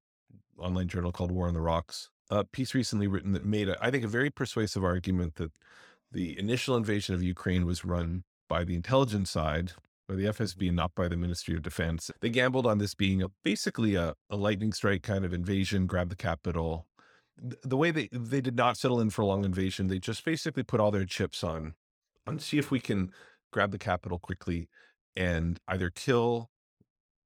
online 0.58 0.88
journal 0.88 1.12
called 1.12 1.30
War 1.30 1.46
on 1.46 1.54
the 1.54 1.60
Rocks. 1.60 2.10
A 2.30 2.44
piece 2.44 2.74
recently 2.74 3.06
written 3.06 3.32
that 3.32 3.44
made, 3.44 3.68
a, 3.68 3.76
I 3.82 3.90
think, 3.90 4.04
a 4.04 4.08
very 4.08 4.30
persuasive 4.30 4.84
argument 4.84 5.36
that 5.36 5.52
the 6.12 6.38
initial 6.38 6.76
invasion 6.76 7.14
of 7.14 7.22
Ukraine 7.22 7.64
was 7.64 7.84
run 7.84 8.24
by 8.48 8.64
the 8.64 8.74
intelligence 8.74 9.30
side, 9.30 9.72
by 10.08 10.14
the 10.14 10.24
FSB, 10.24 10.72
not 10.72 10.94
by 10.94 11.08
the 11.08 11.16
Ministry 11.16 11.54
of 11.54 11.62
Defense. 11.62 12.10
They 12.20 12.30
gambled 12.30 12.66
on 12.66 12.78
this 12.78 12.94
being 12.94 13.22
a, 13.22 13.28
basically 13.44 13.94
a, 13.94 14.14
a 14.30 14.36
lightning 14.36 14.72
strike 14.72 15.02
kind 15.02 15.24
of 15.24 15.32
invasion, 15.32 15.86
grab 15.86 16.08
the 16.08 16.16
capital, 16.16 16.86
the 17.40 17.76
way 17.76 17.90
they 17.90 18.08
they 18.12 18.40
did 18.40 18.56
not 18.56 18.76
settle 18.76 19.00
in 19.00 19.10
for 19.10 19.22
a 19.22 19.26
long 19.26 19.44
invasion, 19.44 19.86
they 19.86 19.98
just 19.98 20.24
basically 20.24 20.62
put 20.62 20.80
all 20.80 20.90
their 20.90 21.04
chips 21.04 21.44
on 21.44 21.74
on 22.26 22.38
see 22.38 22.58
if 22.58 22.70
we 22.70 22.80
can 22.80 23.10
grab 23.52 23.70
the 23.70 23.78
capital 23.78 24.18
quickly 24.18 24.68
and 25.16 25.58
either 25.68 25.90
kill 25.90 26.50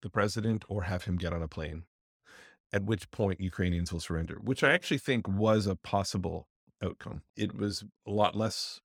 the 0.02 0.10
president 0.10 0.64
or 0.68 0.82
have 0.82 1.04
him 1.04 1.16
get 1.16 1.32
on 1.32 1.42
a 1.42 1.48
plane. 1.48 1.84
At 2.72 2.84
which 2.84 3.10
point 3.10 3.40
Ukrainians 3.40 3.92
will 3.92 4.00
surrender, 4.00 4.38
which 4.42 4.64
I 4.64 4.72
actually 4.72 4.98
think 4.98 5.28
was 5.28 5.66
a 5.66 5.76
possible 5.76 6.48
outcome. 6.82 7.22
It 7.36 7.54
was 7.54 7.84
a 8.06 8.10
lot 8.10 8.34
less 8.34 8.80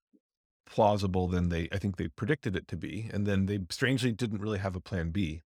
plausible 0.65 1.27
than 1.27 1.49
they 1.49 1.69
I 1.71 1.77
think 1.77 1.95
they 1.95 2.09
predicted 2.09 2.55
it 2.55 2.67
to 2.67 2.77
be. 2.77 3.09
And 3.13 3.25
then 3.25 3.45
they 3.45 3.59
strangely 3.69 4.11
didn't 4.11 4.41
really 4.41 4.59
have 4.59 4.75
a 4.75 4.81
plan 4.81 5.11
B, 5.11 5.43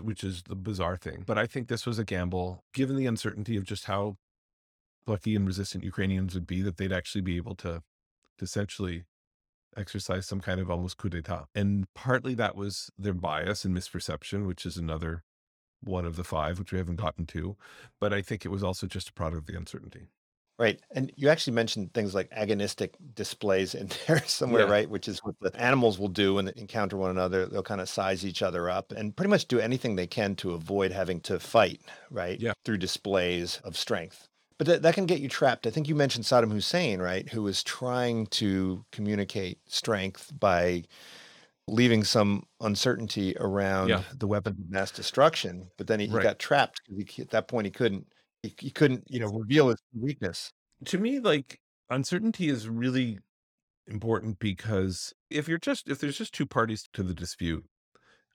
which 0.00 0.24
is 0.24 0.42
the 0.44 0.56
bizarre 0.56 0.96
thing. 0.96 1.24
But 1.26 1.38
I 1.38 1.46
think 1.46 1.68
this 1.68 1.86
was 1.86 1.98
a 1.98 2.04
gamble, 2.04 2.64
given 2.72 2.96
the 2.96 3.06
uncertainty 3.06 3.56
of 3.56 3.64
just 3.64 3.84
how 3.84 4.16
lucky 5.06 5.36
and 5.36 5.46
resistant 5.46 5.84
Ukrainians 5.84 6.34
would 6.34 6.46
be, 6.46 6.62
that 6.62 6.78
they'd 6.78 6.92
actually 6.92 7.20
be 7.20 7.36
able 7.36 7.54
to, 7.56 7.82
to 8.38 8.44
essentially 8.44 9.04
exercise 9.76 10.26
some 10.26 10.40
kind 10.40 10.58
of 10.60 10.70
almost 10.70 10.96
coup 10.96 11.10
d'etat. 11.10 11.44
And 11.54 11.86
partly 11.94 12.34
that 12.34 12.56
was 12.56 12.90
their 12.98 13.14
bias 13.14 13.64
and 13.64 13.76
misperception, 13.76 14.46
which 14.46 14.64
is 14.64 14.76
another 14.76 15.22
one 15.82 16.04
of 16.04 16.16
the 16.16 16.24
five, 16.24 16.58
which 16.58 16.72
we 16.72 16.78
haven't 16.78 16.96
gotten 16.96 17.26
to. 17.26 17.56
But 18.00 18.12
I 18.12 18.22
think 18.22 18.44
it 18.44 18.48
was 18.48 18.62
also 18.62 18.86
just 18.86 19.08
a 19.10 19.12
product 19.12 19.42
of 19.42 19.46
the 19.46 19.56
uncertainty. 19.56 20.08
Right. 20.58 20.80
And 20.90 21.12
you 21.16 21.28
actually 21.28 21.52
mentioned 21.52 21.92
things 21.92 22.14
like 22.14 22.30
agonistic 22.30 22.92
displays 23.14 23.74
in 23.74 23.90
there 24.06 24.22
somewhere, 24.26 24.62
Yeah. 24.64 24.70
right? 24.72 24.88
Which 24.90 25.06
is 25.06 25.18
what 25.22 25.34
the 25.40 25.54
animals 25.60 25.98
will 25.98 26.08
do 26.08 26.34
when 26.34 26.46
they 26.46 26.52
encounter 26.56 26.96
one 26.96 27.10
another. 27.10 27.44
They'll 27.44 27.62
kind 27.62 27.80
of 27.80 27.90
size 27.90 28.24
each 28.24 28.40
other 28.42 28.70
up 28.70 28.90
and 28.92 29.14
pretty 29.14 29.28
much 29.28 29.48
do 29.48 29.60
anything 29.60 29.96
they 29.96 30.06
can 30.06 30.34
to 30.36 30.52
avoid 30.52 30.92
having 30.92 31.20
to 31.22 31.38
fight, 31.38 31.82
right? 32.10 32.40
Yeah. 32.40 32.52
Through 32.64 32.78
displays 32.78 33.60
of 33.64 33.76
strength. 33.76 34.28
But 34.56 34.66
that, 34.68 34.82
that 34.82 34.94
can 34.94 35.04
get 35.04 35.20
you 35.20 35.28
trapped. 35.28 35.66
I 35.66 35.70
think 35.70 35.86
you 35.88 35.94
mentioned 35.94 36.24
Saddam 36.24 36.50
Hussein, 36.50 37.00
right? 37.02 37.28
Who 37.28 37.42
was 37.42 37.62
trying 37.62 38.26
to 38.28 38.82
communicate 38.92 39.58
strength 39.66 40.32
by 40.40 40.84
leaving 41.68 42.04
some 42.04 42.44
uncertainty 42.60 43.34
around 43.40 43.88
Yeah. 43.88 44.02
the 44.14 44.26
weapon 44.26 44.52
of 44.54 44.70
mass 44.70 44.90
destruction. 44.90 45.70
But 45.78 45.86
then 45.88 46.00
he, 46.00 46.06
he 46.06 46.12
got 46.18 46.38
trapped 46.38 46.80
because 46.96 47.20
at 47.24 47.30
that 47.30 47.48
point 47.48 47.66
he 47.66 47.70
couldn't 47.70 48.06
he, 48.42 48.54
he 48.60 48.70
couldn't, 48.70 49.04
you 49.08 49.18
know, 49.18 49.26
reveal 49.28 49.68
his 49.68 49.82
weakness. 49.98 50.52
to 50.86 50.98
me 50.98 51.18
like 51.20 51.60
uncertainty 51.90 52.48
is 52.48 52.68
really 52.68 53.18
important 53.86 54.38
because 54.38 55.12
if 55.30 55.48
you're 55.48 55.58
just 55.58 55.88
if 55.88 55.98
there's 56.00 56.18
just 56.18 56.34
two 56.34 56.46
parties 56.46 56.88
to 56.92 57.02
the 57.02 57.14
dispute 57.14 57.64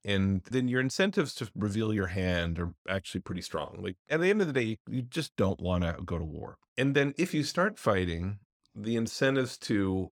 and 0.05 0.43
then 0.45 0.67
your 0.67 0.81
incentives 0.81 1.35
to 1.35 1.49
reveal 1.55 1.93
your 1.93 2.07
hand 2.07 2.59
are 2.59 2.73
actually 2.89 3.21
pretty 3.21 3.41
strong 3.41 3.77
like 3.81 3.97
at 4.09 4.19
the 4.21 4.29
end 4.29 4.41
of 4.41 4.47
the 4.47 4.53
day 4.53 4.77
you 4.89 5.01
just 5.01 5.35
don't 5.35 5.59
want 5.61 5.83
to 5.83 5.97
go 6.05 6.17
to 6.17 6.25
war 6.25 6.57
and 6.77 6.95
then 6.95 7.13
if 7.17 7.33
you 7.33 7.43
start 7.43 7.77
fighting 7.77 8.39
the 8.75 8.95
incentives 8.95 9.57
to 9.57 10.09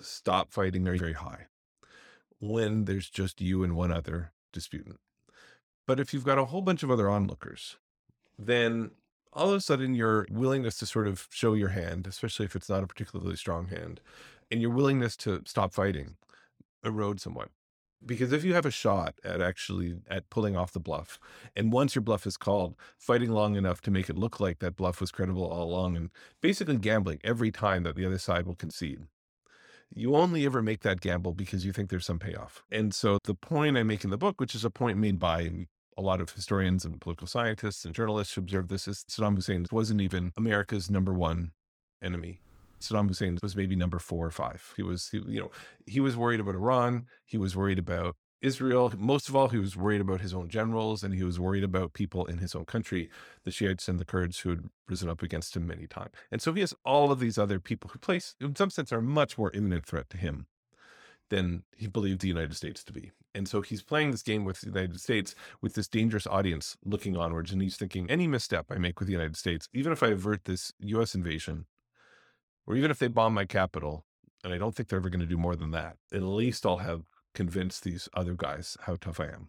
stop 0.00 0.52
fighting 0.52 0.86
are 0.88 0.96
very 0.96 1.12
high 1.14 1.46
when 2.42 2.84
there's 2.84 3.08
just 3.08 3.40
you 3.40 3.64
and 3.64 3.74
one 3.74 3.92
other 3.92 4.32
disputant 4.52 5.00
but 5.86 5.98
if 5.98 6.12
you've 6.12 6.24
got 6.24 6.38
a 6.38 6.46
whole 6.46 6.62
bunch 6.62 6.82
of 6.82 6.90
other 6.90 7.08
onlookers 7.08 7.76
then 8.38 8.90
all 9.32 9.48
of 9.48 9.54
a 9.54 9.60
sudden 9.60 9.94
your 9.94 10.26
willingness 10.30 10.76
to 10.78 10.86
sort 10.86 11.06
of 11.06 11.26
show 11.30 11.54
your 11.54 11.70
hand, 11.70 12.06
especially 12.06 12.44
if 12.44 12.54
it's 12.54 12.68
not 12.68 12.82
a 12.82 12.86
particularly 12.86 13.36
strong 13.36 13.68
hand, 13.68 14.00
and 14.50 14.60
your 14.60 14.70
willingness 14.70 15.16
to 15.16 15.42
stop 15.46 15.72
fighting 15.72 16.16
erode 16.84 17.20
somewhat. 17.20 17.48
Because 18.04 18.32
if 18.32 18.42
you 18.42 18.52
have 18.54 18.66
a 18.66 18.70
shot 18.70 19.14
at 19.24 19.40
actually 19.40 20.00
at 20.08 20.28
pulling 20.28 20.56
off 20.56 20.72
the 20.72 20.80
bluff, 20.80 21.20
and 21.54 21.72
once 21.72 21.94
your 21.94 22.02
bluff 22.02 22.26
is 22.26 22.36
called, 22.36 22.74
fighting 22.98 23.30
long 23.30 23.54
enough 23.56 23.80
to 23.82 23.90
make 23.92 24.10
it 24.10 24.18
look 24.18 24.40
like 24.40 24.58
that 24.58 24.76
bluff 24.76 25.00
was 25.00 25.12
credible 25.12 25.46
all 25.46 25.70
along, 25.70 25.96
and 25.96 26.10
basically 26.40 26.76
gambling 26.76 27.20
every 27.22 27.52
time 27.52 27.84
that 27.84 27.94
the 27.94 28.04
other 28.04 28.18
side 28.18 28.44
will 28.44 28.56
concede, 28.56 29.06
you 29.94 30.16
only 30.16 30.46
ever 30.46 30.62
make 30.62 30.80
that 30.80 31.00
gamble 31.00 31.34
because 31.34 31.64
you 31.64 31.72
think 31.72 31.90
there's 31.90 32.06
some 32.06 32.18
payoff. 32.18 32.62
And 32.70 32.94
so 32.94 33.18
the 33.24 33.34
point 33.34 33.76
I 33.76 33.82
make 33.82 34.04
in 34.04 34.10
the 34.10 34.18
book, 34.18 34.40
which 34.40 34.54
is 34.54 34.64
a 34.64 34.70
point 34.70 34.98
made 34.98 35.18
by 35.18 35.66
a 35.98 36.02
lot 36.02 36.20
of 36.20 36.30
historians 36.30 36.84
and 36.84 37.00
political 37.00 37.26
scientists 37.26 37.84
and 37.84 37.94
journalists 37.94 38.34
who 38.34 38.40
observe 38.40 38.68
this 38.68 38.88
is 38.88 39.04
Saddam 39.10 39.36
Hussein 39.36 39.66
wasn't 39.70 40.00
even 40.00 40.32
America's 40.36 40.90
number 40.90 41.12
one 41.12 41.52
enemy. 42.02 42.40
Saddam 42.80 43.08
Hussein 43.08 43.38
was 43.42 43.54
maybe 43.54 43.76
number 43.76 43.98
four 43.98 44.26
or 44.26 44.30
five. 44.30 44.72
He 44.76 44.82
was, 44.82 45.08
he, 45.10 45.18
you 45.26 45.40
know, 45.40 45.50
he 45.86 46.00
was 46.00 46.16
worried 46.16 46.40
about 46.40 46.54
Iran. 46.54 47.06
He 47.26 47.38
was 47.38 47.54
worried 47.54 47.78
about 47.78 48.16
Israel. 48.42 48.92
Most 48.98 49.28
of 49.28 49.36
all, 49.36 49.48
he 49.48 49.58
was 49.58 49.76
worried 49.76 50.00
about 50.00 50.20
his 50.20 50.34
own 50.34 50.48
generals 50.48 51.02
and 51.02 51.14
he 51.14 51.24
was 51.24 51.40
worried 51.40 51.64
about 51.64 51.94
people 51.94 52.26
in 52.26 52.38
his 52.38 52.54
own 52.54 52.64
country, 52.64 53.08
the 53.44 53.50
Shiites 53.50 53.88
and 53.88 53.98
the 53.98 54.04
Kurds 54.04 54.40
who 54.40 54.50
had 54.50 54.64
risen 54.88 55.08
up 55.08 55.22
against 55.22 55.56
him 55.56 55.66
many 55.66 55.86
times. 55.86 56.10
And 56.30 56.42
so 56.42 56.52
he 56.52 56.60
has 56.60 56.74
all 56.84 57.12
of 57.12 57.20
these 57.20 57.38
other 57.38 57.60
people 57.60 57.90
who 57.90 57.98
place, 57.98 58.34
in 58.40 58.56
some 58.56 58.70
sense, 58.70 58.92
are 58.92 59.00
much 59.00 59.38
more 59.38 59.52
imminent 59.54 59.86
threat 59.86 60.10
to 60.10 60.16
him 60.16 60.46
than 61.30 61.62
he 61.76 61.86
believed 61.86 62.20
the 62.20 62.28
United 62.28 62.54
States 62.54 62.84
to 62.84 62.92
be. 62.92 63.10
And 63.34 63.48
so 63.48 63.62
he's 63.62 63.82
playing 63.82 64.10
this 64.10 64.22
game 64.22 64.44
with 64.44 64.60
the 64.60 64.66
United 64.66 65.00
States 65.00 65.34
with 65.62 65.74
this 65.74 65.88
dangerous 65.88 66.26
audience 66.26 66.76
looking 66.84 67.16
onwards. 67.16 67.52
And 67.52 67.62
he's 67.62 67.76
thinking, 67.76 68.10
any 68.10 68.26
misstep 68.26 68.66
I 68.70 68.76
make 68.76 69.00
with 69.00 69.06
the 69.06 69.14
United 69.14 69.36
States, 69.36 69.68
even 69.72 69.92
if 69.92 70.02
I 70.02 70.08
avert 70.08 70.44
this 70.44 70.72
US 70.80 71.14
invasion, 71.14 71.64
or 72.66 72.76
even 72.76 72.90
if 72.90 72.98
they 72.98 73.08
bomb 73.08 73.32
my 73.32 73.46
capital, 73.46 74.04
and 74.44 74.52
I 74.52 74.58
don't 74.58 74.74
think 74.74 74.88
they're 74.88 74.98
ever 74.98 75.08
going 75.08 75.20
to 75.20 75.26
do 75.26 75.38
more 75.38 75.56
than 75.56 75.70
that, 75.70 75.96
at 76.12 76.22
least 76.22 76.66
I'll 76.66 76.78
have 76.78 77.04
convinced 77.34 77.84
these 77.84 78.08
other 78.14 78.34
guys 78.34 78.76
how 78.82 78.96
tough 78.96 79.20
I 79.20 79.26
am. 79.26 79.48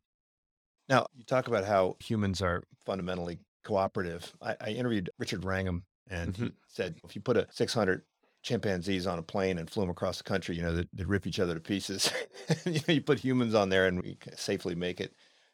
Now, 0.89 1.07
you 1.15 1.23
talk 1.23 1.47
about 1.47 1.65
how 1.65 1.95
humans 1.99 2.41
are 2.41 2.63
fundamentally 2.85 3.39
cooperative. 3.63 4.33
I, 4.41 4.55
I 4.59 4.69
interviewed 4.69 5.09
Richard 5.17 5.45
Wrangham, 5.45 5.83
and 6.09 6.33
mm-hmm. 6.33 6.45
he 6.45 6.51
said 6.67 6.95
if 7.03 7.15
you 7.15 7.21
put 7.21 7.37
a 7.37 7.47
600 7.51 8.01
chimpanzees 8.43 9.07
on 9.07 9.19
a 9.19 9.23
plane 9.23 9.57
and 9.57 9.69
flew 9.69 9.83
them 9.83 9.89
across 9.89 10.17
the 10.17 10.23
country, 10.23 10.55
you 10.55 10.61
know, 10.61 10.75
they'd, 10.75 10.89
they'd 10.93 11.07
rip 11.07 11.25
each 11.25 11.39
other 11.39 11.53
to 11.53 11.59
pieces. 11.59 12.11
you, 12.65 12.81
know, 12.87 12.93
you 12.93 13.01
put 13.01 13.19
humans 13.19 13.55
on 13.55 13.69
there, 13.69 13.87
and 13.87 14.01
we 14.01 14.17
safely 14.35 14.75
make 14.75 14.99
it 14.99 15.13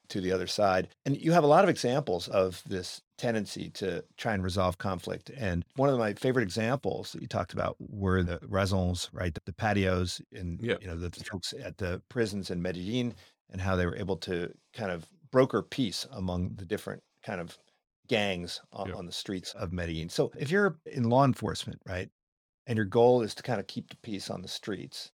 to 0.10 0.22
the 0.22 0.32
other 0.32 0.48
side. 0.48 0.90
And 1.06 1.16
you 1.18 1.32
have 1.32 1.44
a 1.44 1.48
lot 1.48 1.64
of 1.64 1.70
examples 1.70 2.28
of 2.28 2.62
this 2.68 3.02
tendency 3.18 3.70
to 3.72 4.04
try 4.18 4.34
and 4.34 4.44
resolve 4.44 4.78
conflict. 4.78 5.30
And 5.38 5.66
one 5.76 5.90
of 5.90 5.98
my 6.00 6.14
favorite 6.14 6.44
examples 6.44 7.12
that 7.14 7.22
you 7.22 7.28
talked 7.28 7.54
about 7.54 7.76
were 7.80 8.24
the 8.24 8.38
razones, 8.40 9.10
right? 9.14 9.34
The, 9.34 9.42
the 9.46 9.54
patios 9.54 10.22
and 10.34 10.60
Yeah. 10.62 10.76
you 10.82 10.88
know 10.88 10.96
the 10.96 11.12
folks 11.12 11.54
at 11.54 11.78
the 11.78 12.02
prisons 12.10 12.50
in 12.50 12.62
Medellin 12.62 13.14
and 13.50 13.62
how 13.62 13.76
they 13.76 13.86
were 13.86 13.96
able 13.96 14.18
to 14.18 14.54
kind 14.74 14.92
of 14.92 15.06
broker 15.32 15.62
peace 15.62 16.08
among 16.12 16.56
the 16.56 16.66
different 16.66 17.04
kind 17.24 17.42
of 17.42 17.58
gangs 18.08 18.62
on, 18.72 18.90
Yeah. 18.90 18.96
on 18.96 19.06
the 19.06 19.12
streets 19.12 19.54
of 19.54 19.72
Medellin. 19.72 20.10
So 20.10 20.32
if 20.38 20.50
you're 20.50 20.80
in 20.86 21.10
law 21.10 21.26
enforcement, 21.26 21.82
right, 21.86 22.10
and 22.66 22.78
your 22.78 22.86
goal 22.86 23.22
is 23.22 23.36
to 23.36 23.44
kind 23.44 23.60
of 23.60 23.68
keep 23.68 23.90
the 23.90 23.98
peace 23.98 24.30
on 24.30 24.42
the 24.42 24.48
streets, 24.48 25.12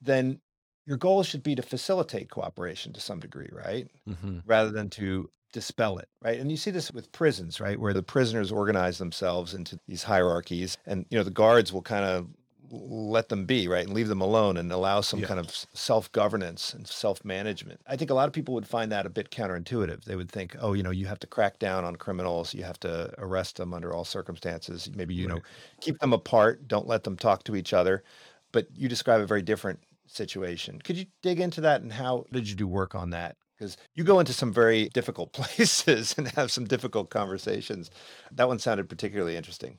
then 0.00 0.40
your 0.88 0.96
goal 0.98 1.22
should 1.22 1.42
be 1.44 1.54
to 1.54 1.62
facilitate 1.62 2.30
cooperation 2.30 2.92
to 2.94 3.00
some 3.00 3.20
degree, 3.20 3.50
right? 3.52 3.88
Mm-hmm. 4.08 4.38
rather 4.44 4.70
than 4.70 4.90
to 4.90 5.30
dispel 5.52 5.98
it, 5.98 6.08
right? 6.22 6.40
And 6.40 6.50
you 6.50 6.56
see 6.56 6.70
this 6.72 6.92
with 6.92 7.12
prisons, 7.12 7.60
right? 7.60 7.80
Where 7.80 7.94
the 7.94 8.02
prisoners 8.02 8.52
organize 8.52 8.98
themselves 8.98 9.54
into 9.54 9.80
these 9.88 10.04
hierarchies 10.04 10.76
and 10.86 11.06
you 11.10 11.18
know 11.18 11.24
the 11.24 11.30
guards 11.30 11.72
will 11.72 11.82
kind 11.82 12.04
of 12.04 12.28
let 12.70 13.30
them 13.30 13.46
be, 13.46 13.66
right? 13.68 13.86
And 13.86 13.94
leave 13.94 14.08
them 14.08 14.20
alone 14.20 14.58
and 14.58 14.70
allow 14.72 15.00
some 15.00 15.22
Yeah. 15.22 15.24
kind 15.24 15.40
of 15.40 15.50
self-governance 15.74 16.74
and 16.74 16.86
self-management. 16.86 17.80
I 17.86 17.96
think 17.96 18.10
a 18.10 18.14
lot 18.14 18.28
of 18.28 18.34
people 18.34 18.54
would 18.54 18.68
find 18.68 18.92
that 18.92 19.06
a 19.06 19.10
bit 19.10 19.30
counterintuitive. 19.30 20.04
They 20.04 20.16
would 20.16 20.30
think, 20.30 20.54
"Oh, 20.60 20.74
you 20.74 20.82
know, 20.82 20.90
you 20.90 21.06
have 21.06 21.20
to 21.20 21.26
crack 21.26 21.58
down 21.58 21.84
on 21.86 21.96
criminals, 21.96 22.54
you 22.54 22.64
have 22.64 22.80
to 22.80 23.14
arrest 23.18 23.56
them 23.56 23.72
under 23.74 23.94
all 23.94 24.04
circumstances. 24.04 24.90
Maybe 24.94 25.14
you 25.14 25.26
know, 25.26 25.42
keep 25.80 25.98
them 26.00 26.12
apart, 26.12 26.68
don't 26.68 26.86
let 26.86 27.04
them 27.04 27.16
talk 27.16 27.44
to 27.44 27.56
each 27.56 27.72
other." 27.72 28.04
But 28.52 28.68
you 28.76 28.88
describe 28.88 29.20
a 29.20 29.26
very 29.26 29.42
different 29.42 29.80
situation. 30.08 30.80
Could 30.80 30.96
you 30.96 31.06
dig 31.22 31.40
into 31.40 31.60
that 31.62 31.82
and 31.82 31.92
how 31.92 32.24
did 32.32 32.48
you 32.48 32.54
do 32.54 32.66
work 32.66 32.94
on 32.94 33.10
that? 33.10 33.36
Because 33.58 33.76
you 33.94 34.04
go 34.04 34.20
into 34.20 34.32
some 34.32 34.52
very 34.52 34.88
difficult 34.90 35.32
places 35.34 36.14
and 36.16 36.28
have 36.28 36.50
some 36.50 36.64
difficult 36.64 37.10
conversations. 37.10 37.90
That 38.32 38.48
one 38.48 38.58
sounded 38.58 38.88
particularly 38.88 39.36
interesting. 39.36 39.78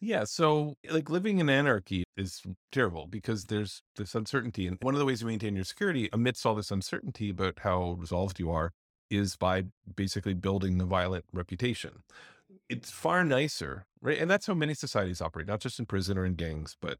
Yeah. 0.00 0.24
So, 0.24 0.76
like, 0.90 1.08
living 1.08 1.38
in 1.38 1.48
anarchy 1.48 2.04
is 2.16 2.42
terrible 2.70 3.06
because 3.06 3.44
there's 3.44 3.82
this 3.96 4.14
uncertainty. 4.14 4.66
And 4.66 4.76
one 4.82 4.94
of 4.94 4.98
the 4.98 5.06
ways 5.06 5.22
you 5.22 5.26
maintain 5.26 5.56
your 5.56 5.64
security 5.64 6.08
amidst 6.12 6.44
all 6.44 6.54
this 6.54 6.70
uncertainty 6.70 7.30
about 7.30 7.60
how 7.60 7.96
resolved 7.98 8.38
you 8.38 8.50
are 8.50 8.72
is 9.10 9.36
by 9.36 9.64
basically 9.94 10.34
building 10.34 10.80
a 10.80 10.84
violent 10.84 11.24
reputation. 11.32 12.02
It's 12.68 12.90
far 12.90 13.24
nicer, 13.24 13.86
right? 14.02 14.18
And 14.18 14.30
that's 14.30 14.46
how 14.46 14.54
many 14.54 14.74
societies 14.74 15.22
operate, 15.22 15.46
not 15.46 15.60
just 15.60 15.78
in 15.78 15.86
prison 15.86 16.18
or 16.18 16.26
in 16.26 16.34
gangs, 16.34 16.76
but 16.80 16.98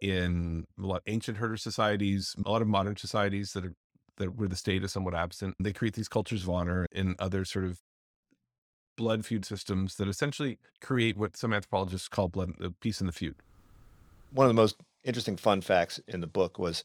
in 0.00 0.64
a 0.78 0.86
lot 0.86 0.96
of 0.96 1.02
ancient 1.06 1.38
herder 1.38 1.56
societies, 1.56 2.34
a 2.44 2.50
lot 2.50 2.62
of 2.62 2.68
modern 2.68 2.96
societies 2.96 3.52
that 3.52 3.64
are 3.64 3.74
that 4.18 4.34
where 4.34 4.48
the 4.48 4.56
state 4.56 4.82
is 4.82 4.92
somewhat 4.92 5.14
absent. 5.14 5.54
They 5.60 5.72
create 5.72 5.94
these 5.94 6.08
cultures 6.08 6.42
of 6.42 6.50
honor 6.50 6.86
in 6.90 7.16
other 7.18 7.44
sort 7.44 7.64
of 7.64 7.80
blood 8.96 9.24
feud 9.24 9.44
systems 9.44 9.96
that 9.96 10.08
essentially 10.08 10.58
create 10.80 11.16
what 11.16 11.36
some 11.36 11.52
anthropologists 11.52 12.08
call 12.08 12.28
blood 12.28 12.52
uh, 12.62 12.70
peace 12.80 13.00
in 13.00 13.06
the 13.06 13.12
feud. 13.12 13.34
One 14.32 14.46
of 14.46 14.50
the 14.50 14.54
most 14.54 14.76
interesting 15.04 15.36
fun 15.36 15.60
facts 15.60 16.00
in 16.08 16.20
the 16.20 16.26
book 16.26 16.58
was 16.58 16.82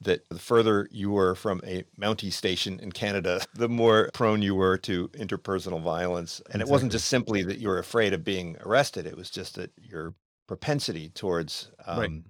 that 0.00 0.26
the 0.30 0.38
further 0.38 0.88
you 0.90 1.10
were 1.10 1.34
from 1.34 1.60
a 1.66 1.84
Mountie 2.00 2.32
station 2.32 2.80
in 2.80 2.90
Canada, 2.90 3.42
the 3.54 3.68
more 3.68 4.08
prone 4.14 4.40
you 4.40 4.54
were 4.54 4.78
to 4.78 5.08
interpersonal 5.08 5.82
violence. 5.82 6.40
And 6.50 6.62
it 6.62 6.68
wasn't 6.68 6.92
just 6.92 7.08
simply 7.08 7.42
that 7.42 7.58
you 7.58 7.68
were 7.68 7.78
afraid 7.78 8.14
of 8.14 8.24
being 8.24 8.56
arrested, 8.60 9.06
it 9.06 9.16
was 9.16 9.30
just 9.30 9.56
that 9.56 9.70
your 9.76 10.14
propensity 10.46 11.10
towards 11.10 11.70
Right. 11.98 12.22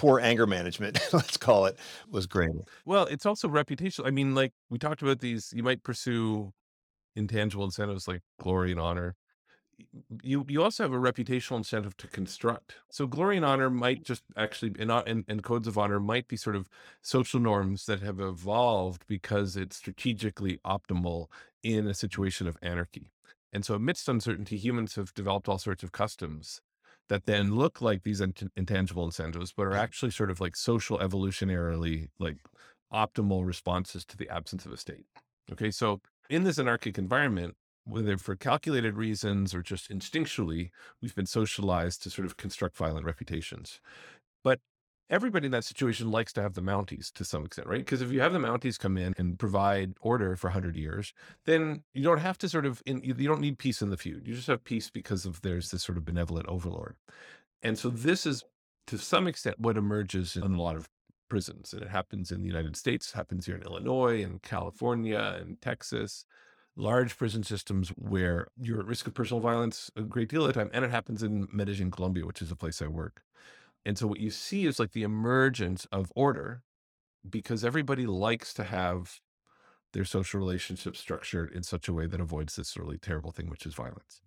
Poor 0.00 0.18
anger 0.18 0.46
management, 0.46 0.98
let's 1.12 1.36
call 1.36 1.66
it, 1.66 1.78
was 2.10 2.26
greater. 2.26 2.64
Well, 2.86 3.04
it's 3.04 3.26
also 3.26 3.48
reputational. 3.48 4.06
I 4.06 4.10
mean, 4.10 4.34
like 4.34 4.54
we 4.70 4.78
talked 4.78 5.02
about 5.02 5.20
these, 5.20 5.52
you 5.54 5.62
might 5.62 5.82
pursue 5.82 6.54
intangible 7.16 7.66
incentives 7.66 8.08
like 8.08 8.22
glory 8.40 8.70
and 8.70 8.80
honor. 8.80 9.14
You 10.22 10.46
you 10.48 10.62
also 10.62 10.84
have 10.84 10.94
a 10.94 10.96
reputational 10.96 11.58
incentive 11.58 11.98
to 11.98 12.06
construct. 12.06 12.76
So 12.90 13.06
glory 13.06 13.36
and 13.36 13.44
honor 13.44 13.68
might 13.68 14.02
just 14.02 14.22
actually 14.38 14.72
and, 14.78 14.90
uh, 14.90 15.02
and, 15.06 15.24
and 15.28 15.42
codes 15.42 15.68
of 15.68 15.76
honor 15.76 16.00
might 16.00 16.28
be 16.28 16.36
sort 16.36 16.56
of 16.56 16.70
social 17.02 17.38
norms 17.38 17.84
that 17.84 18.00
have 18.00 18.20
evolved 18.20 19.04
because 19.06 19.54
it's 19.54 19.76
strategically 19.76 20.60
optimal 20.64 21.26
in 21.62 21.86
a 21.86 21.92
situation 21.92 22.46
of 22.46 22.56
anarchy. 22.62 23.10
And 23.52 23.66
so 23.66 23.74
amidst 23.74 24.08
uncertainty, 24.08 24.56
humans 24.56 24.94
have 24.94 25.12
developed 25.12 25.46
all 25.46 25.58
sorts 25.58 25.82
of 25.82 25.92
customs 25.92 26.62
that 27.10 27.26
then 27.26 27.54
look 27.54 27.82
like 27.82 28.04
these 28.04 28.20
int- 28.20 28.52
intangible 28.56 29.04
incentives, 29.04 29.52
but 29.52 29.64
are 29.64 29.70
mm-hmm. 29.70 29.80
actually 29.80 30.12
sort 30.12 30.30
of 30.30 30.40
like 30.40 30.56
social 30.56 30.98
evolutionarily 30.98 32.08
like 32.18 32.36
optimal 32.92 33.44
responses 33.44 34.04
to 34.06 34.16
the 34.16 34.28
absence 34.30 34.64
of 34.64 34.72
a 34.72 34.76
state. 34.76 35.04
Okay, 35.52 35.70
so 35.70 36.00
in 36.30 36.44
this 36.44 36.58
anarchic 36.58 36.96
environment, 36.96 37.56
whether 37.84 38.16
for 38.16 38.36
calculated 38.36 38.96
reasons 38.96 39.52
or 39.52 39.60
just 39.60 39.90
instinctually, 39.90 40.70
we've 41.02 41.14
been 41.14 41.26
socialized 41.26 42.02
to 42.04 42.10
sort 42.10 42.26
of 42.26 42.36
construct 42.36 42.76
violent 42.76 43.04
reputations. 43.04 43.80
But 44.44 44.60
everybody 45.10 45.46
in 45.46 45.52
that 45.52 45.64
situation 45.64 46.10
likes 46.10 46.32
to 46.34 46.42
have 46.42 46.54
the 46.54 46.62
Mounties 46.62 47.12
to 47.12 47.24
some 47.24 47.44
extent, 47.44 47.68
right? 47.68 47.80
Because 47.80 48.00
if 48.00 48.12
you 48.12 48.20
have 48.20 48.32
the 48.32 48.38
Mounties 48.38 48.78
come 48.78 48.96
in 48.96 49.14
and 49.18 49.38
provide 49.38 49.94
order 50.00 50.36
for 50.36 50.46
100 50.46 50.76
years, 50.76 51.12
then 51.44 51.82
you 51.92 52.02
don't 52.02 52.18
have 52.18 52.38
to 52.38 52.48
sort 52.48 52.64
of, 52.64 52.82
in, 52.86 53.02
you 53.02 53.14
don't 53.14 53.40
need 53.40 53.58
peace 53.58 53.82
in 53.82 53.90
the 53.90 53.96
feud. 53.96 54.26
You 54.26 54.34
just 54.34 54.46
have 54.46 54.64
peace 54.64 54.88
because 54.88 55.26
of 55.26 55.42
there's 55.42 55.70
this 55.70 55.82
sort 55.82 55.98
of 55.98 56.04
benevolent 56.04 56.46
overlord. 56.46 56.96
And 57.62 57.78
so 57.78 57.90
this 57.90 58.24
is 58.24 58.44
to 58.86 58.96
some 58.96 59.26
extent 59.26 59.58
what 59.58 59.76
emerges 59.76 60.36
in 60.36 60.54
a 60.54 60.62
lot 60.62 60.76
of 60.76 60.88
prisons. 61.28 61.72
And 61.72 61.82
it 61.82 61.88
happens 61.88 62.30
in 62.30 62.40
the 62.40 62.48
United 62.48 62.76
States, 62.76 63.12
happens 63.12 63.46
here 63.46 63.56
in 63.56 63.62
Illinois 63.62 64.22
and 64.22 64.40
California 64.42 65.38
and 65.40 65.60
Texas, 65.60 66.24
large 66.76 67.16
prison 67.16 67.42
systems 67.42 67.90
where 67.90 68.48
you're 68.60 68.80
at 68.80 68.86
risk 68.86 69.06
of 69.06 69.14
personal 69.14 69.40
violence 69.40 69.90
a 69.96 70.02
great 70.02 70.28
deal 70.28 70.42
of 70.42 70.48
the 70.48 70.52
time. 70.52 70.70
And 70.72 70.84
it 70.84 70.90
happens 70.90 71.22
in 71.22 71.48
Medellin, 71.52 71.90
Colombia, 71.90 72.26
which 72.26 72.42
is 72.42 72.48
the 72.48 72.56
place 72.56 72.80
I 72.80 72.86
work. 72.86 73.22
And 73.84 73.96
so 73.96 74.06
what 74.06 74.20
you 74.20 74.30
see 74.30 74.66
is 74.66 74.78
like 74.78 74.92
the 74.92 75.02
emergence 75.02 75.86
of 75.90 76.12
order 76.14 76.62
because 77.28 77.64
everybody 77.64 78.06
likes 78.06 78.52
to 78.54 78.64
have 78.64 79.20
their 79.92 80.04
social 80.04 80.40
relationships 80.40 81.00
structured 81.00 81.50
in 81.52 81.62
such 81.62 81.88
a 81.88 81.92
way 81.92 82.06
that 82.06 82.20
avoids 82.20 82.56
this 82.56 82.76
really 82.76 82.98
terrible 82.98 83.32
thing, 83.32 83.50
which 83.50 83.66
is 83.66 83.74
violence. 83.74 84.20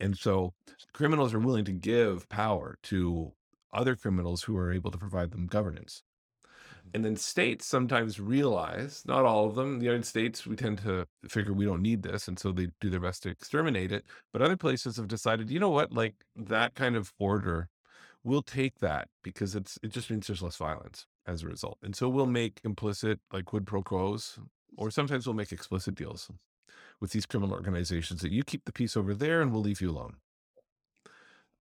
And 0.00 0.16
so 0.16 0.54
criminals 0.92 1.34
are 1.34 1.38
willing 1.38 1.64
to 1.64 1.72
give 1.72 2.28
power 2.28 2.78
to 2.84 3.32
other 3.72 3.96
criminals 3.96 4.42
who 4.42 4.56
are 4.56 4.72
able 4.72 4.90
to 4.90 4.98
provide 4.98 5.30
them 5.30 5.46
governance. 5.46 6.02
Mm-hmm. 6.44 6.90
And 6.94 7.04
then 7.04 7.16
states 7.16 7.66
sometimes 7.66 8.20
realize, 8.20 9.02
not 9.06 9.24
all 9.24 9.46
of 9.46 9.54
them, 9.54 9.78
the 9.78 9.84
United 9.84 10.04
States, 10.04 10.46
we 10.46 10.56
tend 10.56 10.78
to 10.78 11.06
figure 11.28 11.52
we 11.52 11.64
don't 11.64 11.82
need 11.82 12.02
this. 12.02 12.28
And 12.28 12.38
so 12.38 12.52
they 12.52 12.68
do 12.80 12.90
their 12.90 13.00
best 13.00 13.22
to 13.24 13.30
exterminate 13.30 13.92
it. 13.92 14.04
But 14.32 14.42
other 14.42 14.56
places 14.56 14.96
have 14.96 15.08
decided, 15.08 15.50
you 15.50 15.60
know 15.60 15.70
what, 15.70 15.92
like 15.92 16.14
that 16.36 16.74
kind 16.74 16.96
of 16.96 17.12
order, 17.18 17.68
we'll 18.24 18.42
take 18.42 18.78
that 18.80 19.08
because 19.22 19.54
it's 19.54 19.78
it 19.82 19.88
just 19.90 20.10
means 20.10 20.26
there's 20.26 20.42
less 20.42 20.56
violence 20.56 21.06
as 21.26 21.42
a 21.42 21.46
result. 21.46 21.78
And 21.82 21.94
so 21.94 22.08
we'll 22.08 22.26
make 22.26 22.60
implicit 22.64 23.20
like 23.32 23.44
quid 23.46 23.66
pro 23.66 23.82
quos, 23.82 24.38
or 24.76 24.90
sometimes 24.90 25.26
we'll 25.26 25.34
make 25.34 25.52
explicit 25.52 25.94
deals 25.94 26.30
with 27.00 27.10
these 27.12 27.26
criminal 27.26 27.54
organizations 27.54 28.20
that 28.22 28.32
you 28.32 28.42
keep 28.44 28.64
the 28.64 28.72
peace 28.72 28.96
over 28.96 29.14
there 29.14 29.40
and 29.42 29.52
we'll 29.52 29.62
leave 29.62 29.80
you 29.80 29.90
alone. 29.90 30.16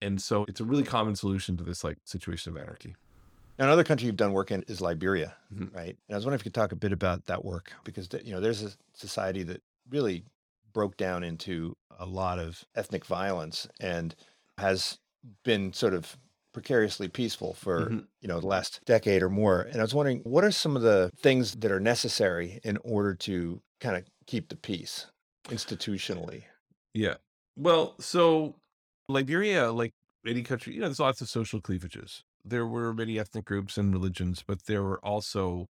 And 0.03 0.21
so 0.21 0.45
it's 0.49 0.61
a 0.61 0.65
really 0.65 0.83
common 0.83 1.15
solution 1.17 1.57
to 1.59 1.65
this 1.65 1.85
like 1.85 1.99
situation 2.05 2.53
of 2.53 2.59
anarchy. 2.63 2.97
Now, 3.59 3.67
another 3.67 3.85
country 3.85 4.07
you've 4.07 4.17
done 4.17 4.33
work 4.33 4.51
in 4.51 4.63
is 4.69 4.81
Liberia, 4.81 5.37
Mhm. 5.53 5.75
right? 5.75 5.97
And 6.09 6.15
I 6.15 6.15
was 6.15 6.25
wondering 6.25 6.41
if 6.41 6.45
you 6.47 6.51
could 6.51 6.55
talk 6.55 6.73
a 6.73 6.77
bit 6.77 6.93
about 6.93 7.27
that 7.27 7.45
work 7.45 7.73
because 7.85 8.09
you 8.25 8.33
know 8.33 8.41
there's 8.41 8.63
a 8.63 8.73
society 8.95 9.43
that 9.45 9.63
really 9.91 10.25
broke 10.73 10.97
down 10.97 11.23
into 11.25 11.77
a 11.99 12.07
lot 12.07 12.39
of 12.39 12.65
ethnic 12.75 13.05
violence 13.05 13.67
and 13.79 14.15
has 14.57 14.99
been 15.43 15.73
sort 15.75 15.93
of 15.93 16.17
precariously 16.53 17.09
peaceful 17.09 17.55
for 17.55 17.93
Mhm. 17.93 18.09
you 18.21 18.29
know 18.29 18.41
the 18.41 18.47
last 18.47 18.81
decade 18.85 19.23
or 19.23 19.31
more. 19.31 19.63
And 19.63 19.77
I 19.79 19.83
was 19.83 19.95
wondering 19.95 20.21
what 20.25 20.45
are 20.45 20.51
some 20.51 20.77
of 20.77 20.83
the 20.83 21.11
things 21.19 21.55
that 21.57 21.71
are 21.73 21.81
necessary 21.81 22.61
in 22.65 22.77
order 22.79 23.15
to 23.17 23.63
kind 23.81 23.97
of 23.97 24.07
keep 24.27 24.49
the 24.49 24.57
peace 24.57 25.07
institutionally? 25.49 26.45
Yeah. 26.95 27.17
Well, 27.57 27.97
so 28.01 28.57
Liberia, 29.09 29.71
like 29.73 29.93
any 30.27 30.43
country, 30.43 30.75
you 30.75 30.81
know, 30.81 30.87
there's 30.89 31.01
lots 31.01 31.21
of 31.21 31.29
social 31.29 31.61
cleavages. 31.61 32.23
There 32.45 32.67
were 32.67 32.95
many 32.95 33.19
ethnic 33.19 33.45
groups 33.45 33.77
and 33.79 33.93
religions, 33.93 34.43
but 34.47 34.65
there 34.67 34.83
were 34.83 35.05
also 35.05 35.67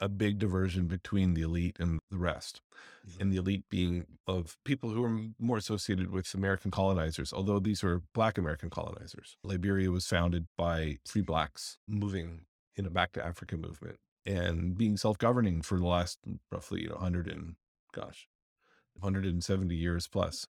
a 0.00 0.08
big 0.08 0.38
diversion 0.38 0.86
between 0.86 1.34
the 1.34 1.42
elite 1.42 1.76
and 1.78 2.00
the 2.10 2.18
rest. 2.18 2.60
And 3.18 3.32
the 3.32 3.36
elite 3.36 3.64
being 3.68 4.06
of 4.26 4.56
people 4.64 4.90
who 4.90 5.04
are 5.04 5.20
more 5.38 5.56
associated 5.56 6.10
with 6.10 6.32
American 6.34 6.70
colonizers, 6.70 7.32
although 7.32 7.58
these 7.58 7.82
were 7.82 8.02
Black 8.14 8.38
American 8.38 8.70
colonizers. 8.70 9.36
Liberia 9.42 9.90
was 9.90 10.06
founded 10.06 10.46
by 10.56 10.98
free 11.06 11.22
Blacks 11.22 11.78
moving 11.88 12.42
in 12.76 12.86
a 12.86 12.90
back 12.90 13.12
to 13.12 13.24
Africa 13.24 13.56
movement 13.56 13.98
and 14.24 14.76
being 14.76 14.96
self 14.96 15.18
governing 15.18 15.62
for 15.62 15.78
the 15.78 15.86
last 15.86 16.18
mm, 16.28 16.38
roughly 16.50 16.82
you 16.82 16.88
know, 16.88 16.94
100 16.94 17.28
and, 17.28 17.56
gosh, 17.92 18.28
170 18.94 19.74
years 19.74 20.06
plus. 20.06 20.46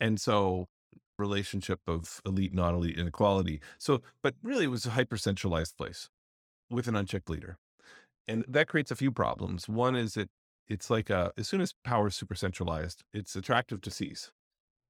And 0.00 0.20
so 0.20 0.68
relationship 1.18 1.80
of 1.86 2.22
elite 2.24 2.54
non-elite 2.54 2.98
inequality 2.98 3.60
so 3.78 4.00
but 4.22 4.34
really 4.42 4.64
it 4.64 4.70
was 4.70 4.86
a 4.86 4.90
hyper 4.90 5.18
centralized 5.18 5.76
place 5.76 6.08
with 6.70 6.88
an 6.88 6.96
unchecked 6.96 7.28
leader 7.28 7.58
and 8.30 8.44
that 8.48 8.68
creates 8.68 8.90
a 8.90 8.96
few 8.96 9.10
problems 9.10 9.68
one 9.68 9.96
is 9.96 10.14
that 10.14 10.28
it's 10.68 10.88
like 10.88 11.10
a, 11.10 11.32
as 11.36 11.48
soon 11.48 11.60
as 11.60 11.74
power 11.84 12.08
is 12.08 12.14
super 12.14 12.34
centralized 12.34 13.02
it's 13.12 13.36
attractive 13.36 13.80
to 13.80 13.90
seize 13.90 14.30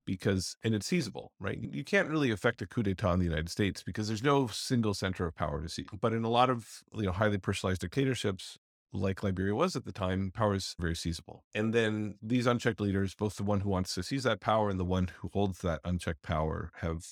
because 0.07 0.57
and 0.65 0.75
it's 0.75 0.87
seizable 0.87 1.33
right 1.39 1.59
you 1.61 1.85
can't 1.85 2.09
really 2.09 2.31
affect 2.31 2.63
a 2.63 2.67
coup 2.67 2.83
d'etat 2.83 3.13
in 3.13 3.19
the 3.19 3.25
united 3.25 3.49
states 3.49 3.83
because 3.83 4.09
there's 4.09 4.23
no 4.23 4.47
single 4.47 4.95
center 4.95 5.27
of 5.27 5.35
power 5.35 5.61
to 5.63 5.69
seize 5.69 5.87
but 6.01 6.13
in 6.13 6.25
a 6.25 6.31
lot 6.31 6.51
of 6.51 6.83
you 6.95 7.05
know 7.05 7.13
highly 7.13 7.39
personalized 7.39 7.81
dictatorships 7.81 8.59
like 8.93 9.23
Liberia 9.23 9.55
was 9.55 9.77
at 9.77 9.85
the 9.85 9.93
time, 9.93 10.33
power 10.35 10.55
is 10.55 10.75
very 10.81 10.97
seizable. 10.97 11.45
And 11.55 11.73
then 11.73 12.17
these 12.21 12.47
unchecked 12.47 12.81
leaders, 12.81 13.15
both 13.15 13.37
the 13.37 13.45
one 13.45 13.61
who 13.61 13.71
wants 13.71 13.95
to 13.95 14.03
seize 14.03 14.25
that 14.25 14.41
power 14.41 14.69
and 14.69 14.81
the 14.81 14.85
one 14.85 15.11
who 15.19 15.31
holds 15.33 15.61
that 15.61 15.81
unchecked 15.85 16.23
power, 16.23 16.73
have 16.81 17.05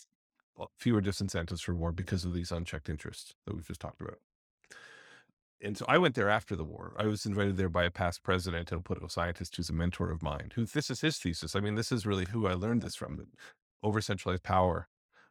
fewer 0.76 1.00
disincentives 1.00 1.62
for 1.62 1.74
war 1.74 1.92
because 1.92 2.24
of 2.24 2.34
these 2.34 2.50
unchecked 2.50 2.88
interests 2.88 3.34
that 3.46 3.54
we've 3.54 3.66
just 3.66 3.80
talked 3.80 4.00
about. 4.00 4.18
And 5.61 5.76
so 5.76 5.84
I 5.88 5.98
went 5.98 6.14
there 6.14 6.28
after 6.28 6.54
the 6.54 6.64
war. 6.64 6.94
I 6.98 7.06
was 7.06 7.26
invited 7.26 7.56
there 7.56 7.68
by 7.68 7.84
a 7.84 7.90
past 7.90 8.22
president 8.22 8.70
and 8.70 8.80
a 8.80 8.82
political 8.82 9.09
scientist 9.09 9.56
who's 9.56 9.70
a 9.70 9.72
mentor 9.72 10.11
of 10.11 10.22
mine, 10.22 10.50
who 10.54 10.64
this 10.64 10.88
is 10.90 11.00
his 11.00 11.18
thesis. 11.18 11.56
I 11.56 11.61
mean, 11.61 11.74
this 11.74 11.90
is 11.90 12.06
really 12.06 12.26
who 12.26 12.46
I 12.46 12.54
learned 12.54 12.82
this 12.82 12.94
from. 12.94 13.16
That 13.16 13.26
over 13.82 14.00
centralized 14.00 14.42
power 14.44 14.88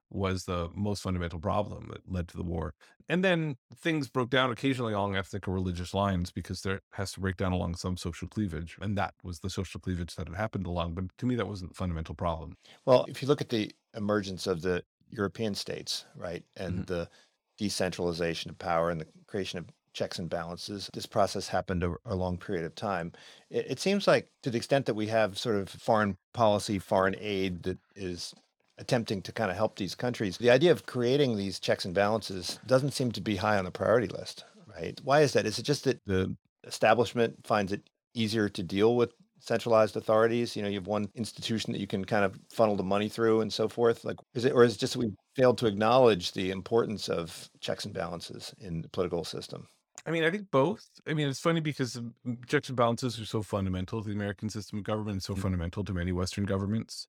was 0.09 0.45
the 0.45 0.69
most 0.73 1.01
fundamental 1.03 1.39
problem 1.39 1.89
that 1.91 2.09
led 2.09 2.27
to 2.29 2.37
the 2.37 2.43
war. 2.43 2.73
And 3.09 3.23
then 3.23 3.57
things 3.75 4.09
broke 4.09 4.29
down 4.29 4.51
occasionally 4.51 4.93
along 4.93 5.15
ethnic 5.17 5.47
or 5.47 5.53
religious 5.53 5.93
lines 5.93 6.31
because 6.31 6.61
there 6.61 6.81
has 6.93 7.11
to 7.13 7.19
break 7.19 7.35
down 7.37 7.51
along 7.51 7.75
some 7.75 7.97
social 7.97 8.27
cleavage. 8.29 8.77
And 8.81 8.97
that 8.97 9.15
was 9.23 9.39
the 9.41 9.49
social 9.49 9.79
cleavage 9.81 10.15
that 10.15 10.27
had 10.27 10.37
happened 10.37 10.65
along. 10.65 10.93
But 10.95 11.05
to 11.17 11.25
me, 11.25 11.35
that 11.35 11.47
wasn't 11.47 11.71
the 11.71 11.75
fundamental 11.77 12.15
problem. 12.15 12.55
Well, 12.85 13.05
if 13.07 13.21
you 13.21 13.27
look 13.27 13.41
at 13.41 13.49
the 13.49 13.71
emergence 13.93 14.47
of 14.47 14.61
the 14.61 14.83
European 15.09 15.55
states, 15.55 16.05
right, 16.15 16.45
and 16.55 16.85
Mhm. 16.85 16.87
the 16.87 17.09
decentralization 17.57 18.51
of 18.51 18.57
power 18.59 18.89
and 18.89 19.01
the 19.01 19.07
creation 19.27 19.59
of 19.59 19.69
checks 19.97 20.19
and 20.19 20.29
balances, 20.29 20.89
this 20.93 21.07
process 21.07 21.47
happened 21.47 21.83
over 21.83 21.99
a 22.05 22.15
long 22.15 22.37
period 22.37 22.63
of 22.63 22.75
time. 22.75 23.11
It, 23.49 23.65
it 23.71 23.79
seems 23.79 24.05
like, 24.05 24.29
to 24.43 24.51
the 24.51 24.57
extent 24.57 24.85
that 24.85 24.93
we 24.93 25.07
have 25.07 25.37
sort 25.39 25.55
of 25.55 25.69
foreign 25.69 26.17
policy, 26.33 26.77
foreign 26.77 27.15
aid 27.19 27.63
that 27.63 27.79
is 27.95 28.33
attempting 28.77 29.23
to 29.23 29.31
kind 29.31 29.49
of 29.49 29.57
help 29.57 29.75
these 29.75 29.95
countries, 29.95 30.37
the 30.37 30.51
idea 30.51 30.71
of 30.71 30.85
creating 30.85 31.35
these 31.35 31.59
checks 31.59 31.83
and 31.83 31.95
balances 31.95 32.59
doesn't 32.67 32.93
seem 32.93 33.11
to 33.11 33.21
be 33.21 33.37
high 33.37 33.57
on 33.57 33.65
the 33.65 33.71
priority 33.71 34.07
list, 34.07 34.45
right? 34.75 35.01
Why 35.03 35.21
is 35.21 35.33
that? 35.33 35.47
Is 35.47 35.57
it 35.57 35.63
just 35.63 35.85
that 35.85 35.99
the 36.05 36.35
establishment 36.63 37.35
finds 37.43 37.71
it 37.71 37.81
easier 38.13 38.49
to 38.49 38.61
deal 38.61 38.95
with 38.95 39.13
centralized 39.39 39.97
authorities? 39.97 40.55
You 40.55 40.61
know, 40.61 40.69
you 40.69 40.79
have 40.79 40.85
one 40.85 41.09
institution 41.15 41.73
that 41.73 41.81
you 41.81 41.87
can 41.87 42.05
kind 42.05 42.23
of 42.23 42.39
funnel 42.51 42.75
the 42.75 42.83
money 42.83 43.09
through 43.09 43.41
and 43.41 43.51
so 43.51 43.67
forth. 43.67 44.05
Like, 44.05 44.17
is 44.35 44.45
it, 44.45 44.53
or 44.53 44.63
is 44.63 44.75
it 44.75 44.79
just 44.79 44.95
we 44.95 45.09
failed 45.35 45.57
to 45.57 45.65
acknowledge 45.65 46.33
the 46.33 46.51
importance 46.51 47.09
of 47.09 47.49
checks 47.61 47.85
and 47.85 47.95
balances 47.95 48.53
in 48.59 48.83
the 48.83 48.89
political 48.89 49.23
system? 49.23 49.67
I 50.07 50.11
mean, 50.11 50.23
I 50.23 50.31
think 50.31 50.49
both. 50.51 50.89
I 51.05 51.13
mean, 51.13 51.27
it's 51.27 51.39
funny 51.41 51.59
because 51.59 51.97
um, 51.97 52.15
checks 52.47 52.69
and 52.69 52.77
balances 52.77 53.19
are 53.19 53.25
so 53.25 53.41
fundamental 53.41 54.01
to 54.01 54.07
the 54.07 54.15
American 54.15 54.49
system 54.49 54.79
of 54.79 54.85
government, 54.85 55.21
so 55.23 55.35
Mhm. 55.35 55.41
fundamental 55.41 55.83
to 55.83 55.93
many 55.93 56.13
Western 56.13 56.45
governments. 56.45 57.07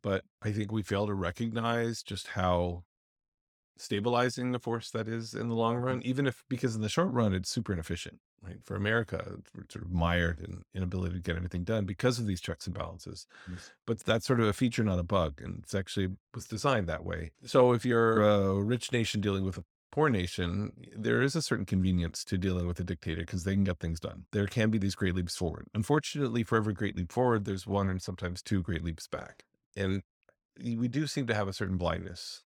But 0.00 0.24
I 0.42 0.52
think 0.52 0.70
we 0.70 0.82
fail 0.82 1.06
to 1.06 1.14
recognize 1.14 2.02
just 2.04 2.28
how 2.28 2.84
stabilizing 3.78 4.52
the 4.52 4.58
force 4.58 4.90
that 4.90 5.08
is 5.08 5.34
in 5.34 5.48
the 5.48 5.54
long 5.54 5.76
run, 5.76 6.02
even 6.02 6.26
if 6.26 6.44
because 6.48 6.74
in 6.76 6.82
the 6.82 6.88
short 6.88 7.12
run 7.12 7.34
it's 7.34 7.50
super 7.50 7.72
inefficient. 7.72 8.20
Right 8.42 8.62
for 8.64 8.76
America, 8.76 9.38
sort 9.70 9.84
of 9.84 9.90
mired 9.90 10.40
in 10.40 10.62
inability 10.74 11.16
to 11.16 11.20
get 11.20 11.36
anything 11.36 11.64
done 11.64 11.84
because 11.84 12.18
of 12.18 12.26
these 12.26 12.40
checks 12.40 12.66
and 12.66 12.76
balances. 12.76 13.26
Yes. 13.50 13.72
But 13.86 14.00
that's 14.00 14.26
sort 14.26 14.40
of 14.40 14.46
a 14.46 14.52
feature, 14.52 14.84
not 14.84 14.98
a 14.98 15.02
bug, 15.02 15.40
and 15.42 15.60
it's 15.64 15.74
actually 15.74 16.16
was 16.32 16.46
designed 16.46 16.86
that 16.88 17.04
way. 17.04 17.32
So 17.44 17.72
if 17.72 17.84
you're 17.84 18.22
a 18.22 18.54
rich 18.62 18.92
nation 18.92 19.20
dealing 19.20 19.44
with 19.44 19.58
a 19.58 19.64
poor 19.96 20.10
nation, 20.10 20.72
there 20.94 21.22
is 21.22 21.34
a 21.34 21.40
certain 21.40 21.64
convenience 21.64 22.22
to 22.22 22.36
dealing 22.36 22.66
with 22.66 22.78
a 22.78 22.84
dictator 22.84 23.22
because 23.22 23.44
they 23.44 23.54
can 23.54 23.64
get 23.64 23.78
things 23.78 23.98
done. 23.98 24.26
There 24.30 24.46
can 24.46 24.68
be 24.68 24.76
these 24.76 24.94
great 24.94 25.14
leaps 25.14 25.34
forward. 25.34 25.68
Unfortunately, 25.72 26.42
for 26.42 26.58
every 26.58 26.74
great 26.74 26.96
leap 26.96 27.10
forward, 27.10 27.46
there's 27.46 27.66
one 27.66 27.88
and 27.88 28.02
sometimes 28.02 28.42
two 28.42 28.62
great 28.62 28.84
leaps 28.84 29.08
back. 29.08 29.46
And 29.74 30.02
we 30.62 30.86
do 30.86 31.06
seem 31.06 31.26
to 31.28 31.34
have 31.34 31.48
a 31.48 31.54
certain 31.54 31.78
blindness 31.78 32.42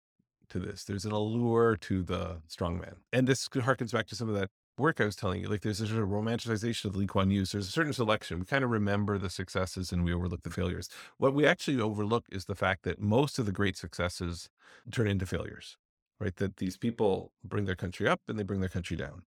to 0.48 0.58
this. 0.58 0.84
There's 0.84 1.04
an 1.04 1.12
allure 1.12 1.76
to 1.76 2.02
the 2.02 2.38
strongman. 2.48 2.94
And 3.12 3.26
this 3.26 3.46
harkens 3.46 3.92
back 3.92 4.06
to 4.06 4.16
some 4.16 4.30
of 4.30 4.34
that 4.36 4.48
work 4.78 4.98
I 4.98 5.04
was 5.04 5.14
telling 5.14 5.42
you. 5.42 5.48
Like 5.48 5.60
there's 5.60 5.82
a 5.82 5.86
sort 5.86 6.02
of 6.02 6.08
romanticization 6.08 6.86
of 6.86 6.96
Lee 6.96 7.06
Kuan 7.06 7.30
Yew. 7.30 7.44
There's 7.44 7.68
a 7.68 7.70
certain 7.70 7.92
selection. 7.92 8.38
We 8.38 8.46
kind 8.46 8.64
of 8.64 8.70
remember 8.70 9.18
the 9.18 9.28
successes 9.28 9.92
and 9.92 10.02
we 10.02 10.14
overlook 10.14 10.44
the 10.44 10.50
failures. 10.50 10.88
What 11.18 11.34
we 11.34 11.44
actually 11.44 11.78
overlook 11.78 12.24
is 12.32 12.46
the 12.46 12.54
fact 12.54 12.84
that 12.84 13.00
most 13.00 13.38
of 13.38 13.44
the 13.44 13.52
great 13.52 13.76
successes 13.76 14.48
turn 14.90 15.08
into 15.08 15.26
failures, 15.26 15.76
right? 16.24 16.36
That 16.36 16.56
these 16.56 16.76
people 16.78 17.32
bring 17.44 17.66
their 17.66 17.74
country 17.76 18.08
up 18.08 18.20
and 18.26 18.38
they 18.38 18.42
bring 18.42 18.60
their 18.60 18.68
country 18.68 18.96
down. 18.96 19.22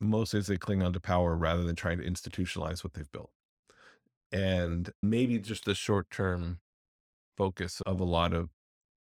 Mostly 0.00 0.40
as 0.40 0.48
they 0.48 0.56
cling 0.56 0.82
on 0.82 0.92
to 0.92 1.00
power 1.00 1.36
rather 1.36 1.62
than 1.62 1.76
trying 1.76 1.98
to 1.98 2.04
institutionalize 2.04 2.82
what 2.82 2.94
they've 2.94 3.10
built. 3.12 3.30
And 4.32 4.90
maybe 5.02 5.38
just 5.38 5.64
the 5.64 5.74
short 5.74 6.10
term 6.10 6.58
focus 7.36 7.80
of 7.86 8.00
a 8.00 8.04
lot 8.04 8.32
of 8.32 8.48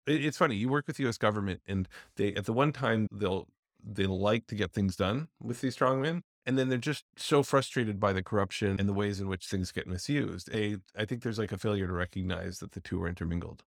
it's 0.06 0.36
funny 0.36 0.56
you 0.56 0.68
work 0.68 0.86
with 0.86 0.98
us 1.00 1.16
government 1.16 1.60
and 1.66 1.88
they 2.16 2.34
at 2.34 2.44
the 2.44 2.52
one 2.52 2.72
time 2.72 3.06
they'll 3.12 3.46
they 3.84 4.04
like 4.04 4.48
to 4.48 4.56
get 4.56 4.72
things 4.72 4.96
done 4.96 5.28
with 5.40 5.60
these 5.60 5.76
strongmen 5.76 6.22
and 6.44 6.58
then 6.58 6.68
they're 6.68 6.78
just 6.78 7.04
so 7.16 7.44
frustrated 7.44 8.00
by 8.00 8.12
the 8.12 8.22
corruption 8.22 8.76
and 8.80 8.88
the 8.88 8.92
ways 8.92 9.20
in 9.20 9.28
which 9.28 9.46
things 9.46 9.70
get 9.70 9.86
misused 9.86 10.50
a 10.52 10.76
i 10.98 11.04
think 11.04 11.22
there's 11.22 11.38
like 11.38 11.52
a 11.52 11.58
failure 11.58 11.86
to 11.86 11.92
recognize 11.92 12.58
that 12.58 12.72
the 12.72 12.80
two 12.80 13.00
are 13.00 13.08
intermingled 13.08 13.62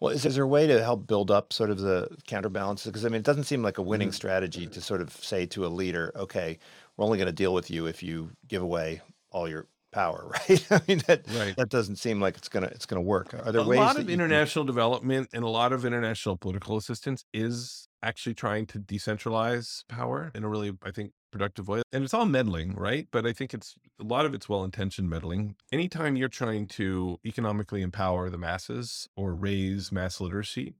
well 0.00 0.12
is, 0.12 0.24
is 0.24 0.34
there 0.34 0.44
a 0.44 0.48
way 0.48 0.66
to 0.66 0.82
help 0.82 1.06
build 1.06 1.30
up 1.30 1.52
sort 1.52 1.70
of 1.70 1.78
the 1.78 2.08
counterbalances 2.26 2.86
because 2.86 3.04
i 3.04 3.08
mean 3.08 3.20
it 3.20 3.24
doesn't 3.24 3.44
seem 3.44 3.62
like 3.62 3.78
a 3.78 3.82
winning 3.82 4.08
mm-hmm. 4.08 4.14
strategy 4.14 4.66
to 4.66 4.80
sort 4.80 5.00
of 5.00 5.12
say 5.12 5.46
to 5.46 5.66
a 5.66 5.68
leader 5.68 6.12
okay 6.16 6.58
we're 6.96 7.04
only 7.04 7.18
going 7.18 7.26
to 7.26 7.32
deal 7.32 7.52
with 7.52 7.70
you 7.70 7.86
if 7.86 8.02
you 8.02 8.30
give 8.48 8.62
away 8.62 9.02
all 9.30 9.48
your 9.48 9.66
power, 9.96 10.30
right? 10.48 10.66
I 10.70 10.80
mean 10.86 11.02
that 11.06 11.22
right. 11.34 11.56
that 11.56 11.70
doesn't 11.70 11.96
seem 11.96 12.20
like 12.20 12.36
it's 12.36 12.48
gonna 12.48 12.66
it's 12.66 12.86
gonna 12.86 13.00
work. 13.00 13.34
Are 13.34 13.50
there 13.50 13.62
a 13.62 13.64
ways? 13.64 13.78
A 13.78 13.82
lot 13.82 13.98
of 13.98 14.10
international 14.10 14.64
can... 14.64 14.74
development 14.74 15.30
and 15.32 15.42
a 15.42 15.48
lot 15.48 15.72
of 15.72 15.84
international 15.84 16.36
political 16.36 16.76
assistance 16.76 17.24
is 17.32 17.88
actually 18.02 18.34
trying 18.34 18.66
to 18.66 18.78
decentralize 18.78 19.84
power 19.88 20.30
in 20.34 20.44
a 20.44 20.48
really, 20.48 20.72
I 20.84 20.90
think, 20.90 21.12
productive 21.36 21.68
way. 21.68 21.82
And 21.92 22.02
it's 22.02 22.14
all 22.14 22.24
meddling, 22.24 22.74
right? 22.74 23.06
But 23.10 23.26
I 23.26 23.32
think 23.32 23.52
it's 23.52 23.74
a 24.00 24.04
lot 24.04 24.24
of 24.24 24.32
it's 24.32 24.48
well 24.48 24.64
intentioned 24.64 25.10
meddling. 25.10 25.56
Anytime 25.70 26.16
you're 26.16 26.28
trying 26.28 26.66
to 26.68 27.18
economically 27.26 27.82
empower 27.82 28.30
the 28.30 28.38
masses 28.38 29.08
or 29.16 29.34
raise 29.34 29.92
mass 29.92 30.18
literacy, 30.18 30.74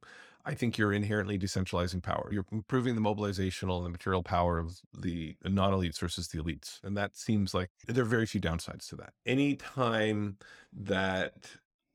I 0.46 0.54
think 0.54 0.78
you're 0.78 0.92
inherently 0.92 1.38
decentralizing 1.38 2.02
power. 2.02 2.30
You're 2.32 2.46
improving 2.50 2.94
the 2.94 3.00
mobilizational 3.00 3.78
and 3.78 3.86
the 3.86 3.90
material 3.90 4.22
power 4.22 4.58
of 4.58 4.80
the 4.96 5.36
non 5.44 5.72
elites 5.72 5.98
versus 5.98 6.28
the 6.28 6.38
elites. 6.38 6.82
And 6.82 6.96
that 6.96 7.16
seems 7.16 7.52
like 7.52 7.70
there 7.86 8.04
are 8.04 8.06
very 8.06 8.26
few 8.26 8.40
downsides 8.40 8.88
to 8.88 8.96
that. 8.96 9.12
Anytime 9.26 10.38
that 10.72 11.50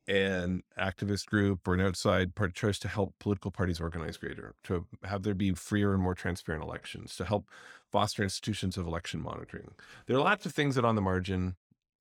an 0.08 0.64
activist 0.80 1.28
group 1.28 1.68
or 1.68 1.74
an 1.74 1.82
outside 1.82 2.36
party 2.36 2.54
tries 2.54 2.80
to 2.80 2.88
help 2.88 3.14
political 3.20 3.52
parties 3.52 3.80
organize 3.80 4.18
greater, 4.18 4.56
to 4.64 4.86
have 5.04 5.24
there 5.24 5.34
be 5.34 5.54
freer 5.54 5.94
and 5.94 6.02
more 6.02 6.16
transparent 6.16 6.64
elections, 6.64 7.16
to 7.16 7.26
help 7.26 7.48
foster 7.92 8.24
institutions 8.24 8.78
of 8.78 8.88
election 8.88 9.22
monitoring. 9.22 9.72
There 10.08 10.18
are 10.18 10.24
lots 10.24 10.46
of 10.46 10.54
things 10.54 10.76
that 10.76 10.86
on 10.86 10.96
the 10.96 11.02
margin, 11.02 11.56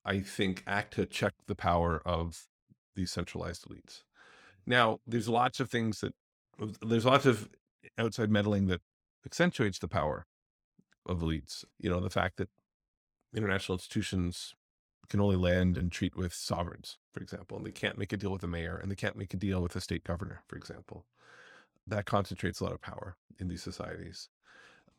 I 0.04 0.20
think, 0.20 0.62
act 0.66 0.94
to 0.94 1.06
check 1.06 1.34
the 1.46 1.54
power 1.54 2.00
of 2.04 2.46
these 2.96 3.10
centralized 3.10 3.68
elites. 3.68 4.02
Now, 4.66 5.00
there's 5.06 5.28
lots 5.28 5.60
of 5.60 5.70
things 5.70 6.00
that 6.00 6.14
there's 6.82 7.06
lots 7.06 7.26
of 7.26 7.48
outside 7.98 8.30
meddling 8.30 8.66
that 8.66 8.80
accentuates 9.24 9.78
the 9.78 9.88
power 9.88 10.26
of 11.06 11.20
elites. 11.20 11.64
You 11.78 11.90
know, 11.90 12.00
the 12.00 12.10
fact 12.10 12.36
that 12.38 12.48
international 13.34 13.76
institutions 13.76 14.54
can 15.10 15.20
only 15.20 15.36
land 15.36 15.76
and 15.76 15.92
treat 15.92 16.16
with 16.16 16.32
sovereigns, 16.32 16.96
for 17.12 17.20
example, 17.20 17.56
and 17.56 17.66
they 17.66 17.72
can't 17.72 17.98
make 17.98 18.12
a 18.12 18.16
deal 18.16 18.30
with 18.32 18.40
the 18.40 18.46
mayor 18.46 18.76
and 18.76 18.90
they 18.90 18.96
can't 18.96 19.16
make 19.16 19.34
a 19.34 19.36
deal 19.36 19.60
with 19.60 19.76
a 19.76 19.80
state 19.80 20.04
governor, 20.04 20.42
for 20.48 20.56
example. 20.56 21.04
That 21.86 22.06
concentrates 22.06 22.60
a 22.60 22.64
lot 22.64 22.72
of 22.72 22.80
power 22.80 23.16
in 23.38 23.48
these 23.48 23.62
societies. 23.62 24.28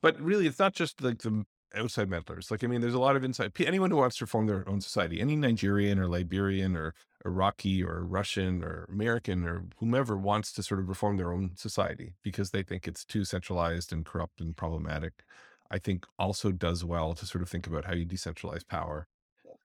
But 0.01 0.19
really, 0.19 0.47
it's 0.47 0.59
not 0.59 0.73
just 0.73 1.01
like 1.01 1.19
the 1.19 1.45
outside 1.75 2.09
meddlers. 2.09 2.51
Like, 2.51 2.63
I 2.63 2.67
mean, 2.67 2.81
there's 2.81 2.93
a 2.93 2.99
lot 2.99 3.15
of 3.15 3.23
inside 3.23 3.53
anyone 3.59 3.91
who 3.91 3.97
wants 3.97 4.17
to 4.17 4.27
form 4.27 4.47
their 4.47 4.67
own 4.67 4.81
society, 4.81 5.21
any 5.21 5.35
Nigerian 5.35 5.99
or 5.99 6.07
Liberian 6.07 6.75
or 6.75 6.93
Iraqi 7.25 7.83
or 7.83 8.03
Russian 8.03 8.63
or 8.63 8.85
American 8.91 9.45
or 9.45 9.65
whomever 9.77 10.17
wants 10.17 10.51
to 10.53 10.63
sort 10.63 10.79
of 10.79 10.89
reform 10.89 11.17
their 11.17 11.31
own 11.31 11.51
society 11.55 12.15
because 12.23 12.51
they 12.51 12.63
think 12.63 12.87
it's 12.87 13.05
too 13.05 13.23
centralized 13.23 13.93
and 13.93 14.05
corrupt 14.05 14.41
and 14.41 14.57
problematic. 14.57 15.23
I 15.69 15.77
think 15.77 16.05
also 16.19 16.51
does 16.51 16.83
well 16.83 17.13
to 17.13 17.25
sort 17.25 17.41
of 17.41 17.49
think 17.49 17.67
about 17.67 17.85
how 17.85 17.93
you 17.93 18.05
decentralize 18.05 18.67
power 18.67 19.07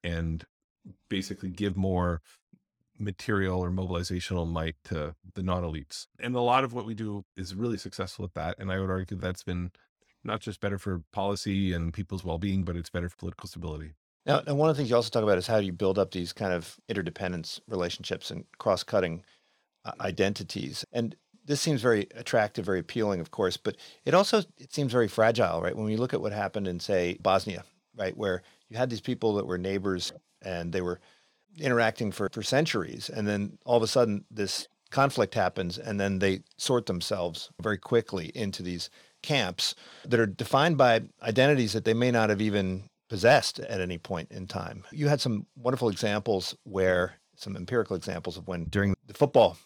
and 0.03 0.45
basically 1.09 1.49
give 1.49 1.77
more 1.77 2.21
material 2.99 3.61
or 3.61 3.71
mobilizational 3.71 4.49
might 4.51 4.77
to 4.85 5.15
the 5.35 5.43
non 5.43 5.63
elites. 5.63 6.07
And 6.19 6.35
a 6.35 6.41
lot 6.41 6.65
of 6.65 6.73
what 6.73 6.87
we 6.87 6.95
do 6.95 7.25
is 7.37 7.55
really 7.55 7.79
successful 7.79 8.25
at 8.25 8.35
that. 8.35 8.57
And 8.59 8.71
I 8.71 8.81
would 8.81 8.91
argue 8.91 9.17
that's 9.17 9.43
been 9.43 9.71
not 10.25 10.41
just 10.41 10.61
better 10.61 10.79
for 10.79 11.03
policy 11.13 11.73
and 11.73 11.93
people's 11.93 12.25
well 12.25 12.39
being, 12.39 12.65
but 12.65 12.77
it's 12.77 12.91
better 12.91 13.09
for 13.09 13.17
political 13.17 13.49
stability. 13.49 13.93
Now, 14.25 14.43
and 14.47 14.59
one 14.59 14.69
of 14.69 14.77
the 14.77 14.81
things 14.81 14.91
you 14.91 14.97
also 14.97 15.11
talk 15.11 15.23
about 15.23 15.39
is 15.39 15.47
how 15.47 15.61
do 15.61 15.67
you 15.67 15.73
build 15.73 15.99
up 15.99 16.11
these 16.11 16.33
kind 16.33 16.53
of 16.53 16.77
interdependence 16.89 17.61
relationships 17.69 18.31
and 18.31 18.45
cross 18.59 18.83
cutting 18.83 19.23
uh, 19.85 19.93
identities. 20.01 20.85
And 20.93 21.15
this 21.45 21.61
seems 21.61 21.81
very 21.81 22.09
attractive, 22.17 22.67
very 22.67 22.81
appealing, 22.81 23.21
of 23.21 23.31
course, 23.31 23.57
but 23.57 23.77
it 24.05 24.15
also 24.15 24.39
it 24.59 24.75
seems 24.75 24.91
very 24.91 25.07
fragile, 25.07 25.63
right? 25.63 25.77
When 25.77 25.87
we 25.87 25.97
look 25.97 26.13
at 26.13 26.21
what 26.21 26.33
happened 26.33 26.67
in, 26.67 26.81
say, 26.81 27.19
Bosnia, 27.21 27.65
right, 27.97 28.17
where 28.17 28.43
you 28.69 28.77
had 28.77 28.91
these 28.91 29.01
people 29.01 29.35
that 29.35 29.47
were 29.47 29.59
neighbors 29.59 30.13
and 30.43 30.73
they 30.73 30.81
were 30.81 31.01
interacting 31.59 32.13
for, 32.13 32.29
for 32.33 32.43
centuries, 32.43 33.09
and 33.09 33.27
then 33.27 33.59
all 33.65 33.77
of 33.77 33.83
a 33.83 33.87
sudden 33.87 34.25
this 34.31 34.69
conflict 34.91 35.35
happens, 35.35 35.79
and 35.79 35.99
then 35.99 36.19
they 36.19 36.41
sort 36.59 36.87
themselves 36.87 37.51
very 37.61 37.79
quickly 37.79 38.31
into 38.35 38.63
these 38.63 38.91
camps 39.23 39.75
that 40.05 40.21
are 40.21 40.27
defined 40.27 40.79
by 40.79 41.01
identities 41.23 41.73
that 41.73 41.85
they 41.85 41.95
may 41.95 42.11
not 42.11 42.31
have 42.31 42.41
even 42.41 42.89
possessed 43.09 43.59
at 43.61 43.81
any 43.81 43.99
point 43.99 44.31
in 44.31 44.47
time. 44.47 44.85
You 44.93 45.09
had 45.09 45.21
some 45.21 45.47
wonderful 45.57 45.89
examples 45.89 46.55
where 46.65 47.15
some 47.37 47.57
empirical 47.57 47.97
examples 47.97 48.37
of 48.37 48.47
when 48.49 48.65
during 48.65 48.95
the 49.07 49.15
football 49.15 49.57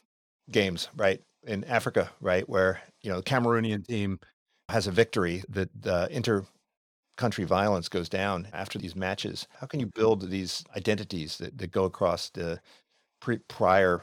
games, 0.51 0.89
right, 0.97 1.21
in 1.47 1.65
Africa, 1.65 2.11
right, 2.21 2.49
where, 2.49 2.81
you 3.03 3.11
know, 3.11 3.17
the 3.17 3.23
Cameroonian 3.23 3.87
team 3.87 4.21
has 4.69 4.87
a 4.87 4.93
victory 4.93 5.43
that 5.49 5.69
the 5.81 6.09
inter 6.11 6.45
country 7.21 7.45
violence 7.45 7.87
goes 7.91 8.09
down 8.09 8.49
after 8.55 8.79
these 8.79 8.97
matches. 8.97 9.47
How 9.61 9.67
can 9.67 9.79
you 9.79 9.87
mm-hmm. 9.87 10.01
build 10.01 10.31
these 10.31 10.65
identities 10.75 11.37
that, 11.37 11.59
that 11.59 11.71
go 11.71 11.85
across 11.85 12.31
the 12.31 12.61
pre- 13.21 13.41
prior 13.47 14.01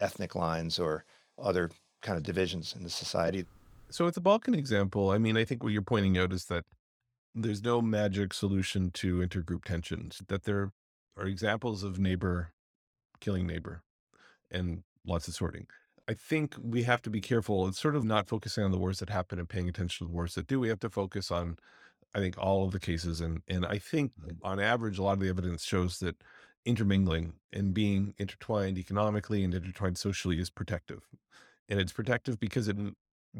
ethnic 0.00 0.34
lines 0.34 0.78
or 0.78 1.04
other 1.38 1.70
kind 2.00 2.16
of 2.16 2.24
divisions 2.24 2.74
in 2.74 2.82
the 2.82 2.88
society? 2.88 3.44
So 3.90 4.06
with 4.06 4.14
the 4.14 4.22
Balkan 4.22 4.54
example, 4.54 5.10
I 5.10 5.18
mean, 5.18 5.36
I 5.36 5.44
think 5.44 5.62
what 5.62 5.74
you're 5.74 5.82
pointing 5.82 6.16
out 6.16 6.32
is 6.32 6.46
that 6.46 6.64
there's 7.34 7.62
no 7.62 7.82
magic 7.82 8.32
solution 8.32 8.90
to 8.92 9.18
intergroup 9.18 9.64
tensions, 9.64 10.22
that 10.28 10.44
there 10.44 10.72
are 11.18 11.26
examples 11.26 11.82
of 11.82 11.98
neighbor 11.98 12.50
killing 13.20 13.46
neighbor 13.46 13.82
and 14.50 14.84
lots 15.06 15.28
of 15.28 15.34
sorting. 15.34 15.66
I 16.08 16.14
think 16.14 16.54
we 16.62 16.84
have 16.84 17.02
to 17.02 17.10
be 17.10 17.20
careful. 17.20 17.68
It's 17.68 17.78
sort 17.78 17.94
of 17.94 18.04
not 18.04 18.26
focusing 18.26 18.64
on 18.64 18.70
the 18.70 18.78
wars 18.78 19.00
that 19.00 19.10
happen 19.10 19.38
and 19.38 19.48
paying 19.48 19.68
attention 19.68 20.06
to 20.06 20.10
the 20.10 20.16
wars 20.16 20.34
that 20.34 20.46
do. 20.46 20.60
We 20.60 20.68
have 20.70 20.80
to 20.80 20.90
focus 20.90 21.30
on, 21.30 21.58
I 22.14 22.20
think, 22.20 22.38
all 22.38 22.64
of 22.64 22.72
the 22.72 22.80
cases. 22.80 23.20
And 23.20 23.42
and 23.48 23.66
I 23.66 23.78
think 23.78 24.12
mm-hmm. 24.20 24.46
on 24.46 24.60
average, 24.60 24.98
a 24.98 25.02
lot 25.02 25.12
of 25.14 25.20
the 25.20 25.28
evidence 25.28 25.64
shows 25.64 25.98
that 26.00 26.16
intermingling 26.64 27.34
and 27.52 27.74
being 27.74 28.14
intertwined 28.18 28.78
economically 28.78 29.44
and 29.44 29.54
intertwined 29.54 29.98
socially 29.98 30.38
is 30.40 30.50
protective. 30.50 31.02
And 31.68 31.80
it's 31.80 31.92
protective 31.92 32.38
because 32.40 32.68
it 32.68 32.76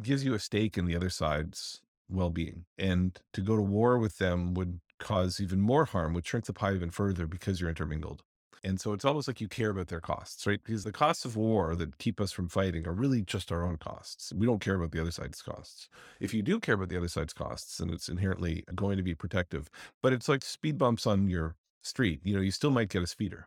gives 0.02 0.24
you 0.24 0.34
a 0.34 0.38
stake 0.38 0.76
in 0.78 0.86
the 0.86 0.96
other 0.96 1.10
side's 1.10 1.80
well-being 2.08 2.64
and 2.78 3.18
to 3.32 3.40
go 3.40 3.56
to 3.56 3.62
war 3.62 3.98
with 3.98 4.18
them 4.18 4.54
would 4.54 4.80
cause 4.98 5.40
even 5.40 5.60
more 5.60 5.84
harm 5.86 6.12
would 6.12 6.26
shrink 6.26 6.44
the 6.44 6.52
pie 6.52 6.74
even 6.74 6.90
further 6.90 7.26
because 7.26 7.60
you're 7.60 7.70
intermingled 7.70 8.22
and 8.64 8.80
so 8.80 8.92
it's 8.92 9.04
almost 9.04 9.28
like 9.28 9.40
you 9.40 9.48
care 9.48 9.70
about 9.70 9.88
their 9.88 10.00
costs 10.00 10.46
right? 10.46 10.60
Because 10.64 10.84
the 10.84 10.92
costs 10.92 11.24
of 11.24 11.36
war 11.36 11.74
that 11.76 11.98
keep 11.98 12.20
us 12.20 12.32
from 12.32 12.48
fighting 12.48 12.86
are 12.86 12.92
really 12.92 13.22
just 13.22 13.52
our 13.52 13.64
own 13.64 13.76
costs. 13.76 14.32
We 14.34 14.46
don't 14.46 14.60
care 14.60 14.74
about 14.74 14.90
the 14.92 15.00
other 15.00 15.10
side's 15.10 15.42
costs. 15.42 15.88
If 16.20 16.34
you 16.34 16.42
do 16.42 16.58
care 16.60 16.74
about 16.74 16.88
the 16.88 16.96
other 16.96 17.08
side's 17.08 17.32
costs 17.32 17.80
and 17.80 17.90
it's 17.90 18.08
inherently 18.08 18.64
going 18.74 18.96
to 18.96 19.02
be 19.02 19.14
protective 19.14 19.70
but 20.02 20.12
it's 20.12 20.28
like 20.28 20.42
speed 20.44 20.78
bumps 20.78 21.06
on 21.06 21.28
your 21.28 21.56
street 21.82 22.20
you 22.24 22.34
know 22.34 22.40
you 22.40 22.50
still 22.50 22.70
might 22.70 22.88
get 22.88 23.02
a 23.02 23.06
speeder 23.06 23.46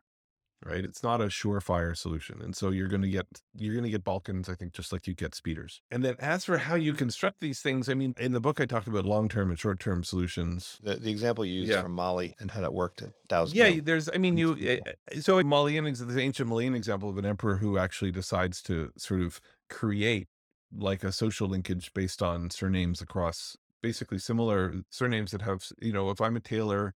right? 0.66 0.84
It's 0.84 1.04
not 1.04 1.22
a 1.22 1.26
surefire 1.26 1.96
solution. 1.96 2.42
And 2.42 2.56
so 2.56 2.70
you're 2.70 2.88
going 2.88 3.02
to 3.02 3.10
get 3.10 3.26
you're 3.56 3.74
going 3.74 3.84
to 3.84 3.90
get 3.90 4.04
Balkans, 4.04 4.50
I 4.50 4.56
think, 4.56 4.74
just 4.74 4.92
like 4.92 5.08
you 5.08 5.14
get 5.14 5.36
speeders. 5.36 5.82
And 5.92 6.04
then 6.04 6.16
as 6.20 6.46
for 6.46 6.58
how 6.58 6.76
you 6.76 6.94
construct 6.94 7.40
these 7.42 7.62
things, 7.62 7.90
I 7.90 7.94
mean, 7.94 8.14
in 8.20 8.32
the 8.32 8.40
book 8.40 8.60
I 8.60 8.66
talked 8.66 8.88
about 8.88 9.06
long-term 9.06 9.50
and 9.50 9.60
short-term 9.60 10.04
solutions. 10.04 10.80
The, 10.82 10.96
the 10.96 11.12
example 11.12 11.46
you 11.46 11.62
used 11.62 11.72
Yeah. 11.72 11.82
from 11.82 11.94
Mali 11.94 12.36
and 12.40 12.52
how 12.52 12.62
that 12.62 12.74
worked 12.74 13.02
at 13.02 13.12
thousand. 13.30 13.58
Yeah, 13.58 13.80
there's 13.84 14.10
I 14.14 14.18
mean 14.18 14.38
you 14.38 14.58
eh, 14.60 14.80
so 15.20 15.40
a 15.40 15.44
Malian 15.44 15.86
the 15.86 16.22
ancient 16.22 16.50
Malian 16.50 16.76
example 16.76 17.10
of 17.10 17.18
an 17.18 17.26
emperor 17.26 17.58
who 17.58 17.78
actually 17.78 18.12
decides 18.12 18.62
to 18.64 18.92
sort 18.98 19.22
of 19.22 19.40
create 19.70 20.28
like 20.76 21.04
a 21.04 21.12
social 21.12 21.48
linkage 21.48 21.94
based 21.94 22.22
on 22.22 22.50
surnames 22.50 23.02
across 23.02 23.56
basically 23.82 24.18
similar 24.18 24.74
surnames 24.90 25.32
that 25.32 25.42
have 25.42 25.66
you 25.80 25.94
know 25.94 26.10
if 26.10 26.20
I'm 26.20 26.36
a 26.36 26.40
Taylor 26.40 26.94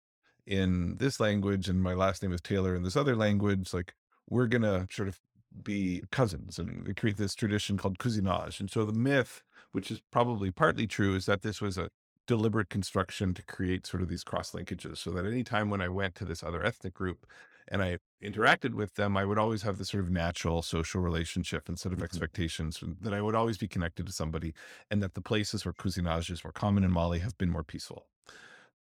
in 0.50 0.98
this 0.98 1.20
language 1.22 1.70
and 1.70 1.84
my 1.84 1.94
last 1.94 2.24
name 2.24 2.34
is 2.34 2.42
Taylor 2.42 2.76
in 2.76 2.84
this 2.84 2.98
other 2.98 3.16
language 3.16 3.74
like 3.74 3.96
we're 4.30 4.48
gonna 4.48 4.88
sort 4.92 5.08
of 5.10 5.22
be 5.64 6.04
cousins 6.12 6.60
and 6.60 6.96
create 6.98 7.18
this 7.18 7.36
tradition 7.36 7.78
called 7.78 8.00
cousinage 8.00 8.60
and 8.60 8.70
so 8.72 8.86
the 8.86 8.94
myth 8.94 9.44
which 9.74 9.92
is 9.92 10.02
probably 10.12 10.52
partly 10.52 10.88
true 10.88 11.16
is 11.16 11.26
that 11.28 11.44
this 11.44 11.62
was 11.62 11.78
a 11.78 11.90
deliberate 12.28 12.70
construction 12.70 13.34
to 13.34 13.44
create 13.44 13.86
sort 13.88 14.04
of 14.04 14.10
these 14.10 14.24
cross 14.24 14.52
linkages 14.52 14.98
so 14.98 15.12
that 15.12 15.26
any 15.26 15.44
time 15.44 15.70
when 15.70 15.82
I 15.82 15.90
went 15.90 16.16
to 16.16 16.26
this 16.26 16.44
other 16.44 16.64
ethnic 16.64 16.94
group 16.94 17.26
and 17.68 17.82
I 17.84 18.00
interacted 18.24 18.74
with 18.76 18.96
them, 18.96 19.18
I 19.18 19.26
would 19.26 19.38
always 19.40 19.64
have 19.64 19.78
this 19.78 19.90
sort 19.90 20.04
of 20.04 20.12
natural 20.12 20.62
social 20.62 21.02
relationship 21.02 21.70
instead 21.70 21.94
of 21.94 22.02
Mhm. 22.02 22.04
expectations 22.04 22.84
that 23.02 23.14
I 23.14 23.22
would 23.22 23.36
always 23.36 23.58
be 23.58 23.68
connected 23.68 24.06
to 24.08 24.12
somebody 24.14 24.54
and 24.92 25.02
that 25.04 25.14
the 25.16 25.22
places 25.22 25.66
where 25.66 25.74
cousinages 25.74 26.44
were 26.44 26.52
common 26.52 26.84
in 26.84 26.92
Mali 26.92 27.20
have 27.20 27.38
been 27.38 27.50
more 27.50 27.64
peaceful. 27.64 28.08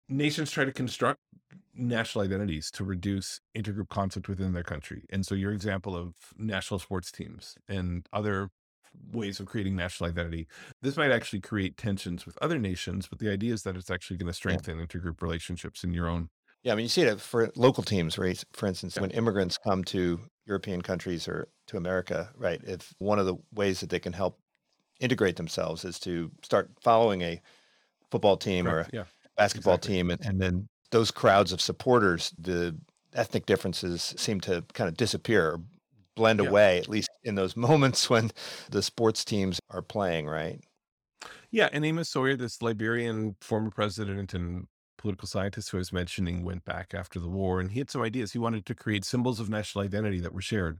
Nations 0.09 0.49
try 0.51 0.65
to 0.65 0.71
construct 0.71 1.19
national 1.73 2.23
identities 2.25 2.71
to 2.71 2.83
reduce 2.83 3.41
intergroup 3.55 3.89
conflict 3.89 4.27
within 4.27 4.53
their 4.53 4.63
country. 4.63 5.05
And 5.09 5.25
so 5.25 5.35
your 5.35 5.51
example 5.51 5.95
of 5.95 6.15
national 6.35 6.79
sports 6.79 7.11
teams 7.11 7.57
and 7.67 8.07
other 8.11 8.49
ways 9.11 9.39
of 9.39 9.45
creating 9.45 9.75
national 9.75 10.09
identity, 10.09 10.47
this 10.81 10.97
might 10.97 11.11
actually 11.11 11.41
create 11.41 11.77
tensions 11.77 12.25
with 12.25 12.37
other 12.41 12.57
nations, 12.57 13.07
but 13.07 13.19
the 13.19 13.31
idea 13.31 13.53
is 13.53 13.63
that 13.63 13.77
it's 13.77 13.91
actually 13.91 14.17
going 14.17 14.27
to 14.27 14.33
strengthen 14.33 14.79
intergroup 14.85 15.21
relationships 15.21 15.83
in 15.83 15.93
your 15.93 16.07
own 16.07 16.29
Yeah, 16.63 16.73
I 16.73 16.75
mean, 16.75 16.83
you 16.83 16.89
see 16.89 17.03
it 17.03 17.21
for 17.21 17.51
local 17.55 17.83
teams, 17.83 18.17
right? 18.17 18.43
For 18.53 18.67
instance, 18.67 18.95
Yeah. 18.95 19.01
when 19.01 19.11
immigrants 19.11 19.57
come 19.57 19.83
to 19.85 20.19
European 20.45 20.81
countries 20.81 21.27
or 21.27 21.47
to 21.67 21.77
America, 21.77 22.31
right? 22.35 22.61
If 22.63 22.93
one 22.99 23.19
of 23.19 23.25
the 23.25 23.35
ways 23.53 23.79
that 23.79 23.89
they 23.89 23.99
can 23.99 24.13
help 24.13 24.39
integrate 24.99 25.37
themselves 25.37 25.85
is 25.85 25.99
to 26.01 26.31
start 26.43 26.71
following 26.81 27.21
a 27.23 27.41
football 28.11 28.37
team 28.37 28.69
or 28.69 28.79
a 28.81 28.89
yeah. 28.91 29.05
Basketball 29.39 29.79
exactly. 29.79 29.89
team, 29.89 30.11
and, 30.11 30.21
and 30.25 30.41
then 30.41 30.67
those 30.91 31.11
crowds 31.11 31.51
of 31.53 31.61
supporters, 31.61 32.33
the 32.37 32.77
ethnic 33.13 33.45
differences 33.45 34.13
seem 34.17 34.41
to 34.41 34.63
kind 34.73 34.87
of 34.89 34.97
disappear, 34.97 35.53
or 35.53 35.61
blend 36.15 36.39
Yeah. 36.39 36.49
away, 36.49 36.79
at 36.79 36.89
least 36.89 37.09
in 37.23 37.35
those 37.35 37.55
moments 37.69 38.09
when 38.09 38.31
the 38.71 38.83
sports 38.83 39.25
teams 39.25 39.59
are 39.71 39.81
playing, 39.81 40.27
right? 40.27 40.61
Yeah, 41.51 41.69
and 41.71 41.85
Amos 41.85 42.09
Sawyer, 42.09 42.35
this 42.35 42.61
Liberian 42.61 43.35
former 43.41 43.71
president 43.71 44.33
and 44.33 44.67
political 44.97 45.27
scientist 45.27 45.69
who 45.69 45.77
I 45.77 45.79
was 45.79 45.93
mentioning, 45.93 46.43
went 46.43 46.65
back 46.65 46.93
after 46.93 47.19
the 47.19 47.29
war 47.29 47.59
and 47.59 47.71
he 47.71 47.79
had 47.79 47.89
some 47.89 48.01
ideas. 48.01 48.33
He 48.33 48.39
wanted 48.39 48.65
to 48.65 48.75
create 48.75 49.05
symbols 49.05 49.39
of 49.39 49.49
national 49.49 49.83
identity 49.85 50.19
that 50.21 50.33
were 50.33 50.41
shared. 50.41 50.79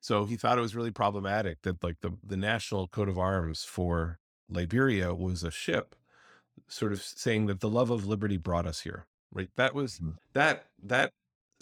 So 0.00 0.26
he 0.26 0.36
thought 0.36 0.58
it 0.58 0.62
was 0.62 0.76
really 0.76 0.92
problematic 0.92 1.62
that 1.62 1.82
like 1.84 2.00
the, 2.02 2.18
the 2.24 2.36
national 2.38 2.88
coat 2.88 3.08
of 3.08 3.18
arms 3.18 3.64
for 3.64 4.20
Liberia 4.48 5.14
was 5.14 5.44
a 5.44 5.50
ship 5.50 5.96
sort 6.68 6.92
of 6.92 7.02
saying 7.02 7.46
that 7.46 7.60
the 7.60 7.68
love 7.70 7.90
of 7.90 8.06
liberty 8.06 8.36
brought 8.36 8.66
us 8.66 8.80
here. 8.82 9.06
Right. 9.32 9.50
That 9.56 9.74
was 9.74 10.00
Mhm. 10.00 10.18
that 10.34 10.66
that 10.82 11.12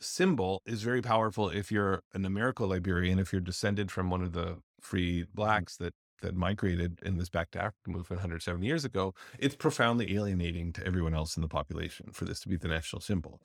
symbol 0.00 0.62
is 0.66 0.82
very 0.82 1.03
powerful 1.03 1.48
if 1.48 1.70
you're 1.70 2.03
an 2.14 2.24
American 2.24 2.68
Liberian, 2.68 3.18
if 3.18 3.32
you're 3.32 3.40
descended 3.40 3.90
from 3.90 4.11
one 4.11 4.22
of 4.22 4.32
the 4.32 4.61
free 4.80 5.24
blacks 5.34 5.76
that 5.78 5.94
that 6.20 6.36
migrated 6.36 7.00
in 7.03 7.16
this 7.18 7.28
back 7.28 7.50
to 7.50 7.59
Africa 7.59 7.90
movement 7.90 8.11
170 8.11 8.66
years 8.66 8.84
ago, 8.84 9.12
it's 9.40 9.57
profoundly 9.57 10.14
alienating 10.14 10.72
to 10.74 10.86
everyone 10.86 11.14
else 11.14 11.36
in 11.36 11.40
the 11.42 11.48
population 11.48 12.12
for 12.12 12.24
this 12.24 12.38
to 12.40 12.48
be 12.48 12.57
the 12.57 12.68
national 12.68 13.00
symbol. 13.00 13.40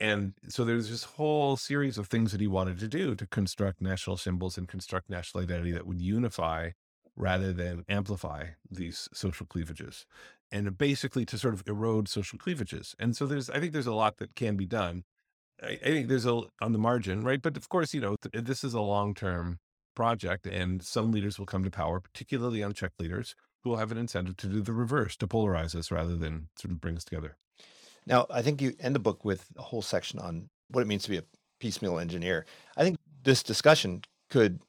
And 0.00 0.34
so 0.48 0.64
there's 0.64 0.90
this 0.90 1.04
whole 1.04 1.56
series 1.56 1.98
of 1.98 2.08
things 2.08 2.32
that 2.32 2.40
he 2.40 2.46
wanted 2.46 2.78
to 2.80 2.88
do 2.88 3.14
to 3.14 3.26
construct 3.26 3.80
national 3.80 4.16
symbols 4.16 4.58
and 4.58 4.68
construct 4.68 5.08
national 5.08 5.42
identity 5.44 5.72
that 5.72 5.86
would 5.86 6.00
unify 6.00 6.72
rather 7.16 7.52
than 7.52 7.84
amplify 7.88 8.48
these 8.70 9.08
social 9.14 9.46
cleavages 9.46 10.04
and 10.50 10.76
basically 10.78 11.24
to 11.26 11.38
sort 11.38 11.54
of 11.54 11.62
erode 11.66 12.08
social 12.08 12.38
cleavages. 12.38 12.94
And 12.98 13.16
so 13.16 13.26
there's, 13.26 13.50
I 13.50 13.60
think 13.60 13.72
there's 13.72 13.86
a 13.86 13.94
lot 13.94 14.18
that 14.18 14.34
can 14.34 14.56
be 14.56 14.66
done. 14.66 15.04
I, 15.62 15.72
I 15.72 15.76
think 15.76 16.08
there's 16.08 16.26
a 16.26 16.42
on 16.60 16.72
the 16.72 16.78
margin, 16.78 17.22
right? 17.22 17.40
But 17.40 17.56
of 17.56 17.68
course, 17.68 17.94
you 17.94 18.00
know, 18.00 18.16
th- 18.16 18.44
this 18.44 18.62
is 18.62 18.74
a 18.74 18.80
long 18.80 19.14
term 19.14 19.58
project, 19.94 20.46
and 20.46 20.82
some 20.82 21.10
leaders 21.10 21.38
will 21.38 21.46
come 21.46 21.64
to 21.64 21.70
power, 21.70 22.00
particularly 22.00 22.62
unchecked 22.62 23.00
leaders, 23.00 23.34
who 23.62 23.70
will 23.70 23.78
have 23.78 23.90
an 23.90 23.98
incentive 23.98 24.36
to 24.36 24.46
do 24.46 24.60
the 24.60 24.72
reverse, 24.72 25.16
to 25.16 25.26
polarize 25.26 25.74
us 25.74 25.90
rather 25.90 26.16
than 26.16 26.48
sort 26.58 26.72
of 26.72 26.80
bring 26.80 26.96
us 26.96 27.04
together. 27.04 27.36
Now, 28.06 28.26
I 28.30 28.42
think 28.42 28.62
you 28.62 28.74
end 28.78 28.94
the 28.94 29.00
book 29.00 29.24
with 29.24 29.46
a 29.56 29.62
whole 29.62 29.82
section 29.82 30.20
on 30.20 30.48
what 30.68 30.82
it 30.82 30.86
means 30.86 31.02
to 31.04 31.10
be 31.10 31.16
a 31.16 31.24
piecemeal 31.58 31.98
engineer. 31.98 32.46
I 32.76 32.84
think 32.84 32.98
this 33.24 33.42
discussion 33.42 34.02
could 34.30 34.60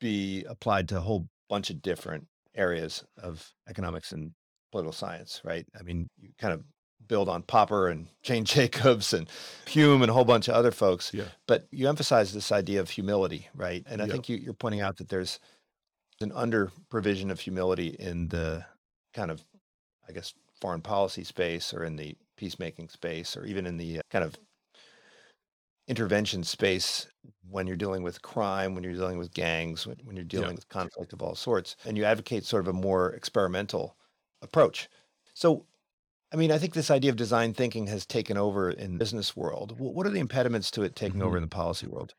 be 0.00 0.44
applied 0.44 0.88
to 0.88 0.98
a 0.98 1.00
whole 1.00 1.28
bunch 1.48 1.70
of 1.70 1.80
different 1.80 2.26
areas 2.54 3.04
of 3.16 3.52
economics 3.68 4.12
and 4.12 4.32
political 4.74 4.92
science, 4.92 5.40
right? 5.44 5.64
I 5.78 5.84
mean, 5.84 6.08
you 6.20 6.30
kind 6.36 6.52
of 6.52 6.64
build 7.06 7.28
on 7.28 7.44
Popper 7.44 7.86
and 7.86 8.08
Jane 8.24 8.44
Jacobs 8.44 9.12
and 9.12 9.28
Hume 9.68 10.02
and 10.02 10.10
a 10.10 10.12
whole 10.12 10.24
bunch 10.24 10.48
of 10.48 10.54
other 10.56 10.72
folks, 10.72 11.14
Yeah. 11.14 11.28
but 11.46 11.68
you 11.70 11.88
emphasize 11.88 12.32
this 12.32 12.50
idea 12.50 12.80
of 12.80 12.90
humility, 12.90 13.46
right? 13.54 13.84
And 13.86 14.02
I 14.02 14.06
Yeah. 14.06 14.12
think 14.12 14.28
you, 14.28 14.36
you're 14.36 14.52
pointing 14.52 14.80
out 14.80 14.96
that 14.96 15.10
there's 15.10 15.38
an 16.20 16.32
under 16.32 16.72
provision 16.90 17.30
of 17.30 17.38
humility 17.38 17.88
in 18.00 18.28
the 18.28 18.66
kind 19.12 19.30
of, 19.30 19.44
I 20.08 20.12
guess, 20.12 20.34
foreign 20.60 20.82
policy 20.82 21.22
space 21.22 21.72
or 21.72 21.84
in 21.84 21.94
the 21.94 22.16
peacemaking 22.36 22.88
space 22.88 23.36
or 23.36 23.44
even 23.44 23.66
in 23.66 23.76
the 23.76 23.98
uh, 23.98 24.02
kind 24.10 24.24
of 24.24 24.34
intervention 25.86 26.42
space 26.42 27.06
when 27.48 27.68
you're 27.68 27.76
dealing 27.76 28.02
with 28.02 28.22
crime, 28.22 28.74
when 28.74 28.82
you're 28.82 28.92
dealing 28.94 29.18
with 29.18 29.32
gangs, 29.34 29.86
when, 29.86 29.98
when 30.02 30.16
you're 30.16 30.24
dealing 30.24 30.56
with 30.56 30.68
conflict 30.68 31.12
of 31.12 31.22
all 31.22 31.36
sorts. 31.36 31.76
And 31.84 31.96
you 31.96 32.04
advocate 32.04 32.44
sort 32.44 32.62
of 32.66 32.68
a 32.68 32.72
more 32.72 33.12
experimental 33.12 33.96
approach. 34.44 34.88
So, 35.34 35.66
I 36.32 36.36
mean, 36.36 36.52
I 36.52 36.58
think 36.58 36.74
this 36.74 36.90
idea 36.90 37.10
of 37.10 37.16
design 37.16 37.54
thinking 37.54 37.86
has 37.88 38.06
taken 38.06 38.36
over 38.38 38.70
in 38.70 38.94
the 38.94 38.98
business 39.00 39.36
world. 39.36 39.78
What 39.78 40.06
are 40.06 40.10
the 40.10 40.20
impediments 40.20 40.70
to 40.72 40.82
it 40.82 40.96
taking 40.96 41.22
over 41.22 41.36
Mhm. 41.36 41.38
in 41.38 41.42
the 41.44 41.48
policy 41.48 41.86
world? 41.88 42.14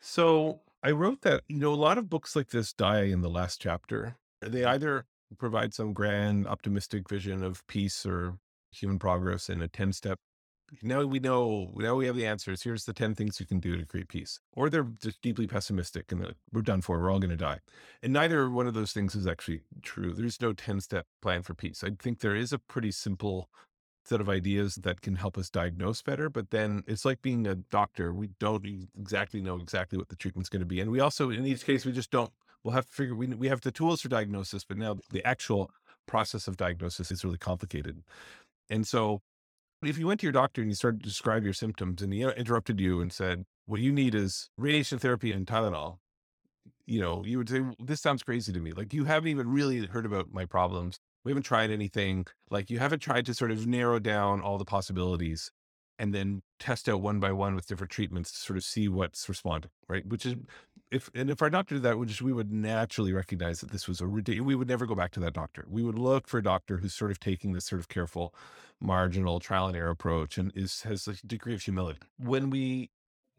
So 0.00 0.62
I 0.82 0.90
wrote 0.90 1.22
that, 1.22 1.42
you 1.48 1.58
know, 1.58 1.72
a 1.72 1.76
lot 1.76 1.98
of 1.98 2.08
books 2.08 2.36
like 2.36 2.48
this 2.50 2.72
die 2.72 3.04
in 3.04 3.20
the 3.20 3.30
last 3.30 3.60
chapter. 3.60 4.16
They 4.40 4.64
either 4.64 5.06
provide 5.38 5.74
some 5.74 5.92
grand 5.92 6.46
optimistic 6.46 7.08
vision 7.08 7.42
of 7.42 7.66
peace 7.66 8.04
or 8.06 8.38
human 8.70 8.98
progress 8.98 9.48
in 9.48 9.62
a 9.62 9.68
10 9.68 9.92
step. 9.92 10.20
Now 10.82 11.04
we 11.04 11.18
know, 11.20 11.70
now 11.76 11.94
we 11.94 12.06
have 12.06 12.16
the 12.16 12.26
answers. 12.26 12.62
Here's 12.62 12.84
the 12.84 12.92
10 12.92 13.14
things 13.14 13.38
you 13.38 13.46
can 13.46 13.60
do 13.60 13.76
to 13.76 13.84
create 13.84 14.08
peace. 14.08 14.40
Or 14.54 14.68
they're 14.68 14.88
just 15.00 15.20
deeply 15.22 15.46
pessimistic 15.46 16.10
and 16.10 16.22
like, 16.22 16.36
we're 16.52 16.62
done 16.62 16.80
for, 16.80 16.98
we're 16.98 17.12
all 17.12 17.20
going 17.20 17.30
to 17.30 17.36
die. 17.36 17.60
And 18.02 18.12
neither 18.12 18.50
one 18.50 18.66
of 18.66 18.74
those 18.74 18.92
things 18.92 19.14
is 19.14 19.26
actually 19.26 19.62
true. 19.82 20.12
There's 20.12 20.40
no 20.40 20.52
10 20.52 20.80
step 20.80 21.06
plan 21.22 21.42
for 21.42 21.54
peace. 21.54 21.84
I 21.84 21.90
think 22.00 22.20
there 22.20 22.34
is 22.34 22.52
a 22.52 22.58
pretty 22.58 22.90
simple 22.90 23.48
set 24.04 24.20
of 24.20 24.28
ideas 24.28 24.76
that 24.76 25.00
can 25.00 25.16
help 25.16 25.38
us 25.38 25.48
diagnose 25.48 26.02
better. 26.02 26.28
But 26.28 26.50
then 26.50 26.82
it's 26.86 27.04
like 27.04 27.22
being 27.22 27.46
a 27.46 27.54
doctor. 27.54 28.12
We 28.12 28.30
don't 28.38 28.66
exactly 28.98 29.40
know 29.40 29.56
exactly 29.56 29.98
what 29.98 30.08
the 30.08 30.16
treatment's 30.16 30.48
going 30.48 30.60
to 30.60 30.66
be. 30.66 30.80
And 30.80 30.90
we 30.90 31.00
also, 31.00 31.30
in 31.30 31.46
each 31.46 31.64
case, 31.64 31.84
we 31.84 31.92
just 31.92 32.10
don't, 32.10 32.30
we'll 32.62 32.74
have 32.74 32.86
to 32.86 32.92
figure, 32.92 33.14
we, 33.14 33.28
we 33.28 33.48
have 33.48 33.62
the 33.62 33.72
tools 33.72 34.02
for 34.02 34.08
diagnosis, 34.08 34.64
but 34.64 34.76
now 34.76 34.96
the 35.10 35.24
actual 35.24 35.70
process 36.06 36.46
of 36.46 36.56
diagnosis 36.56 37.10
is 37.10 37.24
really 37.24 37.38
complicated. 37.38 38.02
And 38.68 38.86
so 38.86 39.22
if 39.86 39.98
you 39.98 40.06
went 40.06 40.20
to 40.20 40.26
your 40.26 40.32
doctor 40.32 40.60
and 40.60 40.70
you 40.70 40.74
started 40.74 41.02
to 41.02 41.08
describe 41.08 41.44
your 41.44 41.52
symptoms 41.52 42.02
and 42.02 42.12
he 42.12 42.22
interrupted 42.22 42.80
you 42.80 43.00
and 43.00 43.12
said, 43.12 43.44
what 43.66 43.80
you 43.80 43.92
need 43.92 44.14
is 44.14 44.50
radiation 44.56 44.98
therapy 44.98 45.32
and 45.32 45.46
Tylenol, 45.46 45.98
you 46.86 47.00
know, 47.00 47.24
you 47.24 47.38
would 47.38 47.48
say, 47.48 47.60
"Well, 47.60 47.74
this 47.78 48.00
sounds 48.00 48.22
crazy 48.22 48.52
to 48.52 48.60
me. 48.60 48.72
Like 48.72 48.92
you 48.92 49.04
haven't 49.04 49.28
even 49.28 49.48
really 49.48 49.86
heard 49.86 50.06
about 50.06 50.32
my 50.32 50.44
problems. 50.44 50.98
We 51.24 51.30
haven't 51.30 51.44
tried 51.44 51.70
anything. 51.70 52.26
Like 52.50 52.70
you 52.70 52.78
haven't 52.78 53.00
tried 53.00 53.26
to 53.26 53.34
sort 53.34 53.50
of 53.50 53.66
narrow 53.66 53.98
down 53.98 54.42
all 54.42 54.58
the 54.58 54.64
possibilities 54.64 55.50
and 55.98 56.14
then 56.14 56.42
test 56.58 56.88
out 56.88 57.00
one 57.00 57.20
by 57.20 57.32
one 57.32 57.54
with 57.54 57.66
different 57.66 57.90
treatments 57.90 58.32
to 58.32 58.38
sort 58.38 58.56
of 58.56 58.64
see 58.64 58.88
what's 58.88 59.28
responding, 59.28 59.70
right? 59.88 60.06
Which 60.06 60.26
is 60.26 60.34
if 60.90 61.10
and 61.14 61.30
if 61.30 61.42
our 61.42 61.50
doctor 61.50 61.76
did 61.76 61.82
that, 61.82 61.98
which 61.98 62.22
we 62.22 62.32
would 62.32 62.52
naturally 62.52 63.12
recognize 63.12 63.60
that 63.60 63.70
this 63.70 63.88
was 63.88 64.00
a 64.00 64.06
ridiculous, 64.06 64.46
we 64.46 64.54
would 64.54 64.68
never 64.68 64.86
go 64.86 64.94
back 64.94 65.10
to 65.12 65.20
that 65.20 65.32
doctor. 65.32 65.64
We 65.68 65.82
would 65.82 65.98
look 65.98 66.28
for 66.28 66.38
a 66.38 66.42
doctor 66.42 66.78
who's 66.78 66.94
sort 66.94 67.10
of 67.10 67.20
taking 67.20 67.52
this 67.52 67.66
sort 67.66 67.80
of 67.80 67.88
careful, 67.88 68.34
marginal 68.80 69.40
trial 69.40 69.66
and 69.66 69.76
error 69.76 69.90
approach 69.90 70.38
and 70.38 70.52
is 70.54 70.82
has 70.82 71.08
a 71.08 71.14
degree 71.26 71.54
of 71.54 71.62
humility. 71.62 72.00
When 72.18 72.50
we 72.50 72.90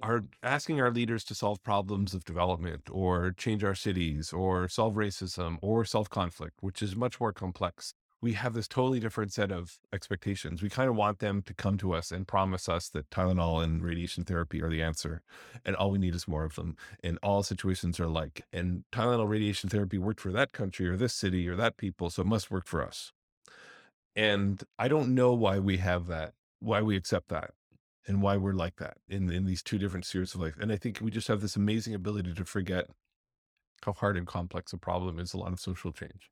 are 0.02 0.26
asking 0.44 0.82
our 0.82 0.92
leaders 0.92 1.24
to 1.26 1.36
solve 1.36 1.64
problems 1.64 2.14
of 2.14 2.26
development 2.26 2.90
or 2.92 3.32
change 3.32 3.64
our 3.64 3.76
cities 3.76 4.34
or 4.34 4.68
solve 4.68 4.96
racism 4.96 5.58
or 5.62 5.86
solve 5.86 6.10
conflict, 6.10 6.58
which 6.62 6.82
is 6.82 6.96
much 6.96 7.20
more 7.20 7.32
complex, 7.32 7.94
we 8.26 8.34
have 8.34 8.56
this 8.56 8.68
totally 8.68 9.00
different 9.00 9.32
set 9.32 9.52
of 9.52 9.78
expectations. 9.94 10.64
We 10.64 10.70
kind 10.70 10.90
of 10.90 10.96
want 10.96 11.20
them 11.20 11.44
to 11.44 11.54
come 11.54 11.78
to 11.78 11.94
us 11.94 12.12
and 12.12 12.28
promise 12.28 12.68
us 12.68 12.90
that 12.90 13.12
Tylenol 13.12 13.64
and 13.64 13.84
radiation 13.84 14.24
therapy 14.24 14.64
are 14.64 14.70
the 14.72 14.82
answer, 14.82 15.22
and 15.64 15.76
all 15.76 15.92
we 15.92 16.00
need 16.00 16.16
is 16.16 16.28
more 16.28 16.44
of 16.44 16.56
them. 16.56 16.76
And 17.04 17.20
all 17.22 17.44
situations 17.44 18.00
are 18.00 18.08
like, 18.08 18.42
and 18.52 18.84
Tylenol 18.92 19.30
radiation 19.30 19.70
therapy 19.70 20.00
worked 20.00 20.20
for 20.20 20.32
that 20.32 20.54
country 20.54 20.90
or 20.90 20.98
this 20.98 21.14
city 21.14 21.48
or 21.48 21.56
that 21.56 21.78
people, 21.78 22.10
so 22.10 22.24
it 22.24 22.28
must 22.28 22.50
work 22.50 22.66
for 22.66 22.84
us. 22.84 23.14
And 24.16 24.64
I 24.80 24.88
don't 24.88 25.14
know 25.14 25.36
why 25.36 25.60
we 25.60 25.78
have 25.78 26.08
that, 26.08 26.34
why 26.60 26.82
we 26.82 26.98
accept 26.98 27.28
that, 27.28 27.52
and 28.08 28.24
why 28.24 28.38
we're 28.38 28.54
like 28.54 28.78
that 28.78 28.98
in 29.08 29.32
in 29.32 29.46
these 29.46 29.62
two 29.62 29.78
different 29.78 30.04
spheres 30.04 30.34
of 30.34 30.42
life. 30.42 30.56
And 30.60 30.72
I 30.72 30.78
think 30.78 30.98
we 31.00 31.12
just 31.12 31.28
have 31.28 31.42
this 31.42 31.56
amazing 31.56 31.94
ability 31.94 32.34
to 32.34 32.46
forget 32.46 32.88
how 33.84 33.94
hard 33.94 34.18
and 34.18 34.26
complex 34.26 34.74
a 34.74 34.80
problem 34.80 35.20
is 35.20 35.36
a 35.36 35.38
lot 35.38 35.54
of 35.54 35.60
social 35.60 35.92
change. 35.92 36.32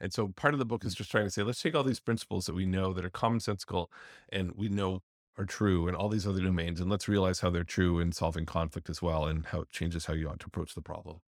And 0.00 0.12
so 0.12 0.28
part 0.28 0.54
of 0.54 0.58
the 0.58 0.64
book 0.64 0.84
is 0.84 0.94
mm. 0.94 0.98
just 0.98 1.10
trying 1.10 1.24
to 1.24 1.30
say, 1.30 1.42
let's 1.42 1.62
take 1.62 1.74
all 1.74 1.84
these 1.84 2.00
principles 2.00 2.46
that 2.46 2.54
we 2.54 2.66
know 2.66 2.92
that 2.92 3.04
are 3.04 3.10
commonsensical 3.10 3.86
and 4.30 4.52
we 4.56 4.68
know 4.68 5.00
are 5.38 5.44
true 5.44 5.88
in 5.88 5.94
all 5.94 6.08
these 6.08 6.26
other 6.26 6.40
domains, 6.40 6.80
and 6.80 6.90
let's 6.90 7.08
realize 7.08 7.40
how 7.40 7.50
they're 7.50 7.64
true 7.64 7.98
in 7.98 8.12
solving 8.12 8.44
conflict 8.44 8.90
as 8.90 9.00
well 9.00 9.26
and 9.26 9.46
how 9.46 9.60
it 9.62 9.70
changes 9.70 10.06
how 10.06 10.12
you 10.12 10.28
ought 10.28 10.40
to 10.40 10.46
approach 10.46 10.74
the 10.74 10.82
problem. 10.82 11.18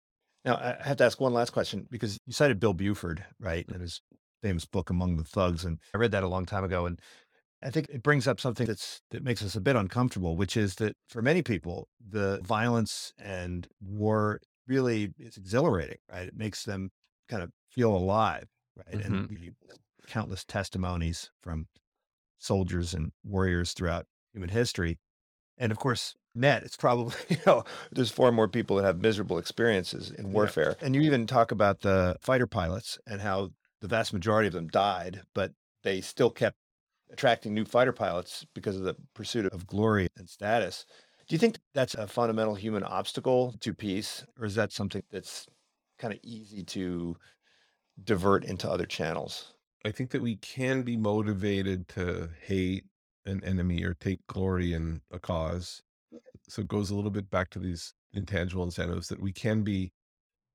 Now, 0.45 0.57
I 0.57 0.77
have 0.83 0.97
to 0.99 1.05
ask 1.05 1.21
one 1.21 1.33
last 1.33 1.51
question 1.51 1.87
because 1.91 2.19
you 2.27 2.33
cited 2.33 2.61
Bill 2.61 2.75
Buford, 2.75 3.25
right? 3.41 3.67
Mm. 3.67 3.75
And 3.75 3.83
his 3.83 4.01
famous 4.43 4.65
book, 4.65 4.91
Among 4.91 5.17
the 5.17 5.25
Thugs. 5.25 5.65
And 5.65 5.79
I 5.95 5.99
read 5.99 6.11
that 6.13 6.25
a 6.25 6.29
long 6.29 6.45
time 6.45 6.65
ago. 6.65 6.85
And 6.87 7.01
I 7.63 7.71
think 7.71 7.87
it 7.91 8.03
brings 8.03 8.27
up 8.27 8.41
something 8.41 8.67
that's 8.67 9.01
that 9.13 9.23
makes 9.23 9.43
us 9.43 9.55
a 9.55 9.61
bit 9.61 9.77
uncomfortable, 9.77 10.37
which 10.37 10.57
is 10.57 10.75
that 10.77 10.97
for 11.09 11.23
many 11.23 11.43
people, 11.43 11.89
the 12.07 12.41
violence 12.43 13.13
and 13.23 13.69
war 13.81 14.41
really 14.67 15.13
is 15.19 15.37
exhilarating, 15.37 15.99
right? 16.11 16.27
It 16.27 16.37
makes 16.37 16.65
them 16.65 16.91
kind 17.29 17.43
of 17.43 17.51
feel 17.71 17.95
alive 17.95 18.49
right? 18.77 19.01
Mm-hmm. 19.01 19.15
And 19.15 19.55
countless 20.07 20.45
testimonies 20.45 21.31
from 21.43 21.67
soldiers 22.39 22.93
and 22.95 23.13
warriors 23.25 23.73
throughout 23.73 24.07
human 24.33 24.51
history. 24.51 24.99
And 25.59 25.71
of 25.71 25.79
course, 25.79 26.15
net, 26.35 26.63
it's 26.65 26.77
probably, 26.77 27.15
you 27.29 27.37
know, 27.47 27.65
there's 27.91 28.11
far 28.11 28.33
more 28.33 28.49
people 28.49 28.77
that 28.77 28.85
have 28.85 29.01
miserable 29.01 29.39
experiences 29.39 30.11
in 30.11 30.33
warfare. 30.33 30.77
Yeah. 30.81 30.87
And 30.87 30.95
you 30.95 31.03
even 31.03 31.27
talk 31.27 31.53
about 31.53 31.81
the 31.81 32.17
fighter 32.21 32.47
pilots 32.47 32.99
and 33.07 33.21
how 33.21 33.51
the 33.81 33.89
vast 33.89 34.13
majority 34.13 34.49
of 34.49 34.55
them 34.55 34.69
died, 34.69 35.23
but 35.35 35.53
they 35.83 36.01
still 36.01 36.31
kept 36.31 36.57
attracting 37.11 37.53
new 37.53 37.65
fighter 37.65 37.93
pilots 37.93 38.47
because 38.55 38.77
of 38.77 38.83
the 38.83 38.97
pursuit 39.15 39.47
of 39.53 39.67
glory 39.67 40.09
and 40.17 40.29
status. 40.29 40.87
Do 41.29 41.35
you 41.35 41.39
think 41.39 41.59
that's 41.75 41.95
a 41.95 42.07
fundamental 42.07 42.55
human 42.55 42.83
obstacle 42.83 43.55
to 43.61 43.75
peace, 43.75 44.25
or 44.39 44.47
is 44.47 44.55
that 44.55 44.73
something 44.73 45.03
that's 45.11 45.47
kind 45.99 46.13
of 46.13 46.21
easy 46.23 46.65
to 46.65 47.17
divert 48.05 48.45
into 48.45 48.71
other 48.71 48.87
channels. 48.87 49.55
I 49.85 49.91
think 49.91 50.11
that 50.11 50.23
we 50.23 50.37
can 50.37 50.83
be 50.83 50.97
motivated 50.97 51.89
to 51.89 52.31
hate 52.41 52.85
an 53.27 53.43
enemy 53.45 53.83
or 53.85 53.95
take 53.95 54.27
glory 54.27 54.73
in 54.73 55.01
a 55.11 55.19
cause. 55.19 55.83
So 56.49 56.63
it 56.63 56.69
goes 56.69 56.91
a 56.91 56.95
little 56.95 57.11
bit 57.11 57.31
back 57.31 57.51
to 57.51 57.59
these 57.59 57.95
intangible 58.13 58.65
incentives 58.65 59.09
that 59.09 59.21
we 59.21 59.33
can 59.33 59.63
be, 59.63 59.93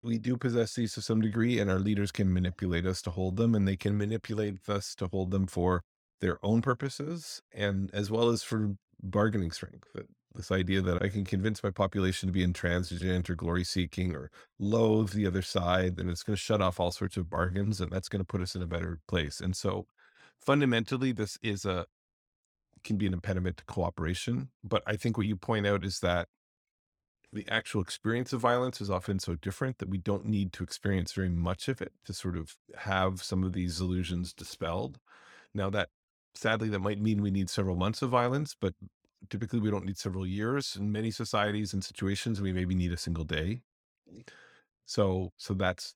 we 0.04 0.18
do 0.18 0.38
possess 0.38 0.76
these 0.76 0.94
to 0.94 1.02
some 1.02 1.22
degree, 1.22 1.60
and 1.60 1.70
our 1.70 1.80
leaders 1.80 2.12
can 2.12 2.32
manipulate 2.32 2.86
us 2.86 3.02
to 3.04 3.12
hold 3.12 3.38
them, 3.38 3.56
and 3.56 3.68
they 3.68 3.76
can 3.76 3.98
manipulate 3.98 4.70
us 4.70 4.94
to 4.96 5.08
hold 5.08 5.32
them 5.32 5.48
for 5.48 5.82
their 6.20 6.44
own 6.44 6.62
purposes 6.62 7.42
and 7.54 7.90
as 7.94 8.10
well 8.10 8.30
as 8.30 8.44
for 8.44 8.76
bargaining 9.02 9.52
strength. 9.52 9.96
This 10.38 10.52
idea 10.52 10.82
that 10.82 11.04
I 11.04 11.10
can 11.10 11.26
convince 11.26 11.64
my 11.64 11.72
population 11.72 12.28
to 12.28 12.34
be 12.34 12.44
intransigent 12.44 13.30
or 13.30 13.36
glory 13.36 13.64
seeking 13.64 14.16
or 14.16 14.32
loathe 14.60 15.12
the 15.12 15.28
other 15.28 15.42
side, 15.42 15.98
then 15.98 16.10
it's 16.10 16.24
going 16.24 16.36
to 16.36 16.42
shut 16.42 16.62
off 16.62 16.80
all 16.80 16.92
sorts 16.92 17.18
of 17.18 17.30
bargains 17.30 17.82
and 17.82 17.92
that's 17.92 18.08
going 18.08 18.22
to 18.22 18.26
put 18.26 18.42
us 18.42 18.56
in 18.56 18.62
a 18.62 18.68
better 18.68 19.00
place. 19.08 19.42
And 19.42 19.56
so 19.56 19.88
fundamentally, 20.40 21.12
this 21.12 21.38
is 21.42 21.66
a 21.66 21.88
can 22.84 22.98
be 22.98 23.08
an 23.08 23.14
impediment 23.14 23.58
to 23.58 23.66
cooperation. 23.66 24.50
But 24.64 24.84
I 24.88 24.96
think 24.96 25.18
what 25.18 25.28
you 25.28 25.36
point 25.36 25.68
out 25.68 25.84
is 25.84 26.00
that 26.00 26.28
the 27.34 27.46
actual 27.50 27.82
experience 27.82 28.32
of 28.32 28.40
violence 28.40 28.80
is 28.80 28.90
often 28.90 29.20
so 29.20 29.36
different 29.36 29.80
that 29.80 29.90
we 29.90 29.98
don't 29.98 30.26
need 30.26 30.54
to 30.54 30.64
experience 30.64 31.12
very 31.12 31.30
much 31.30 31.68
of 31.68 31.82
it 31.82 31.92
to 32.06 32.14
sort 32.14 32.38
of 32.38 32.56
have 32.78 33.22
some 33.22 33.44
of 33.44 33.54
these 33.54 33.82
illusions 33.82 34.34
dispelled. 34.34 35.00
Now 35.54 35.70
that 35.72 35.90
sadly 36.36 36.70
that 36.70 36.80
might 36.80 37.02
mean 37.02 37.22
we 37.22 37.32
need 37.32 37.50
several 37.50 37.76
months 37.76 38.02
of 38.02 38.10
violence, 38.10 38.56
but 38.60 38.74
typically 39.30 39.60
we 39.60 39.72
don't 39.72 39.86
need 39.86 39.98
several 39.98 40.26
years. 40.26 40.76
In 40.76 40.92
many 40.92 41.12
societies 41.12 41.74
and 41.74 41.84
situations, 41.84 42.42
we 42.42 42.54
maybe 42.54 42.76
need 42.76 42.92
a 42.92 42.98
single 42.98 43.24
day. 43.24 43.62
Mm. 44.12 44.28
So, 44.86 45.34
so 45.38 45.54
that's 45.54 45.94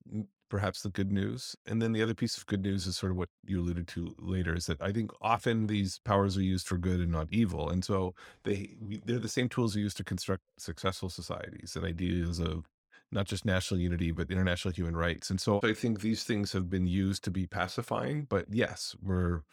perhaps 0.49 0.81
the 0.81 0.89
good 0.89 1.11
news. 1.11 1.55
And 1.65 1.81
then 1.81 1.93
the 1.93 2.03
other 2.03 2.13
piece 2.13 2.37
of 2.37 2.45
good 2.45 2.61
news 2.61 2.85
is 2.85 2.97
sort 2.97 3.11
of 3.11 3.17
what 3.17 3.29
you 3.45 3.61
alluded 3.61 3.87
to 3.89 4.13
later 4.19 4.53
is 4.53 4.65
that 4.65 4.81
I 4.81 4.91
think 4.91 5.11
often 5.21 5.67
these 5.67 5.99
powers 5.99 6.37
are 6.37 6.43
used 6.43 6.67
for 6.67 6.77
good 6.77 6.99
and 6.99 7.11
not 7.11 7.29
evil. 7.31 7.69
And 7.69 7.83
so 7.83 8.13
they 8.43 8.75
we, 8.79 9.01
they're 9.05 9.17
the 9.17 9.29
same 9.29 9.47
tools 9.47 9.75
we 9.75 9.81
use 9.81 9.93
to 9.95 10.03
construct 10.03 10.43
successful 10.57 11.09
societies 11.09 11.75
and 11.75 11.85
ideas 11.85 12.39
of 12.39 12.65
not 13.13 13.27
just 13.27 13.45
national 13.45 13.79
unity 13.79 14.11
but 14.11 14.29
international 14.29 14.73
human 14.73 14.95
rights. 14.95 15.29
And 15.29 15.39
so 15.39 15.61
I 15.63 15.73
think 15.73 16.01
these 16.01 16.25
things 16.25 16.51
have 16.51 16.69
been 16.69 16.85
used 16.85 17.23
to 17.23 17.31
be 17.31 17.47
pacifying, 17.47 18.27
but 18.29 18.45
yes, 18.51 18.93
we're 19.01 19.43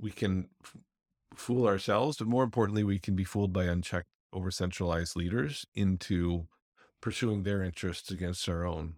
we 0.00 0.10
can 0.10 0.48
fool 1.38 1.66
ourselves, 1.66 2.18
but 2.18 2.26
more 2.26 2.44
importantly, 2.44 2.84
we 2.84 2.98
can 2.98 3.14
be 3.14 3.24
fooled 3.24 3.52
by 3.52 3.64
unchecked, 3.64 4.08
over 4.32 4.50
centralized 4.50 5.16
leaders 5.16 5.66
into 5.74 6.46
pursuing 7.00 7.42
their 7.42 7.62
interests 7.62 8.10
against 8.10 8.48
our 8.48 8.66
own 8.66 8.96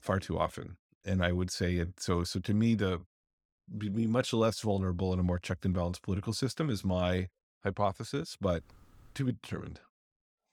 far 0.00 0.18
too 0.18 0.38
often. 0.38 0.76
And 1.04 1.22
I 1.22 1.32
would 1.32 1.50
say 1.50 1.76
it 1.76 2.00
so. 2.00 2.24
So 2.24 2.40
to 2.40 2.54
me, 2.54 2.74
the 2.74 3.02
be 3.76 4.06
much 4.06 4.32
less 4.32 4.60
vulnerable 4.60 5.12
in 5.12 5.20
a 5.20 5.22
more 5.22 5.38
checked 5.38 5.64
and 5.64 5.74
balanced 5.74 6.02
political 6.02 6.32
system 6.32 6.70
is 6.70 6.84
my 6.84 7.28
hypothesis, 7.62 8.36
but 8.40 8.62
to 9.14 9.24
be 9.24 9.32
determined. 9.32 9.80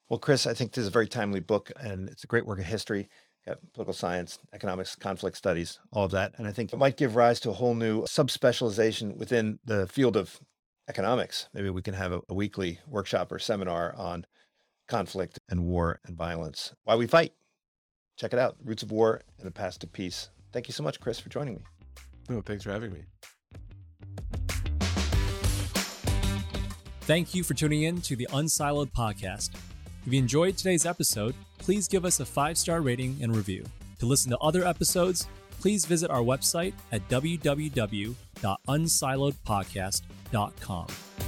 Well, 0.10 0.20
Chris, 0.20 0.46
I 0.46 0.54
think 0.54 0.72
this 0.72 0.84
is 0.84 0.88
a 0.88 0.92
very 0.92 1.08
timely 1.08 1.40
book, 1.40 1.72
and 1.80 2.10
it's 2.10 2.24
a 2.24 2.28
great 2.28 2.46
work 2.46 2.60
of 2.60 2.66
history, 2.66 3.10
uh, 3.48 3.56
political 3.74 3.94
science, 3.94 4.40
economics, 4.54 4.96
conflict 4.96 5.36
studies, 5.36 5.80
all 5.92 6.06
of 6.06 6.12
that. 6.12 6.34
And 6.38 6.48
I 6.48 6.52
think 6.52 6.72
it 6.72 6.78
might 6.78 6.98
give 6.98 7.16
rise 7.16 7.40
to 7.42 7.50
a 7.50 7.54
whole 7.54 7.74
new 7.74 8.04
subspecialization 8.04 9.18
within 9.18 9.60
the 9.66 9.88
field 9.88 10.16
of 10.16 10.40
economics. 10.90 11.50
Maybe 11.54 11.70
we 11.70 11.82
can 11.82 11.94
have 11.94 12.12
a, 12.12 12.22
a 12.30 12.34
weekly 12.34 12.80
workshop 12.88 13.32
or 13.32 13.40
seminar 13.40 13.96
on 13.96 14.26
conflict 14.88 15.40
and 15.50 15.66
war 15.66 16.00
and 16.06 16.16
violence. 16.18 16.74
Why 16.84 16.96
we 16.96 17.08
fight. 17.08 17.34
Check 18.18 18.34
it 18.34 18.40
out. 18.40 18.56
Roots 18.64 18.84
of 18.84 18.92
War 18.92 19.22
and 19.38 19.46
the 19.46 19.52
Path 19.52 19.80
to 19.80 19.88
Peace. 19.88 20.30
Thank 20.52 20.68
you 20.68 20.74
so 20.74 20.84
much, 20.84 21.00
Chris, 21.00 21.20
for 21.20 21.30
joining 21.30 21.56
me. 21.56 21.62
No, 22.30 22.42
thanks 22.42 22.64
for 22.64 22.72
having 22.72 22.94
me. 22.94 23.04
Thank 27.02 27.34
you 27.34 27.44
for 27.44 27.54
tuning 27.54 27.84
in 27.84 28.02
to 28.02 28.16
the 28.16 28.28
Unsiloed 28.32 28.92
podcast. 28.92 29.52
If 30.06 30.14
you 30.14 30.20
enjoyed 30.20 30.58
today's 30.58 30.86
episode, 30.86 31.36
please 31.58 31.88
give 31.88 32.06
us 32.06 32.20
a 32.20 32.26
five 32.26 32.58
star 32.58 32.82
rating 32.82 33.18
and 33.22 33.36
review. 33.36 33.66
To 34.00 34.06
listen 34.06 34.32
to 34.32 34.38
other 34.40 34.66
episodes, 34.66 35.28
please 35.60 35.86
visit 35.86 36.12
our 36.12 36.22
website 36.22 36.74
at 36.92 37.08
www.unsiloedpodcast.com. 40.32 41.27